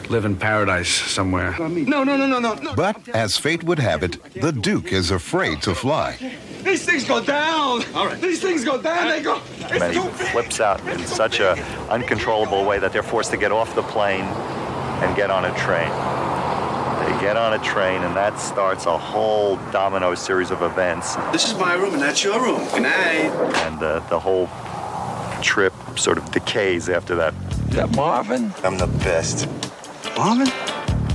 live 0.10 0.26
in 0.26 0.36
paradise 0.36 0.90
somewhere. 0.90 1.56
No, 1.60 2.04
no, 2.04 2.18
no, 2.18 2.26
no, 2.26 2.40
no, 2.40 2.56
no. 2.56 2.74
But 2.76 3.08
as 3.10 3.38
fate 3.38 3.64
would 3.64 3.78
have 3.80 4.02
it, 4.04 4.18
the 4.34 4.52
Duke 4.52 4.92
is 4.92 5.12
afraid 5.12 5.62
to 5.62 5.76
fly. 5.76 6.18
These 6.64 6.84
things 6.84 7.06
go 7.06 7.24
down. 7.24 7.84
All 7.94 8.08
right. 8.08 8.20
These 8.20 8.42
things 8.42 8.66
go 8.66 8.82
down. 8.82 9.08
They 9.08 9.22
go. 9.22 9.40
and 9.70 9.94
he 9.94 10.00
flips 10.32 10.60
out 10.60 10.86
in 10.88 11.06
such 11.06 11.40
a 11.40 11.54
uncontrollable 11.90 12.66
way 12.66 12.80
that 12.80 12.92
they're 12.92 13.04
forced 13.04 13.30
to 13.32 13.38
get 13.38 13.52
off 13.52 13.76
the 13.76 13.84
plane 13.84 14.26
and 15.04 15.16
get 15.16 15.30
on 15.30 15.46
a 15.46 15.56
train. 15.56 15.92
They 17.10 17.20
get 17.22 17.38
on 17.38 17.54
a 17.54 17.64
train, 17.64 18.04
and 18.04 18.16
that 18.16 18.40
starts 18.40 18.86
a 18.86 18.96
whole 18.96 19.56
domino 19.72 20.14
series 20.14 20.52
of 20.52 20.62
events. 20.62 21.16
This 21.32 21.48
is 21.48 21.58
my 21.58 21.74
room 21.74 21.94
and 21.94 22.02
that's 22.04 22.24
your 22.24 22.40
room. 22.40 22.60
Good 22.70 22.84
night. 22.84 23.32
And 23.66 23.82
uh, 23.82 24.02
the 24.10 24.20
whole 24.20 24.48
trip 25.42 25.74
sort 25.98 26.20
of 26.20 26.30
decays 26.30 26.88
after 26.88 27.16
that. 27.16 27.34
Is 27.70 27.78
that 27.78 27.96
Marvin? 27.96 28.54
I'm 28.64 28.78
the 28.78 28.86
best. 28.86 29.50
Marvin? 30.16 30.54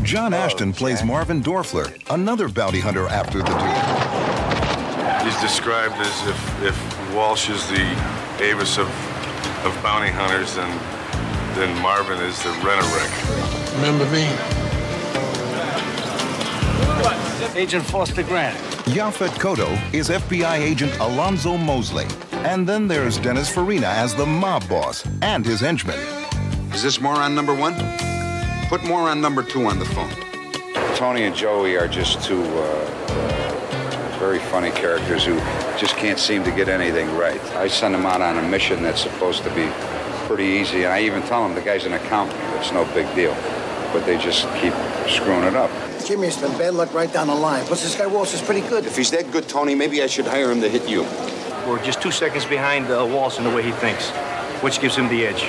John 0.02 0.34
Ashton 0.34 0.72
plays 0.72 1.04
Marvin 1.04 1.40
Dorfler, 1.40 1.96
another 2.10 2.48
bounty 2.48 2.80
hunter 2.80 3.06
after 3.06 3.38
the 3.38 3.44
Duke. 3.44 5.22
He's 5.22 5.40
described 5.40 5.94
as 5.94 6.26
if, 6.26 6.62
if 6.64 7.14
Walsh 7.14 7.48
is 7.48 7.64
the 7.68 7.86
Avis 8.42 8.78
of, 8.78 8.88
of 9.64 9.80
bounty 9.80 10.10
hunters, 10.10 10.56
then, 10.56 10.76
then 11.54 11.80
Marvin 11.80 12.18
is 12.18 12.42
the 12.42 12.50
rent-a-wreck. 12.50 13.74
Remember 13.76 14.10
me? 14.10 14.63
Agent 17.54 17.84
Foster 17.84 18.22
Grant. 18.22 18.56
Yaphet 18.86 19.30
Kotto 19.38 19.68
is 19.94 20.08
FBI 20.08 20.58
agent 20.58 20.96
Alonzo 20.98 21.56
Mosley. 21.56 22.06
And 22.32 22.66
then 22.66 22.88
there's 22.88 23.18
Dennis 23.18 23.48
Farina 23.48 23.86
as 23.86 24.14
the 24.14 24.26
mob 24.26 24.68
boss 24.68 25.06
and 25.22 25.44
his 25.44 25.60
henchman. 25.60 25.98
Is 26.72 26.82
this 26.82 27.00
moron 27.00 27.34
number 27.34 27.54
one? 27.54 27.74
Put 28.68 28.84
moron 28.84 29.20
number 29.20 29.42
two 29.42 29.66
on 29.66 29.78
the 29.78 29.84
phone. 29.84 30.10
Tony 30.96 31.24
and 31.24 31.34
Joey 31.34 31.76
are 31.76 31.88
just 31.88 32.22
two 32.24 32.42
uh, 32.42 34.16
very 34.18 34.38
funny 34.38 34.70
characters 34.70 35.24
who 35.24 35.36
just 35.78 35.96
can't 35.96 36.18
seem 36.18 36.42
to 36.44 36.50
get 36.50 36.68
anything 36.68 37.14
right. 37.16 37.40
I 37.56 37.68
send 37.68 37.94
them 37.94 38.06
out 38.06 38.20
on 38.20 38.38
a 38.38 38.48
mission 38.48 38.82
that's 38.82 39.02
supposed 39.02 39.42
to 39.44 39.54
be 39.54 39.70
pretty 40.26 40.44
easy, 40.44 40.84
and 40.84 40.92
I 40.92 41.02
even 41.02 41.22
tell 41.22 41.42
them 41.42 41.54
the 41.54 41.60
guy's 41.60 41.84
an 41.84 41.92
accountant. 41.92 42.40
It's 42.58 42.72
no 42.72 42.84
big 42.94 43.12
deal, 43.14 43.34
but 43.92 44.06
they 44.06 44.16
just 44.18 44.48
keep 44.54 44.72
screwing 45.08 45.44
it 45.44 45.54
up. 45.54 45.70
Jimmy, 46.04 46.26
it's 46.26 46.38
been 46.38 46.56
bad 46.58 46.74
luck 46.74 46.92
right 46.92 47.10
down 47.10 47.28
the 47.28 47.34
line. 47.34 47.64
Plus, 47.64 47.82
this 47.82 47.96
guy 47.96 48.06
Walsh 48.06 48.34
is 48.34 48.42
pretty 48.42 48.60
good. 48.68 48.84
If 48.84 48.94
he's 48.94 49.10
that 49.12 49.30
good, 49.30 49.48
Tony, 49.48 49.74
maybe 49.74 50.02
I 50.02 50.06
should 50.06 50.26
hire 50.26 50.50
him 50.50 50.60
to 50.60 50.68
hit 50.68 50.86
you. 50.86 51.02
We're 51.66 51.82
just 51.82 52.02
two 52.02 52.10
seconds 52.10 52.44
behind 52.44 52.90
uh, 52.90 53.06
Walsh 53.10 53.38
in 53.38 53.44
the 53.44 53.48
way 53.48 53.62
he 53.62 53.72
thinks, 53.72 54.10
which 54.62 54.80
gives 54.80 54.94
him 54.96 55.08
the 55.08 55.24
edge. 55.24 55.40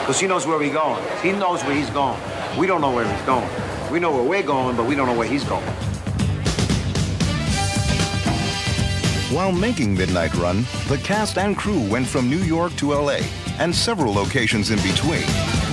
Because 0.00 0.18
he 0.18 0.26
knows 0.26 0.46
where 0.46 0.56
we're 0.56 0.72
going. 0.72 1.04
He 1.22 1.32
knows 1.32 1.62
where 1.64 1.74
he's 1.74 1.90
going. 1.90 2.18
We 2.56 2.66
don't 2.66 2.80
know 2.80 2.90
where 2.90 3.06
he's 3.06 3.26
going. 3.26 3.46
We 3.92 4.00
know 4.00 4.12
where 4.12 4.22
we're 4.22 4.42
going, 4.42 4.76
but 4.76 4.86
we 4.86 4.94
don't 4.94 5.08
know 5.08 5.18
where 5.18 5.28
he's 5.28 5.44
going. 5.44 5.66
While 9.30 9.52
making 9.52 9.94
Midnight 9.94 10.34
Run, 10.36 10.64
the 10.88 10.98
cast 11.04 11.36
and 11.36 11.54
crew 11.54 11.86
went 11.90 12.06
from 12.06 12.30
New 12.30 12.38
York 12.38 12.74
to 12.76 12.94
LA 12.94 13.18
and 13.58 13.74
several 13.74 14.14
locations 14.14 14.70
in 14.70 14.78
between. 14.78 15.65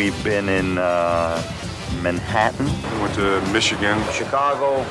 We've 0.00 0.24
been 0.24 0.48
in 0.48 0.78
uh, 0.78 1.42
Manhattan. 2.00 2.64
We 2.64 3.02
went 3.02 3.14
to 3.16 3.38
Michigan. 3.52 4.02
Chicago, 4.10 4.82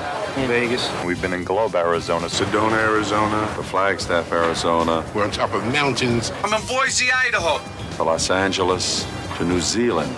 Vegas. 0.46 0.88
We've 1.04 1.20
been 1.20 1.34
in 1.34 1.44
Globe, 1.44 1.74
Arizona. 1.74 2.28
Sedona, 2.28 2.78
Arizona. 2.78 3.52
To 3.56 3.64
Flagstaff, 3.64 4.32
Arizona. 4.32 5.04
We're 5.16 5.24
on 5.24 5.32
top 5.32 5.56
of 5.56 5.66
mountains. 5.74 6.32
I'm 6.44 6.54
in 6.54 6.68
Boise, 6.68 7.08
Idaho. 7.12 7.60
To 7.96 8.04
Los 8.04 8.30
Angeles, 8.30 9.08
to 9.38 9.46
New 9.46 9.60
Zealand, 9.62 10.16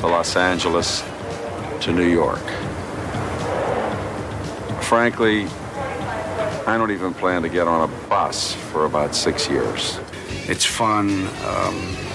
to 0.00 0.08
Los 0.08 0.36
Angeles, 0.36 1.02
to 1.80 1.90
New 1.90 2.06
York. 2.06 2.44
Frankly, 4.82 5.46
I 6.66 6.76
don't 6.76 6.90
even 6.90 7.14
plan 7.14 7.40
to 7.40 7.48
get 7.48 7.66
on 7.66 7.88
a 7.88 8.08
bus 8.10 8.52
for 8.52 8.84
about 8.84 9.14
six 9.14 9.48
years. 9.48 9.98
It's 10.46 10.66
fun. 10.66 11.26
Um, 11.46 12.07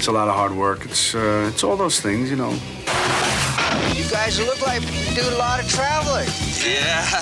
it's 0.00 0.08
a 0.08 0.12
lot 0.12 0.28
of 0.28 0.34
hard 0.34 0.54
work. 0.54 0.84
It's 0.84 1.14
uh, 1.14 1.50
it's 1.52 1.62
all 1.62 1.76
those 1.76 2.00
things, 2.00 2.30
you 2.30 2.36
know. 2.36 2.52
You 3.94 4.04
guys 4.08 4.38
look 4.38 4.60
like 4.66 4.80
you 4.80 5.14
do 5.14 5.28
a 5.28 5.36
lot 5.36 5.60
of 5.60 5.66
traveling. 5.68 6.28
Yeah. 6.64 7.20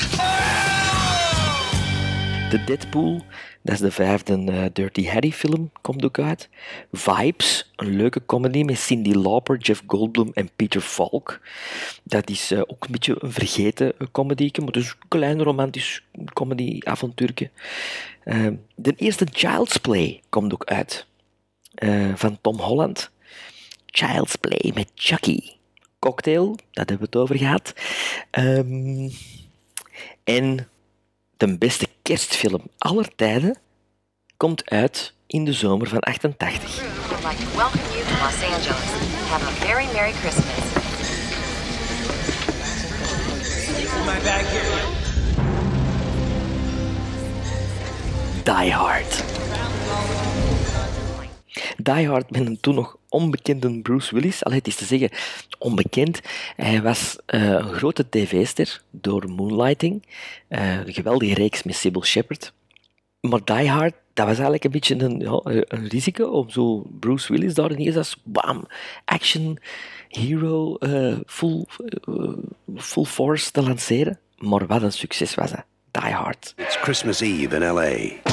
De 2.51 2.65
Deadpool, 2.65 3.21
dat 3.63 3.75
is 3.75 3.81
de 3.81 3.91
vijfde 3.91 4.45
eh, 4.47 4.65
Dirty 4.73 5.07
Harry 5.07 5.33
film, 5.33 5.71
komt 5.81 6.05
ook 6.05 6.19
uit. 6.19 6.49
Vibes, 6.93 7.73
een 7.77 7.97
leuke 7.97 8.27
comedy 8.27 8.63
met 8.63 8.79
Cindy 8.79 9.13
Lauper, 9.13 9.59
Jeff 9.59 9.83
Goldblum 9.87 10.31
en 10.35 10.51
Peter 10.57 10.81
Falk. 10.81 11.41
Dat 12.03 12.31
is 12.31 12.51
eh, 12.51 12.61
ook 12.61 12.85
een 12.85 12.93
beetje 12.93 13.17
een 13.19 13.33
vergeten 13.33 13.93
uh, 13.99 14.09
comedy, 14.13 14.51
maar 14.63 14.73
dus 14.73 14.89
een 14.89 15.09
klein 15.09 15.43
romantisch 15.43 16.05
comedy-avontuurtje. 16.33 17.51
Eh, 18.25 18.47
de 18.75 18.95
eerste 18.97 19.27
Child's 19.33 19.77
Play 19.77 20.21
komt 20.29 20.53
ook 20.53 20.65
uit, 20.65 21.07
eh, 21.79 22.15
van 22.15 22.39
Tom 22.41 22.59
Holland. 22.59 23.11
Child's 23.87 24.37
Play 24.37 24.73
met 24.75 24.91
Chucky. 24.95 25.41
Cocktail, 25.99 26.57
dat 26.71 26.89
hebben 26.89 26.99
we 26.99 27.05
het 27.05 27.17
over 27.17 27.37
gehad. 27.37 27.73
Ehm, 28.31 29.09
en 30.25 30.69
de 31.37 31.59
beste 31.59 31.89
kerstfilm 32.03 32.63
aller 32.79 33.15
tijden 33.17 33.59
komt 34.37 34.71
uit 34.71 35.13
in 35.27 35.45
de 35.45 35.53
zomer 35.53 35.89
van 35.89 36.01
88. 36.01 36.79
I'd 36.79 37.25
like 37.25 37.45
to 37.45 37.57
welcome 37.57 37.83
you 37.93 38.05
to 38.05 38.25
Los 38.25 38.43
Angeles. 38.43 38.85
Have 39.29 39.45
a 39.45 39.67
very 39.67 39.87
Merry 39.93 40.13
Christmas. 40.13 40.79
My 44.07 44.21
bag 44.23 44.47
here. 44.47 44.99
Die 48.45 48.71
Hard. 48.73 50.28
Die 51.77 52.09
Hard 52.09 52.31
met 52.31 52.47
een 52.47 52.61
toen 52.61 52.75
nog 52.75 52.97
onbekende 53.09 53.81
Bruce 53.81 54.15
Willis. 54.15 54.45
Allee, 54.45 54.59
het 54.59 54.67
is 54.67 54.77
te 54.77 54.85
zeggen, 54.85 55.11
onbekend. 55.59 56.21
Hij 56.57 56.83
was 56.83 57.19
eh, 57.27 57.43
een 57.43 57.73
grote 57.73 58.09
tv-ster 58.09 58.83
door 58.91 59.31
Moonlighting. 59.31 60.07
eh, 60.49 60.77
een 60.87 60.93
geweldige 60.93 61.35
reeks 61.35 61.63
met 61.63 61.75
Sybil 61.75 62.05
Shepherd. 62.05 62.53
Maar 63.21 63.45
Die 63.45 63.69
Hard, 63.71 63.95
dat 64.15 64.27
was 64.27 64.35
eigenlijk 64.35 64.65
een 64.65 64.71
beetje 64.71 64.95
een, 64.99 65.21
ja, 65.21 65.41
een 65.45 65.89
risico 65.89 66.25
om 66.25 66.51
zo 66.51 66.87
Bruce 67.01 67.33
Willis 67.33 67.55
daar 67.55 67.73
ineens 67.73 67.97
als 67.97 68.17
bam, 68.25 68.67
action 69.05 69.59
hero 70.09 70.77
uh, 70.81 71.17
full, 71.27 71.65
uh, 72.09 72.33
full 72.77 73.05
force 73.05 73.51
te 73.51 73.63
lanceren. 73.63 74.19
Maar 74.39 74.67
wat 74.67 74.83
een 74.83 74.93
succes 74.93 75.35
was 75.35 75.51
dat. 75.51 75.65
Die 75.91 76.13
Hard. 76.13 76.55
It's 76.57 76.77
Christmas 76.77 77.21
Eve 77.21 77.57
in 77.57 77.73
L.A. 77.73 78.28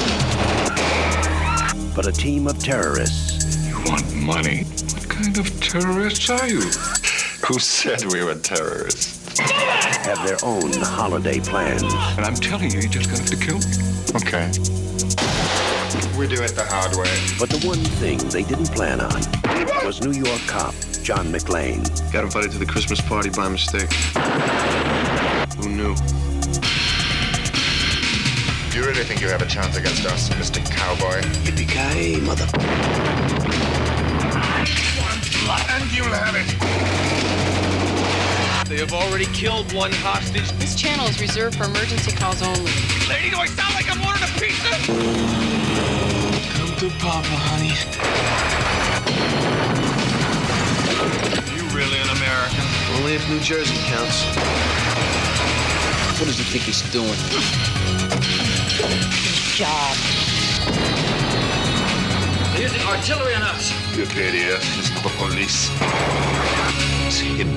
But 1.96 2.06
a 2.06 2.12
team 2.12 2.46
of 2.46 2.58
terrorists. 2.58 3.66
You 3.66 3.76
want 3.90 4.14
money? 4.14 4.64
What 4.64 5.08
kind 5.08 5.38
of 5.38 5.60
terrorists 5.62 6.28
are 6.28 6.46
you? 6.46 6.60
Who 7.46 7.58
said 7.58 8.04
we 8.12 8.22
were 8.22 8.34
terrorists? 8.34 9.38
Have 9.40 10.26
their 10.26 10.36
own 10.44 10.72
holiday 10.74 11.40
plans. 11.40 11.82
And 11.82 12.26
I'm 12.26 12.34
telling 12.34 12.70
you, 12.70 12.80
you're 12.80 12.90
just 12.90 13.08
gonna 13.08 13.22
have 13.22 13.30
to 13.30 13.36
kill 13.36 13.58
me. 13.58 13.72
Okay. 14.14 14.52
We 16.18 16.28
do 16.28 16.42
it 16.42 16.54
the 16.54 16.66
hard 16.68 16.94
way. 16.96 17.16
But 17.38 17.48
the 17.48 17.66
one 17.66 17.78
thing 17.78 18.18
they 18.28 18.42
didn't 18.42 18.72
plan 18.72 19.00
on 19.00 19.22
was 19.86 20.02
New 20.02 20.12
York 20.12 20.42
cop 20.46 20.74
John 21.02 21.32
McClane. 21.32 21.82
Got 22.12 22.24
invited 22.24 22.52
to 22.52 22.58
the 22.58 22.66
Christmas 22.66 23.00
party 23.00 23.30
by 23.30 23.48
mistake. 23.48 23.90
Who 25.62 25.70
knew? 25.70 25.94
Do 28.96 29.02
you 29.02 29.08
really 29.08 29.14
think 29.14 29.28
you 29.28 29.28
have 29.28 29.42
a 29.42 29.46
chance 29.46 29.76
against 29.76 30.06
us, 30.06 30.30
Mr. 30.40 30.64
Cowboy? 30.64 31.20
Yippee-ki-yay, 31.44 32.18
mother... 32.24 32.46
And 35.68 35.92
you'll 35.92 36.06
have 36.08 36.34
it. 36.34 36.48
They 38.70 38.78
have 38.78 38.94
already 38.94 39.26
killed 39.36 39.70
one 39.74 39.92
hostage. 39.92 40.50
This 40.52 40.74
channel 40.74 41.06
is 41.08 41.20
reserved 41.20 41.58
for 41.58 41.64
emergency 41.64 42.12
calls 42.12 42.40
only. 42.40 42.72
Lady, 43.06 43.28
do 43.28 43.36
I 43.36 43.44
sound 43.44 43.74
like 43.74 43.84
I'm 43.84 44.00
ordering 44.00 44.24
a 44.24 44.32
pizza? 44.40 44.72
Come 46.56 46.72
to 46.80 46.88
Papa, 46.96 47.36
honey. 47.52 47.76
Are 51.36 51.52
You 51.52 51.68
really 51.76 52.00
an 52.00 52.08
American? 52.16 52.64
Only 52.96 53.12
if 53.12 53.28
New 53.28 53.40
Jersey 53.40 53.76
counts. 53.92 54.24
What 56.18 56.24
does 56.24 56.38
he 56.38 56.44
think 56.44 56.64
he's 56.64 56.80
doing? 56.90 57.75
Job. 59.56 59.96
They're 62.52 62.62
using 62.62 62.80
artillery 62.86 63.34
on 63.34 63.42
us. 63.42 63.72
You 63.96 64.04
idiot. 64.04 64.60
It's 64.78 64.90
the 64.90 65.10
police. 65.18 65.70
It's 67.06 67.20
him. 67.20 67.48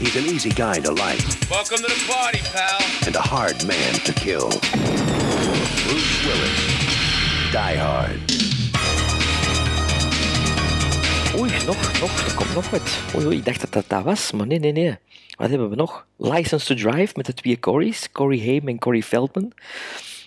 He's 0.00 0.16
an 0.16 0.24
easy 0.34 0.50
guy 0.50 0.78
to 0.80 0.92
like 0.92 1.20
Welcome 1.50 1.78
to 1.78 1.88
the 1.88 2.00
party, 2.08 2.40
pal. 2.54 2.78
and 3.06 3.16
a 3.16 3.20
hard 3.20 3.64
man 3.66 3.92
to 4.04 4.12
kill. 4.12 4.48
Bruce 5.84 6.24
Willis. 6.24 6.60
Die 7.52 7.76
Hard. 7.78 8.20
Oei, 11.38 11.50
nog, 11.66 12.00
nog, 12.00 12.20
er 12.26 12.34
komt 12.34 12.54
nog 12.54 12.70
wat. 12.70 12.80
Oei, 13.16 13.26
oei, 13.26 13.36
ik 13.36 13.44
dacht 13.44 13.60
dat 13.60 13.72
dat 13.72 13.84
dat 13.88 14.02
was, 14.04 14.32
maar 14.32 14.46
nee, 14.46 14.58
nee, 14.58 14.72
nee. 14.72 14.98
Wat 15.40 15.48
hebben 15.48 15.70
we 15.70 15.76
nog? 15.76 16.06
License 16.16 16.66
to 16.66 16.74
Drive 16.74 17.12
met 17.16 17.26
de 17.26 17.34
twee 17.34 17.58
Corys, 17.58 18.12
Corey 18.12 18.38
Haim 18.38 18.68
en 18.68 18.78
Corey 18.78 19.02
Feldman. 19.02 19.52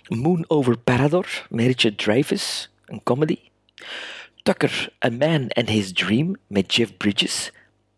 Moon 0.07 0.45
Over 0.47 0.78
Parador 0.78 1.45
met 1.49 1.66
Richard 1.66 1.97
Dreyfuss, 1.97 2.70
een 2.86 3.01
comedy. 3.03 3.38
Tucker, 4.43 4.89
A 5.05 5.09
Man 5.09 5.47
and 5.49 5.70
His 5.70 5.93
Dream 5.93 6.36
met 6.47 6.76
Jeff 6.76 6.97
Bridges 6.97 7.51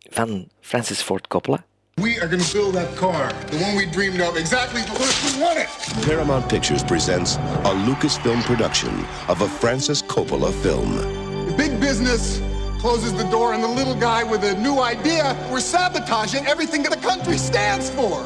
van 0.10 0.48
Francis 0.62 1.02
Ford 1.02 1.28
Coppola. 1.28 1.66
We 1.94 2.20
are 2.20 2.28
going 2.28 2.44
to 2.44 2.54
build 2.54 2.74
that 2.74 2.96
car, 2.96 3.34
the 3.50 3.58
one 3.64 3.76
we 3.76 3.90
dreamed 3.90 4.22
of, 4.22 4.38
exactly 4.38 4.82
the 4.82 5.00
way 5.00 5.10
we 5.24 5.44
want 5.44 5.58
it. 5.58 6.06
Paramount 6.06 6.48
Pictures 6.50 6.84
presents 6.84 7.38
a 7.64 7.74
Lucasfilm 7.86 8.42
production 8.42 8.94
of 9.28 9.42
a 9.42 9.48
Francis 9.48 10.02
Coppola 10.04 10.52
film. 10.52 10.96
The 11.46 11.54
big 11.58 11.80
business 11.80 12.42
closes 12.80 13.14
the 13.14 13.24
door 13.30 13.54
on 13.54 13.62
the 13.62 13.68
little 13.68 13.96
guy 13.96 14.24
with 14.24 14.44
a 14.44 14.56
new 14.60 14.80
idea. 14.80 15.36
We're 15.52 15.60
sabotaging 15.60 16.46
everything 16.48 16.84
that 16.84 16.92
the 16.92 17.08
country 17.08 17.38
stands 17.38 17.90
for. 17.90 18.26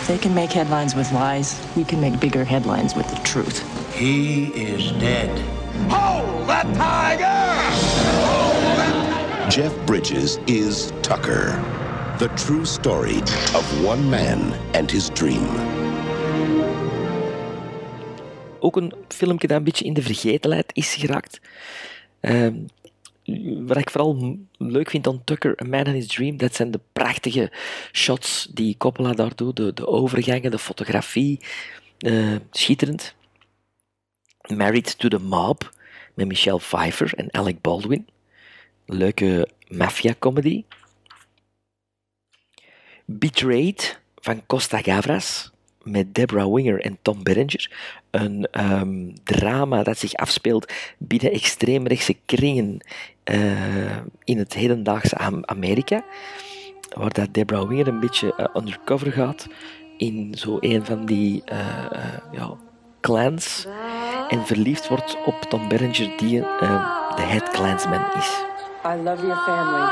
If 0.00 0.06
they 0.06 0.18
can 0.18 0.34
make 0.34 0.50
headlines 0.50 0.94
with 0.94 1.10
lies, 1.12 1.60
we 1.76 1.84
can 1.84 2.00
make 2.00 2.18
bigger 2.20 2.44
headlines 2.44 2.94
with 2.94 3.08
the 3.08 3.16
truth. 3.22 3.62
He 3.94 4.46
is 4.48 4.92
dead. 4.92 5.30
Hold 5.88 6.48
that 6.48 6.66
tiger! 6.74 7.26
Hold 8.26 8.78
that 8.78 9.50
Jeff 9.50 9.74
Bridges 9.86 10.38
is 10.46 10.92
Tucker. 11.02 11.60
The 12.18 12.28
true 12.36 12.64
story 12.64 13.18
of 13.54 13.84
one 13.84 14.08
man 14.10 14.52
and 14.74 14.90
his 14.90 15.08
dream. 15.10 15.48
Ook 18.60 18.76
een 18.76 18.92
filmpje 19.08 19.46
dat 19.46 19.56
een 19.56 19.64
beetje 19.64 19.84
in 19.84 19.94
de 19.94 20.02
vergetelheid 20.02 20.70
is 20.72 20.94
geraakt. 20.94 21.40
Ehm, 22.20 22.54
wat 23.66 23.76
ik 23.76 23.90
vooral 23.90 24.38
leuk 24.58 24.90
vind 24.90 25.06
aan 25.06 25.24
Tucker, 25.24 25.62
A 25.62 25.68
Man 25.68 25.84
and 25.84 25.94
His 25.94 26.06
Dream, 26.06 26.36
dat 26.36 26.54
zijn 26.54 26.70
de 26.70 26.80
prachtige 26.92 27.52
shots 27.92 28.48
die 28.50 28.76
Coppola 28.78 29.12
daar 29.12 29.34
doet, 29.34 29.56
de, 29.56 29.72
de 29.72 29.86
overgangen, 29.86 30.50
de 30.50 30.58
fotografie, 30.58 31.40
eh, 31.98 32.36
schitterend. 32.50 33.14
Married 34.56 34.98
to 34.98 35.08
the 35.08 35.18
Mob, 35.18 35.70
met 36.14 36.26
Michelle 36.26 36.58
Pfeiffer 36.58 37.14
en 37.14 37.34
Alec 37.34 37.60
Baldwin. 37.60 38.08
Leuke 38.86 39.48
maffia-comedy. 39.68 40.64
Betrayed 43.04 44.00
van 44.14 44.46
Costa 44.46 44.82
Gavras 44.82 45.50
met 45.82 46.14
Deborah 46.14 46.54
Winger 46.54 46.80
en 46.80 46.98
Tom 47.02 47.22
Berenger. 47.22 47.70
Een 48.10 48.48
ehm, 48.50 49.08
drama 49.24 49.82
dat 49.82 49.98
zich 49.98 50.14
afspeelt 50.14 50.72
binnen 50.98 51.32
extreemrechtse 51.32 52.16
kringen 52.26 52.80
eh, 53.24 53.96
in 54.24 54.38
het 54.38 54.54
hedendaagse 54.54 55.16
Am- 55.16 55.44
Amerika. 55.44 56.04
Waar 56.96 57.12
dat 57.12 57.34
Deborah 57.34 57.68
Winger 57.68 57.88
een 57.88 58.00
beetje 58.00 58.34
eh, 58.34 58.44
undercover 58.54 59.12
gaat 59.12 59.46
in 59.96 60.34
zo 60.38 60.56
een 60.60 60.84
van 60.84 61.06
die 61.06 61.42
eh, 61.44 61.58
eh, 61.90 62.02
ja, 62.32 62.56
clans. 63.00 63.66
En 64.28 64.46
verliefd 64.46 64.88
wordt 64.88 65.16
op 65.24 65.34
Tom 65.48 65.68
Berenger, 65.68 66.12
die 66.16 66.40
eh, 66.42 67.16
de 67.16 67.22
head 67.22 67.50
clansman 67.50 68.04
is. 68.16 68.44
I 68.84 69.02
love 69.02 69.26
your 69.26 69.42
family. 69.42 69.88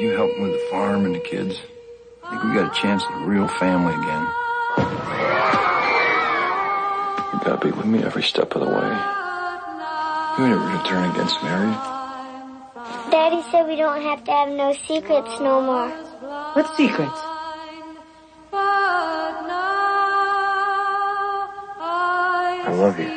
You 0.00 0.14
help 0.14 0.36
with 0.38 0.52
the 0.52 0.66
farm 0.70 1.04
and 1.04 1.14
the 1.14 1.20
kids. 1.20 1.77
I 2.28 2.32
think 2.32 2.44
we 2.44 2.52
got 2.52 2.70
a 2.70 2.74
chance 2.78 3.02
at 3.04 3.22
a 3.22 3.24
real 3.24 3.48
family 3.48 3.94
again. 3.94 4.22
You 7.32 7.40
gotta 7.42 7.58
be 7.64 7.72
with 7.72 7.86
me 7.86 8.04
every 8.04 8.22
step 8.22 8.54
of 8.54 8.60
the 8.60 8.68
way. 8.68 8.74
You 10.36 10.44
ain't 10.44 10.52
ever 10.52 10.60
gonna 10.60 10.84
turn 10.86 11.10
against 11.10 11.42
Mary. 11.42 11.72
Daddy 13.10 13.40
said 13.50 13.66
we 13.66 13.76
don't 13.76 14.02
have 14.02 14.22
to 14.24 14.30
have 14.30 14.50
no 14.50 14.74
secrets 14.74 15.40
no 15.40 15.62
more. 15.62 15.88
What 16.52 16.76
secrets? 16.76 17.18
I 22.68 22.72
love 22.74 22.98
you. 22.98 23.08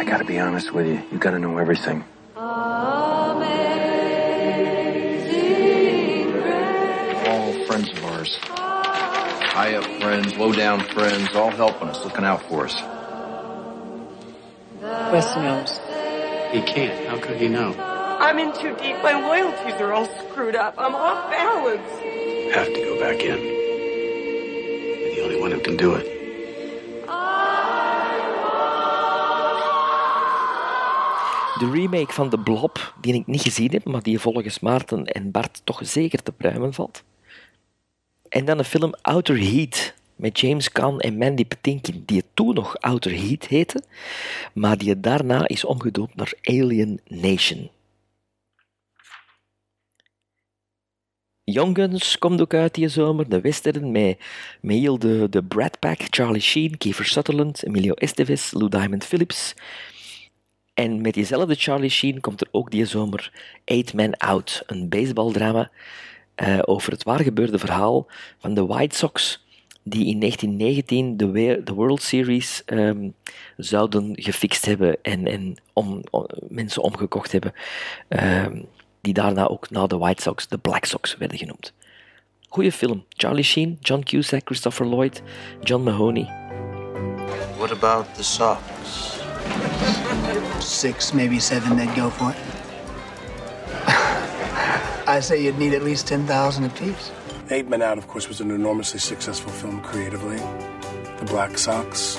I 0.00 0.04
gotta 0.04 0.24
be 0.24 0.38
honest 0.38 0.72
with 0.72 0.86
you. 0.86 1.02
You 1.12 1.18
gotta 1.18 1.38
know 1.38 1.58
everything. 1.58 2.04
High 8.28 9.74
up 9.76 9.84
friends, 10.00 10.36
low 10.36 10.52
down 10.52 10.80
friends, 10.80 11.34
all 11.34 11.50
helping 11.50 11.88
us, 11.88 12.04
looking 12.04 12.24
out 12.24 12.42
for 12.42 12.66
us. 12.66 12.74
Wes 15.12 15.36
knows. 15.36 15.80
He 16.52 16.60
can't. 16.62 17.08
How 17.08 17.18
could 17.18 17.36
he 17.36 17.48
know? 17.48 17.74
I'm 18.20 18.38
in 18.38 18.52
too 18.52 18.76
deep. 18.76 19.02
My 19.02 19.12
loyalties 19.12 19.80
are 19.80 19.92
all 19.92 20.06
screwed 20.06 20.56
up. 20.56 20.74
I'm 20.78 20.94
off 20.94 21.30
balance. 21.30 21.90
Have 22.54 22.66
to 22.66 22.80
go 22.84 23.00
back 23.00 23.22
in. 23.22 23.38
You're 25.14 25.14
the 25.14 25.22
only 25.24 25.40
one 25.40 25.50
who 25.52 25.60
can 25.60 25.76
do 25.76 25.94
it. 25.94 26.06
De 31.58 31.70
remake 31.70 32.12
van 32.12 32.28
The 32.28 32.38
Blob, 32.38 32.92
die 33.00 33.14
ik 33.14 33.26
niet 33.26 33.42
gezien 33.42 33.70
heb, 33.70 33.84
maar 33.84 34.02
die 34.02 34.18
volgens 34.18 34.60
Maarten 34.60 35.04
en 35.04 35.30
Bart 35.30 35.60
toch 35.64 35.80
zeker 35.82 36.22
te 36.22 36.32
pruimen 36.32 36.74
valt. 36.74 37.02
En 38.30 38.44
dan 38.44 38.58
een 38.58 38.64
film 38.64 38.94
Outer 39.02 39.38
Heat 39.38 39.94
met 40.16 40.40
James 40.40 40.72
Caan 40.72 41.00
en 41.00 41.18
Mandy 41.18 41.44
Patinkin, 41.44 42.02
die 42.06 42.16
het 42.16 42.26
toen 42.34 42.54
nog 42.54 42.80
Outer 42.80 43.16
Heat 43.16 43.46
heette, 43.46 43.82
maar 44.54 44.78
die 44.78 45.00
daarna 45.00 45.48
is 45.48 45.64
omgedoopt 45.64 46.14
naar 46.14 46.32
Alien 46.42 47.00
Nation. 47.08 47.70
Young 51.44 52.18
komt 52.18 52.40
ook 52.40 52.54
uit 52.54 52.74
die 52.74 52.88
zomer, 52.88 53.28
de 53.28 53.40
western 53.40 53.90
met, 53.90 54.18
met 54.60 55.00
de, 55.00 55.26
de 55.30 55.42
Brad 55.42 55.78
Pack, 55.78 56.00
Charlie 56.10 56.40
Sheen, 56.40 56.78
Kiefer 56.78 57.04
Sutherland, 57.04 57.64
Emilio 57.64 57.92
Estevez, 57.92 58.52
Lou 58.52 58.68
Diamond 58.68 59.04
Phillips. 59.04 59.54
En 60.74 61.00
met 61.00 61.14
diezelfde 61.14 61.54
Charlie 61.54 61.90
Sheen 61.90 62.20
komt 62.20 62.40
er 62.40 62.48
ook 62.50 62.70
die 62.70 62.86
zomer 62.86 63.32
Eight 63.64 63.94
Men 63.94 64.16
Out, 64.16 64.62
een 64.66 64.88
baseballdrama 64.88 65.70
eh, 66.40 66.58
over 66.64 66.92
het 66.92 67.02
waargebeurde 67.02 67.58
verhaal 67.58 68.06
van 68.38 68.54
de 68.54 68.66
White 68.66 68.96
Sox 68.96 69.44
die 69.82 70.06
in 70.06 70.18
1919 70.20 71.16
de, 71.16 71.30
we- 71.30 71.60
de 71.64 71.72
World 71.72 72.02
Series 72.02 72.62
ehm, 72.66 73.08
zouden 73.56 74.12
gefixt 74.14 74.64
hebben 74.64 74.96
en, 75.02 75.26
en 75.26 75.56
om, 75.72 76.02
om- 76.10 76.26
mensen 76.48 76.82
omgekocht 76.82 77.32
hebben, 77.32 77.52
ehm, 78.08 78.60
die 79.00 79.12
daarna 79.14 79.46
ook 79.48 79.70
na 79.70 79.86
de 79.86 79.98
White 79.98 80.22
Sox 80.22 80.48
de 80.48 80.58
Black 80.58 80.84
Sox 80.84 81.16
werden 81.16 81.38
genoemd. 81.38 81.72
Goeie 82.48 82.72
film. 82.72 83.04
Charlie 83.08 83.44
Sheen, 83.44 83.76
John 83.80 84.02
Cusack, 84.02 84.42
Christopher 84.44 84.86
Lloyd, 84.86 85.22
John 85.62 85.82
Mahoney. 85.82 86.28
What 87.58 87.70
about 87.70 88.14
the 88.14 88.24
Sox? 88.24 88.60
Six, 90.58 91.12
maybe 91.12 91.38
seven, 91.40 91.76
they'd 91.76 92.00
go 92.00 92.08
for 92.10 92.30
it. 92.30 92.36
I 95.10 95.18
say 95.18 95.42
you'd 95.42 95.58
need 95.58 95.74
at 95.74 95.82
least 95.82 96.06
10,000 96.06 96.62
apiece. 96.64 97.10
Eight 97.50 97.68
Men 97.68 97.82
Out, 97.82 97.98
of 97.98 98.06
course, 98.06 98.28
was 98.28 98.40
an 98.40 98.52
enormously 98.52 99.00
successful 99.00 99.50
film 99.50 99.80
creatively. 99.80 100.36
The 100.36 101.24
Black 101.26 101.58
Sox, 101.58 102.14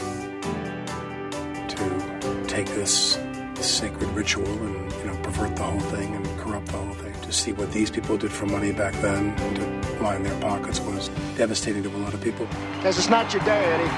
to 1.69 2.43
take 2.49 2.67
this 2.67 3.17
sacred 3.61 4.09
ritual 4.09 4.45
and 4.45 4.91
you 4.93 5.05
know 5.05 5.15
pervert 5.23 5.55
the 5.55 5.63
whole 5.63 5.79
thing 5.79 6.15
and 6.15 6.25
corrupt 6.37 6.65
the 6.65 6.73
whole 6.73 6.93
thing. 6.95 7.13
To 7.21 7.31
see 7.31 7.53
what 7.53 7.71
these 7.71 7.89
people 7.89 8.17
did 8.17 8.29
for 8.29 8.45
money 8.45 8.73
back 8.73 8.93
then, 8.95 9.37
to 9.55 10.03
line 10.03 10.23
their 10.23 10.37
pockets, 10.41 10.81
was 10.81 11.07
devastating 11.37 11.83
to 11.83 11.89
a 11.95 11.99
lot 11.99 12.13
of 12.13 12.19
people. 12.19 12.45
Guess 12.83 12.97
it's 12.97 13.09
not 13.09 13.33
your 13.33 13.41
day, 13.43 13.63
Eddie. 13.73 13.89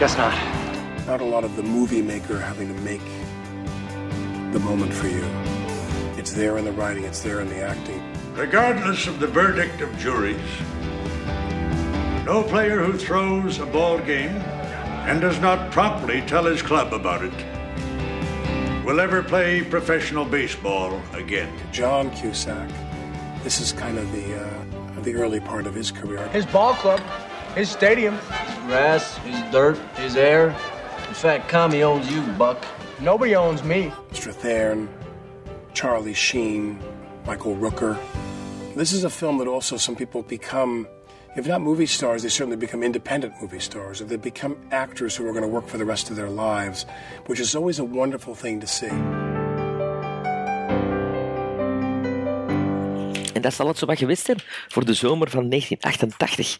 Guess 0.00 0.16
not. 0.16 0.34
Not 1.06 1.20
a 1.20 1.24
lot 1.24 1.44
of 1.44 1.54
the 1.54 1.62
movie 1.62 2.02
maker 2.02 2.40
having 2.40 2.66
to 2.66 2.80
make 2.82 3.00
the 4.52 4.58
moment 4.58 4.92
for 4.92 5.06
you. 5.06 5.59
It's 6.30 6.38
there 6.38 6.58
in 6.58 6.64
the 6.64 6.70
writing, 6.70 7.02
it's 7.02 7.22
there 7.22 7.40
in 7.40 7.48
the 7.48 7.60
acting. 7.60 8.00
Regardless 8.34 9.08
of 9.08 9.18
the 9.18 9.26
verdict 9.26 9.80
of 9.80 9.98
juries, 9.98 10.38
no 12.24 12.44
player 12.44 12.84
who 12.84 12.96
throws 12.96 13.58
a 13.58 13.66
ball 13.66 13.98
game 13.98 14.36
and 15.08 15.20
does 15.20 15.40
not 15.40 15.72
promptly 15.72 16.20
tell 16.20 16.44
his 16.44 16.62
club 16.62 16.94
about 16.94 17.24
it 17.24 17.32
will 18.84 19.00
ever 19.00 19.24
play 19.24 19.64
professional 19.64 20.24
baseball 20.24 21.02
again. 21.14 21.52
John 21.72 22.12
Cusack, 22.12 22.70
this 23.42 23.60
is 23.60 23.72
kind 23.72 23.98
of 23.98 24.12
the 24.12 24.40
uh, 24.40 25.00
the 25.00 25.14
early 25.16 25.40
part 25.40 25.66
of 25.66 25.74
his 25.74 25.90
career. 25.90 26.28
His 26.28 26.46
ball 26.46 26.74
club, 26.74 27.00
his 27.56 27.68
stadium. 27.68 28.14
His 28.14 28.54
grass, 28.66 29.16
his 29.16 29.50
dirt, 29.50 29.78
his 29.96 30.14
air. 30.14 30.50
In 31.08 31.14
fact, 31.14 31.48
Kami 31.48 31.82
owns 31.82 32.08
you, 32.08 32.22
Buck. 32.34 32.64
Nobody 33.00 33.34
owns 33.34 33.64
me. 33.64 33.92
Strathairn, 34.12 34.86
Charlie 35.74 36.14
Sheen, 36.14 36.78
Michael 37.26 37.56
Rooker. 37.56 37.96
This 38.76 38.92
is 38.92 39.04
a 39.04 39.10
film 39.10 39.38
that 39.38 39.48
also 39.48 39.76
some 39.76 39.96
people 39.96 40.22
become, 40.22 40.86
if 41.36 41.46
not 41.46 41.60
movie 41.60 41.86
stars, 41.86 42.20
they 42.22 42.30
certainly 42.30 42.56
become 42.58 42.82
independent 42.84 43.32
movie 43.40 43.60
stars, 43.60 44.00
or 44.00 44.06
they 44.06 44.18
become 44.18 44.56
actors 44.70 45.16
who 45.16 45.24
are 45.26 45.32
going 45.32 45.44
to 45.44 45.52
work 45.52 45.68
for 45.68 45.78
the 45.78 45.84
rest 45.84 46.10
of 46.10 46.16
their 46.16 46.30
lives, 46.30 46.86
which 47.26 47.40
is 47.40 47.54
always 47.54 47.78
a 47.80 47.84
wonderful 47.84 48.34
thing 48.34 48.60
to 48.60 48.66
see. 48.66 48.90
En 53.34 53.42
dat 53.42 53.54
zal 53.54 53.66
het 53.66 53.78
zo 53.78 53.86
wat 53.86 53.98
geweest 53.98 54.24
zijn 54.24 54.38
voor 54.68 54.84
de 54.84 54.94
zomer 54.94 55.30
van 55.30 55.48
1988. 55.48 56.58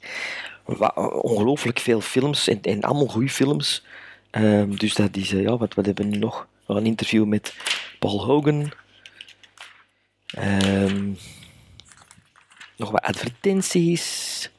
Wa- 0.65 0.93
Ongelooflijk 1.21 1.79
veel 1.79 2.01
films 2.01 2.49
en, 2.49 2.59
en 2.63 2.81
allemaal 2.83 3.07
goede 3.07 3.29
films. 3.29 3.85
Ehm, 4.31 4.71
dus 4.71 4.95
dat 4.95 5.17
is, 5.17 5.33
eh, 5.33 5.43
ja, 5.43 5.57
wat, 5.57 5.75
wat 5.75 5.87
hebben 5.87 6.05
we 6.05 6.11
nu 6.11 6.19
nog? 6.19 6.47
Nog 6.67 6.77
een 6.79 6.87
interview 6.87 7.25
met 7.25 7.55
Paul 7.99 8.25
Hogan. 8.25 8.71
Ehm, 10.33 11.13
nog 12.77 12.91
wat 12.91 13.03
advertenties. 13.03 14.51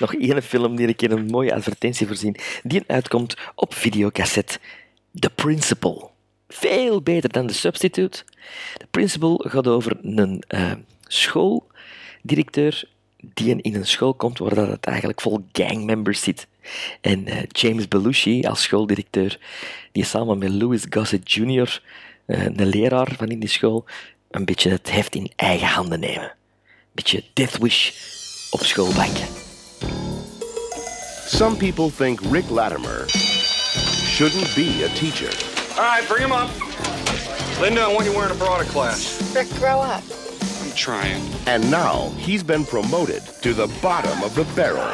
Nog 0.00 0.14
één 0.14 0.42
film 0.42 0.76
die 0.76 0.86
ik 0.86 1.02
in 1.02 1.10
een 1.10 1.26
mooie 1.26 1.54
advertentie 1.54 2.06
voorzien. 2.06 2.36
Die 2.62 2.84
uitkomt 2.86 3.36
op 3.54 3.74
videocassette. 3.74 4.58
The 5.12 5.30
Principal. 5.30 6.12
Veel 6.48 7.02
beter 7.02 7.32
dan 7.32 7.46
The 7.46 7.54
Substitute. 7.54 8.24
The 8.76 8.86
Principal 8.90 9.44
gaat 9.46 9.66
over 9.66 9.98
een 10.02 10.42
eh, 10.48 10.72
schooldirecteur 11.06 12.84
die 13.32 13.56
in 13.62 13.74
een 13.74 13.86
school 13.86 14.14
komt 14.14 14.38
waar 14.38 14.54
dat 14.54 14.68
het 14.68 14.84
eigenlijk 14.84 15.20
vol 15.20 15.44
gangmembers 15.52 16.22
zit. 16.22 16.46
En 17.00 17.26
eh, 17.26 17.42
James 17.48 17.88
Belushi 17.88 18.42
als 18.42 18.62
schooldirecteur, 18.62 19.38
die 19.92 20.04
samen 20.04 20.38
met 20.38 20.50
Louis 20.50 20.86
Gossett 20.90 21.32
Jr., 21.32 21.82
eh, 22.26 22.44
een 22.44 22.66
leraar 22.66 23.14
van 23.16 23.28
in 23.28 23.40
die 23.40 23.48
school, 23.48 23.84
een 24.30 24.44
beetje 24.44 24.70
het 24.70 24.90
heft 24.90 25.14
in 25.14 25.32
eigen 25.36 25.66
handen 25.66 26.00
nemen. 26.00 26.22
Een 26.24 26.92
beetje 26.94 27.24
Death 27.32 27.58
Wish 27.58 27.90
op 28.50 28.62
schoolbanken. 28.62 29.26
Some 31.26 31.56
people 31.56 31.90
think 31.90 32.20
Rick 32.30 32.50
Latimer 32.50 33.08
shouldn't 33.08 34.54
be 34.54 34.84
a 34.84 34.88
teacher. 34.94 35.30
All 35.76 35.82
right, 35.82 36.06
bring 36.06 36.22
him 36.22 36.32
up. 36.32 36.50
Linda, 37.60 37.82
I 37.82 37.92
want 37.92 38.04
you 38.04 38.12
wearing 38.12 38.30
a 38.30 38.38
bra 38.38 38.58
to 38.58 38.64
class. 38.64 39.20
Rick, 39.34 39.48
grow 39.58 39.80
up. 39.80 40.02
I'm 40.62 40.72
trying. 40.76 41.22
And 41.46 41.68
now 41.70 42.10
he's 42.18 42.42
been 42.42 42.64
promoted 42.64 43.22
to 43.42 43.52
the 43.52 43.66
bottom 43.80 44.22
of 44.22 44.34
the 44.34 44.44
barrel. 44.54 44.90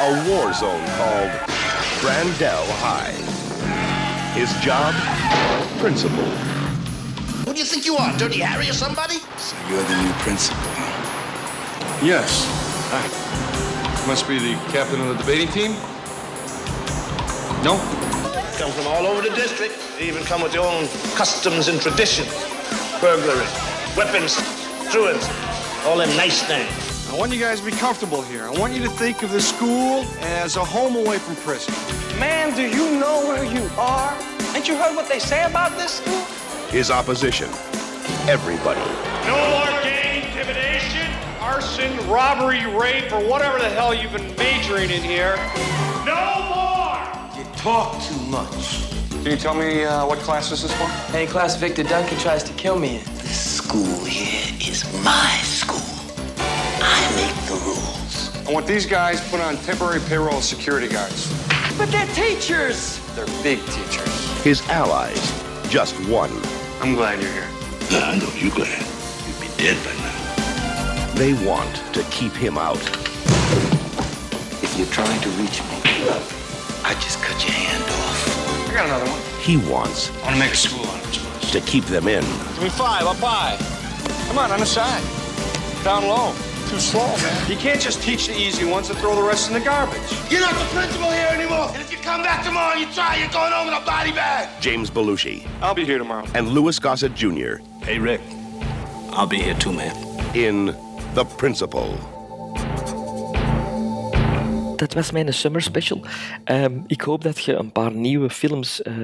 A 0.00 0.28
war 0.28 0.52
zone 0.52 0.84
called 0.96 1.30
Brandel 2.00 2.66
High. 2.78 3.12
His 4.34 4.52
job? 4.60 4.94
Principal. 5.80 6.53
Who 7.44 7.52
do 7.52 7.58
you 7.58 7.66
think 7.66 7.84
you 7.84 7.96
are, 7.96 8.16
Dirty 8.16 8.38
Harry 8.38 8.70
or 8.70 8.72
somebody? 8.72 9.18
So 9.36 9.54
you're 9.68 9.82
the 9.82 10.02
new 10.02 10.12
principal, 10.24 10.64
huh? 10.64 12.00
Yes. 12.02 12.48
Hi. 12.88 14.08
Must 14.08 14.26
be 14.26 14.38
the 14.38 14.54
captain 14.72 14.98
of 15.02 15.08
the 15.08 15.14
debating 15.20 15.48
team? 15.48 15.72
No? 17.62 17.76
Come 18.56 18.72
from 18.72 18.86
all 18.86 19.04
over 19.06 19.20
the 19.20 19.34
district. 19.36 19.74
They 19.98 20.08
even 20.08 20.24
come 20.24 20.40
with 20.40 20.52
their 20.52 20.62
own 20.62 20.88
customs 21.16 21.68
and 21.68 21.78
traditions. 21.82 22.32
Burglary, 23.02 23.44
weapons, 23.94 24.40
truants, 24.90 25.28
all 25.84 25.98
them 25.98 26.16
nice 26.16 26.42
things. 26.44 26.72
I 27.12 27.18
want 27.18 27.30
you 27.30 27.40
guys 27.40 27.60
to 27.60 27.66
be 27.66 27.72
comfortable 27.72 28.22
here. 28.22 28.44
I 28.44 28.58
want 28.58 28.72
you 28.72 28.82
to 28.84 28.90
think 28.90 29.22
of 29.22 29.30
this 29.30 29.46
school 29.46 30.06
as 30.20 30.56
a 30.56 30.64
home 30.64 30.96
away 30.96 31.18
from 31.18 31.36
prison. 31.36 31.74
Man, 32.18 32.56
do 32.56 32.62
you 32.62 32.98
know 32.98 33.20
where 33.28 33.44
you 33.44 33.68
are? 33.76 34.16
Ain't 34.56 34.66
you 34.66 34.76
heard 34.76 34.96
what 34.96 35.10
they 35.10 35.18
say 35.18 35.44
about 35.44 35.76
this 35.76 36.00
school? 36.00 36.24
His 36.74 36.90
opposition. 36.90 37.46
Everybody. 38.28 38.80
No 39.28 39.36
more 39.48 39.80
gang 39.84 40.24
intimidation, 40.26 41.08
arson, 41.40 41.96
robbery, 42.08 42.66
rape, 42.66 43.12
or 43.12 43.20
whatever 43.28 43.60
the 43.60 43.68
hell 43.68 43.94
you've 43.94 44.10
been 44.10 44.34
majoring 44.34 44.90
in 44.90 45.00
here. 45.00 45.36
No 46.04 46.42
more! 46.50 46.98
You 47.38 47.44
talk 47.54 48.02
too 48.02 48.18
much. 48.22 48.90
Can 49.08 49.26
you 49.26 49.36
tell 49.36 49.54
me 49.54 49.84
uh, 49.84 50.04
what 50.04 50.18
class 50.18 50.50
this 50.50 50.64
is 50.64 50.72
for? 50.72 50.90
Any 51.16 51.28
class 51.28 51.54
Victor 51.54 51.84
Duncan 51.84 52.18
tries 52.18 52.42
to 52.42 52.52
kill 52.54 52.76
me 52.76 52.96
in. 52.96 53.04
This 53.18 53.58
school 53.58 54.04
here 54.04 54.52
is 54.60 54.82
my 55.04 55.30
school. 55.44 55.78
I 56.80 56.98
make 57.14 57.46
the 57.46 57.64
rules. 57.64 58.48
I 58.48 58.52
want 58.52 58.66
these 58.66 58.84
guys 58.84 59.20
put 59.30 59.38
on 59.38 59.58
temporary 59.58 60.00
payroll 60.08 60.38
as 60.38 60.48
security 60.48 60.88
guards. 60.88 61.32
But 61.78 61.92
they're 61.92 62.12
teachers! 62.14 62.98
They're 63.14 63.26
big 63.44 63.60
teachers. 63.66 64.42
His 64.42 64.60
allies. 64.70 65.22
Just 65.70 65.94
one. 66.08 66.32
I'm 66.84 66.94
glad 66.94 67.18
you're 67.22 67.32
here. 67.32 67.48
I 67.92 68.18
know 68.18 68.28
you're 68.36 68.54
glad. 68.54 68.84
You'd 69.26 69.40
be 69.40 69.48
dead 69.56 69.82
by 69.86 69.94
now. 70.04 71.14
They 71.14 71.32
want 71.32 71.76
to 71.94 72.02
keep 72.10 72.32
him 72.32 72.58
out. 72.58 72.76
If 74.62 74.74
you're 74.76 74.86
trying 74.88 75.18
to 75.22 75.30
reach 75.30 75.62
me, 75.62 75.80
I 76.84 76.92
just 77.00 77.22
cut 77.22 77.42
your 77.42 77.54
hand 77.54 77.84
off. 77.84 78.68
I 78.68 78.74
got 78.74 78.84
another 78.84 79.10
one. 79.10 79.18
He 79.40 79.56
wants 79.56 80.10
I 80.10 80.24
want 80.24 80.34
to 80.34 80.40
make 80.40 80.52
a 80.52 80.56
school 80.56 80.84
out 80.84 81.02
of 81.02 81.06
this 81.06 81.24
place. 81.24 81.52
to 81.52 81.60
keep 81.62 81.84
them 81.86 82.06
in. 82.06 82.20
Give 82.20 82.64
me 82.64 82.68
five, 82.68 83.06
I'll 83.06 83.18
buy. 83.18 83.56
Come 84.28 84.36
on, 84.36 84.52
on 84.52 84.60
the 84.60 84.66
side. 84.66 85.02
Down 85.84 86.06
low. 86.06 86.34
Too 86.74 86.80
slow, 86.80 87.06
man. 87.06 87.48
You 87.48 87.56
can't 87.56 87.80
just 87.80 88.02
teach 88.02 88.26
the 88.26 88.36
easy 88.36 88.64
ones 88.64 88.90
and 88.90 88.98
throw 88.98 89.14
the 89.14 89.22
rest 89.22 89.46
in 89.46 89.54
the 89.54 89.60
garbage. 89.60 90.00
You're 90.28 90.40
not 90.40 90.54
the 90.54 90.64
principal 90.74 91.08
here 91.08 91.28
anymore. 91.30 91.68
And 91.72 91.80
if 91.80 91.92
you 91.92 91.98
come 91.98 92.20
back 92.24 92.44
tomorrow 92.44 92.72
and 92.72 92.80
you 92.80 92.92
try, 92.92 93.14
you're 93.14 93.28
going 93.30 93.52
home 93.52 93.68
in 93.68 93.74
a 93.74 93.86
body 93.86 94.10
bag. 94.10 94.48
James 94.60 94.90
Belushi 94.90 95.46
I'll 95.62 95.72
be 95.74 95.84
here 95.84 95.98
tomorrow. 95.98 96.26
and 96.34 96.48
Louis 96.48 96.76
Gossett 96.80 97.14
Jr. 97.14 97.58
Hey, 97.84 98.00
Rick. 98.00 98.20
I'll 99.10 99.28
be 99.28 99.38
here 99.40 99.54
too, 99.54 99.72
man. 99.72 99.94
in 100.34 100.74
The 101.14 101.24
Principal. 101.38 101.96
Dat 104.76 104.94
was 104.94 105.10
mijn 105.10 105.34
summer 105.34 105.62
special. 105.62 106.04
Ehm, 106.44 106.78
ik 106.86 107.00
hoop 107.00 107.22
dat 107.22 107.44
je 107.44 107.54
een 107.54 107.72
paar 107.72 107.92
nieuwe 107.92 108.30
films 108.30 108.82
eh, 108.82 108.94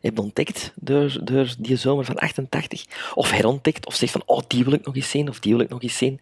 hebt 0.00 0.18
ontdekt 0.18 0.72
door, 0.74 1.18
door 1.24 1.54
die 1.58 1.76
zomer 1.76 2.04
van 2.04 2.16
88. 2.16 2.84
Of 3.14 3.30
herontdekt, 3.30 3.86
of 3.86 3.94
zegt 3.94 4.12
van, 4.12 4.22
oh, 4.26 4.40
die 4.46 4.64
wil 4.64 4.72
ik 4.72 4.84
nog 4.84 4.96
eens 4.96 5.10
zien, 5.10 5.28
of 5.28 5.40
die 5.40 5.52
wil 5.52 5.64
ik 5.64 5.68
nog 5.68 5.82
eens 5.82 5.96
zien. 5.96 6.20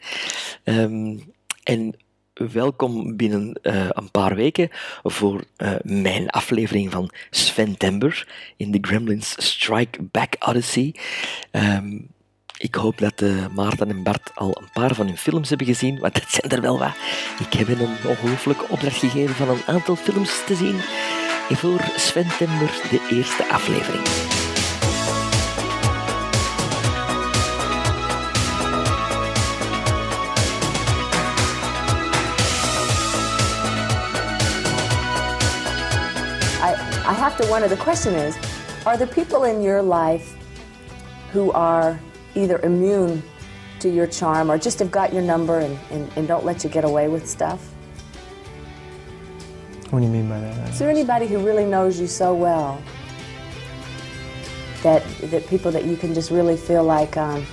Ehm, 0.64 1.18
en 1.62 1.94
welkom 2.34 3.16
binnen 3.16 3.58
eh, 3.62 3.86
een 3.88 4.10
paar 4.10 4.34
weken 4.34 4.68
voor 5.02 5.44
eh, 5.56 5.74
mijn 5.82 6.30
aflevering 6.30 6.90
van 6.90 7.10
Sven 7.30 7.76
Tember 7.76 8.28
in 8.56 8.70
de 8.70 8.78
Gremlins 8.80 9.34
Strike 9.36 10.02
Back 10.02 10.36
Odyssey. 10.38 10.94
Ehm, 11.50 11.98
Ik 12.56 12.74
hoop 12.74 12.98
dat 12.98 13.20
uh, 13.20 13.46
Maarten 13.54 13.90
en 13.90 14.02
Bart 14.02 14.30
al 14.34 14.58
een 14.60 14.68
paar 14.72 14.94
van 14.94 15.06
hun 15.06 15.16
films 15.16 15.48
hebben 15.48 15.66
gezien, 15.66 15.98
want 15.98 16.14
het 16.14 16.30
zijn 16.30 16.50
er 16.50 16.60
wel 16.60 16.78
wat. 16.78 16.94
Ik 17.38 17.52
heb 17.52 17.66
hen 17.66 17.80
een 17.80 17.96
ongelooflijke 18.08 18.68
opdracht 18.68 18.96
gegeven 18.96 19.34
van 19.34 19.48
een 19.48 19.62
aantal 19.66 19.96
films 19.96 20.44
te 20.46 20.54
zien. 20.54 20.80
En 21.48 21.56
voor 21.56 21.80
Sven 21.96 22.28
Timber 22.38 22.70
de 22.90 23.06
eerste 23.10 23.52
aflevering. 23.52 24.04
I, 36.62 36.72
I 37.10 37.14
have 37.14 37.42
to 37.42 37.48
wonder 37.48 37.68
the 37.68 37.76
question 37.76 38.14
is 38.14 38.34
are 38.84 38.96
there 38.96 39.24
people 39.24 39.48
in 39.48 39.62
your 39.62 39.82
life 39.82 40.26
who 41.32 41.52
are 41.52 41.98
either 42.34 42.58
immune 42.60 43.22
to 43.80 43.88
your 43.88 44.06
charm 44.06 44.50
or 44.50 44.58
just 44.58 44.78
have 44.78 44.90
got 44.90 45.12
your 45.12 45.22
number 45.22 45.58
and, 45.60 45.78
and, 45.90 46.10
and 46.16 46.28
don't 46.28 46.44
let 46.44 46.64
you 46.64 46.70
get 46.70 46.84
away 46.84 47.08
with 47.08 47.28
stuff? 47.28 47.60
What 49.90 50.00
do 50.00 50.06
you 50.06 50.10
mean 50.10 50.28
by 50.28 50.40
that? 50.40 50.70
Is 50.70 50.78
there 50.78 50.90
anybody 50.90 51.26
who 51.26 51.38
really 51.38 51.64
knows 51.64 52.00
you 52.00 52.06
so 52.06 52.34
well 52.34 52.82
that 54.82 55.04
that 55.30 55.46
people 55.46 55.70
that 55.70 55.84
you 55.84 55.96
can 55.96 56.14
just 56.14 56.30
really 56.30 56.56
feel 56.56 56.82
like 56.82 57.16
um, 57.16 57.46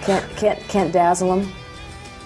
can't 0.00 0.28
can't 0.36 0.58
can't 0.68 0.92
dazzle 0.92 1.36
them? 1.36 1.52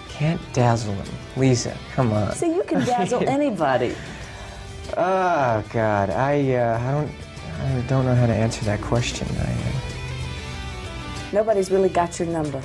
Can't 0.09 0.41
dazzle 0.55 0.95
them, 0.95 1.09
Lisa. 1.37 1.77
Come 1.95 2.13
on. 2.13 2.33
See, 2.33 2.55
you 2.55 2.63
can 2.63 2.87
dazzle 2.87 3.23
anybody. 3.29 3.95
Oh 4.97 5.63
God, 5.73 6.09
I 6.11 6.55
uh, 6.55 6.79
I 6.79 6.91
don't 6.93 7.11
I 7.61 7.81
don't 7.89 8.05
know 8.07 8.15
how 8.15 8.27
to 8.27 8.35
answer 8.35 8.65
that 8.65 8.81
question. 8.81 9.29
I. 9.37 9.53
Uh, 9.53 9.86
Nobody's 11.33 11.71
really 11.71 11.89
got 11.89 12.19
your 12.19 12.29
number. 12.29 12.63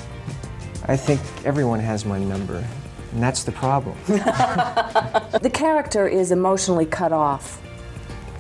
I 0.86 0.98
think 0.98 1.22
everyone 1.46 1.80
has 1.80 2.06
my 2.06 2.20
number, 2.20 2.66
and 3.12 3.24
that's 3.24 3.44
the 3.44 3.52
problem. 3.52 3.96
the 4.08 5.52
character 5.54 6.08
is 6.08 6.32
emotionally 6.32 6.86
cut 6.86 7.12
off 7.12 7.62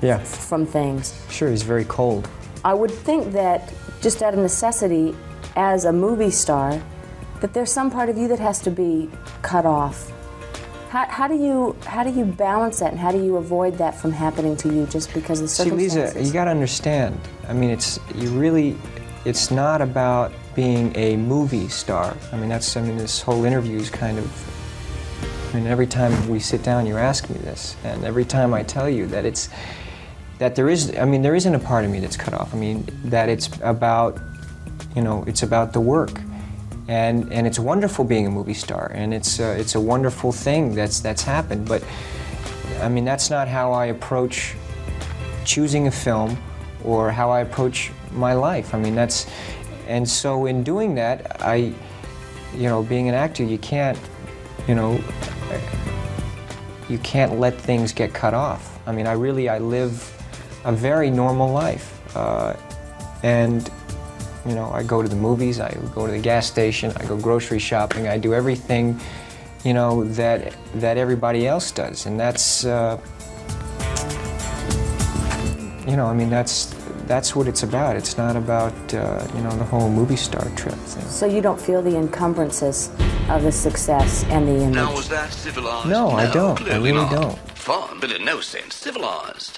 yeah. 0.01 0.17
from 0.19 0.65
things. 0.65 1.19
Sure, 1.29 1.49
he's 1.49 1.63
very 1.63 1.85
cold. 1.85 2.29
I 2.63 2.73
would 2.73 2.91
think 2.91 3.31
that 3.33 3.73
just 4.01 4.21
out 4.21 4.33
of 4.33 4.39
necessity, 4.39 5.15
as 5.55 5.85
a 5.85 5.93
movie 5.93 6.31
star, 6.31 6.81
that 7.41 7.53
there's 7.53 7.71
some 7.71 7.91
part 7.91 8.09
of 8.09 8.17
you 8.17 8.27
that 8.29 8.39
has 8.39 8.59
to 8.59 8.71
be 8.71 9.09
cut 9.41 9.65
off. 9.65 10.11
How, 10.89 11.05
how, 11.07 11.27
do 11.27 11.35
you 11.35 11.75
how 11.85 12.03
do 12.03 12.11
you 12.11 12.25
balance 12.25 12.79
that 12.79 12.91
and 12.91 12.99
how 12.99 13.11
do 13.11 13.23
you 13.23 13.37
avoid 13.37 13.77
that 13.77 13.95
from 13.95 14.11
happening 14.11 14.57
to 14.57 14.73
you 14.73 14.85
just 14.87 15.13
because 15.13 15.39
of 15.39 15.45
the 15.45 15.49
circumstances? 15.49 15.93
See, 15.93 16.19
Lisa, 16.19 16.27
you 16.27 16.33
got 16.33 16.45
to 16.45 16.51
understand. 16.51 17.19
I 17.47 17.53
mean, 17.53 17.69
it's 17.69 17.97
you 18.13 18.29
really 18.31 18.75
it's 19.25 19.51
not 19.51 19.81
about 19.81 20.31
being 20.55 20.95
a 20.95 21.15
movie 21.15 21.67
star. 21.69 22.15
I 22.31 22.37
mean, 22.37 22.49
that's, 22.49 22.75
I 22.75 22.81
mean, 22.81 22.97
this 22.97 23.21
whole 23.21 23.45
interview 23.45 23.77
is 23.77 23.89
kind 23.89 24.17
of, 24.17 25.51
I 25.51 25.57
mean, 25.57 25.67
every 25.67 25.87
time 25.87 26.27
we 26.27 26.39
sit 26.39 26.63
down, 26.63 26.85
you 26.85 26.97
ask 26.97 27.29
me 27.29 27.37
this, 27.39 27.75
and 27.83 28.03
every 28.03 28.25
time 28.25 28.53
I 28.53 28.63
tell 28.63 28.89
you 28.89 29.05
that 29.07 29.25
it's, 29.25 29.49
that 30.39 30.55
there 30.55 30.69
is, 30.69 30.95
I 30.97 31.05
mean, 31.05 31.21
there 31.21 31.35
isn't 31.35 31.53
a 31.53 31.59
part 31.59 31.85
of 31.85 31.91
me 31.91 31.99
that's 31.99 32.17
cut 32.17 32.33
off. 32.33 32.53
I 32.53 32.57
mean, 32.57 32.87
that 33.05 33.29
it's 33.29 33.49
about, 33.61 34.19
you 34.95 35.01
know, 35.01 35.23
it's 35.27 35.43
about 35.43 35.73
the 35.73 35.81
work. 35.81 36.19
And, 36.87 37.31
and 37.31 37.45
it's 37.45 37.59
wonderful 37.59 38.03
being 38.03 38.27
a 38.27 38.31
movie 38.31 38.55
star, 38.55 38.91
and 38.93 39.13
it's, 39.13 39.39
uh, 39.39 39.55
it's 39.57 39.75
a 39.75 39.79
wonderful 39.79 40.31
thing 40.31 40.75
that's, 40.75 40.99
that's 40.99 41.21
happened, 41.21 41.67
but 41.67 41.83
I 42.81 42.89
mean, 42.89 43.05
that's 43.05 43.29
not 43.29 43.47
how 43.47 43.71
I 43.71 43.85
approach 43.85 44.55
choosing 45.45 45.87
a 45.87 45.91
film 45.91 46.37
or 46.83 47.11
how 47.11 47.29
I 47.29 47.41
approach 47.41 47.91
my 48.13 48.33
life. 48.33 48.73
I 48.73 48.79
mean, 48.79 48.95
that's, 48.95 49.27
and 49.87 50.07
so 50.07 50.45
in 50.45 50.63
doing 50.63 50.95
that, 50.95 51.41
I, 51.41 51.73
you 52.55 52.67
know, 52.69 52.83
being 52.83 53.09
an 53.09 53.15
actor, 53.15 53.43
you 53.43 53.57
can't, 53.57 53.97
you 54.67 54.75
know, 54.75 54.99
you 56.89 56.97
can't 56.99 57.39
let 57.39 57.55
things 57.55 57.93
get 57.93 58.13
cut 58.13 58.33
off. 58.33 58.79
I 58.85 58.91
mean, 58.91 59.07
I 59.07 59.13
really, 59.13 59.47
I 59.49 59.59
live 59.59 60.17
a 60.65 60.71
very 60.71 61.09
normal 61.09 61.51
life. 61.51 61.99
Uh, 62.15 62.55
and, 63.23 63.69
you 64.45 64.55
know, 64.55 64.71
I 64.71 64.83
go 64.83 65.01
to 65.01 65.07
the 65.07 65.15
movies, 65.15 65.59
I 65.59 65.73
go 65.93 66.05
to 66.05 66.11
the 66.11 66.19
gas 66.19 66.47
station, 66.47 66.91
I 66.97 67.05
go 67.05 67.17
grocery 67.17 67.59
shopping, 67.59 68.07
I 68.07 68.17
do 68.17 68.33
everything, 68.33 68.99
you 69.63 69.73
know, 69.73 70.03
that, 70.03 70.53
that 70.75 70.97
everybody 70.97 71.47
else 71.47 71.71
does. 71.71 72.05
And 72.05 72.19
that's, 72.19 72.65
uh, 72.65 72.99
you 75.87 75.95
know, 75.95 76.07
I 76.07 76.13
mean, 76.13 76.29
that's, 76.29 76.75
that's 77.11 77.35
what 77.35 77.45
it's 77.45 77.63
about. 77.63 77.97
It's 77.97 78.17
not 78.17 78.37
about, 78.37 78.93
uh, 78.93 79.27
you 79.35 79.41
know, 79.41 79.51
the 79.57 79.65
whole 79.65 79.89
movie 79.89 80.15
star 80.15 80.47
trip 80.55 80.75
thing. 80.75 81.05
So 81.09 81.25
you 81.25 81.41
don't 81.41 81.59
feel 81.59 81.81
the 81.81 81.97
encumbrances 81.97 82.89
of 83.27 83.43
the 83.43 83.51
success 83.51 84.23
and 84.29 84.47
the 84.47 84.55
image? 84.55 84.75
Now, 84.75 84.93
was 84.93 85.09
that 85.09 85.33
civilized? 85.33 85.89
No, 85.89 86.11
I 86.11 86.31
don't. 86.31 86.61
I 86.61 86.77
really 86.77 86.93
not. 86.93 87.11
don't. 87.11 87.39
Fun, 87.49 87.99
but 87.99 88.13
in 88.13 88.23
no 88.23 88.39
sense 88.39 88.75
civilized. 88.75 89.57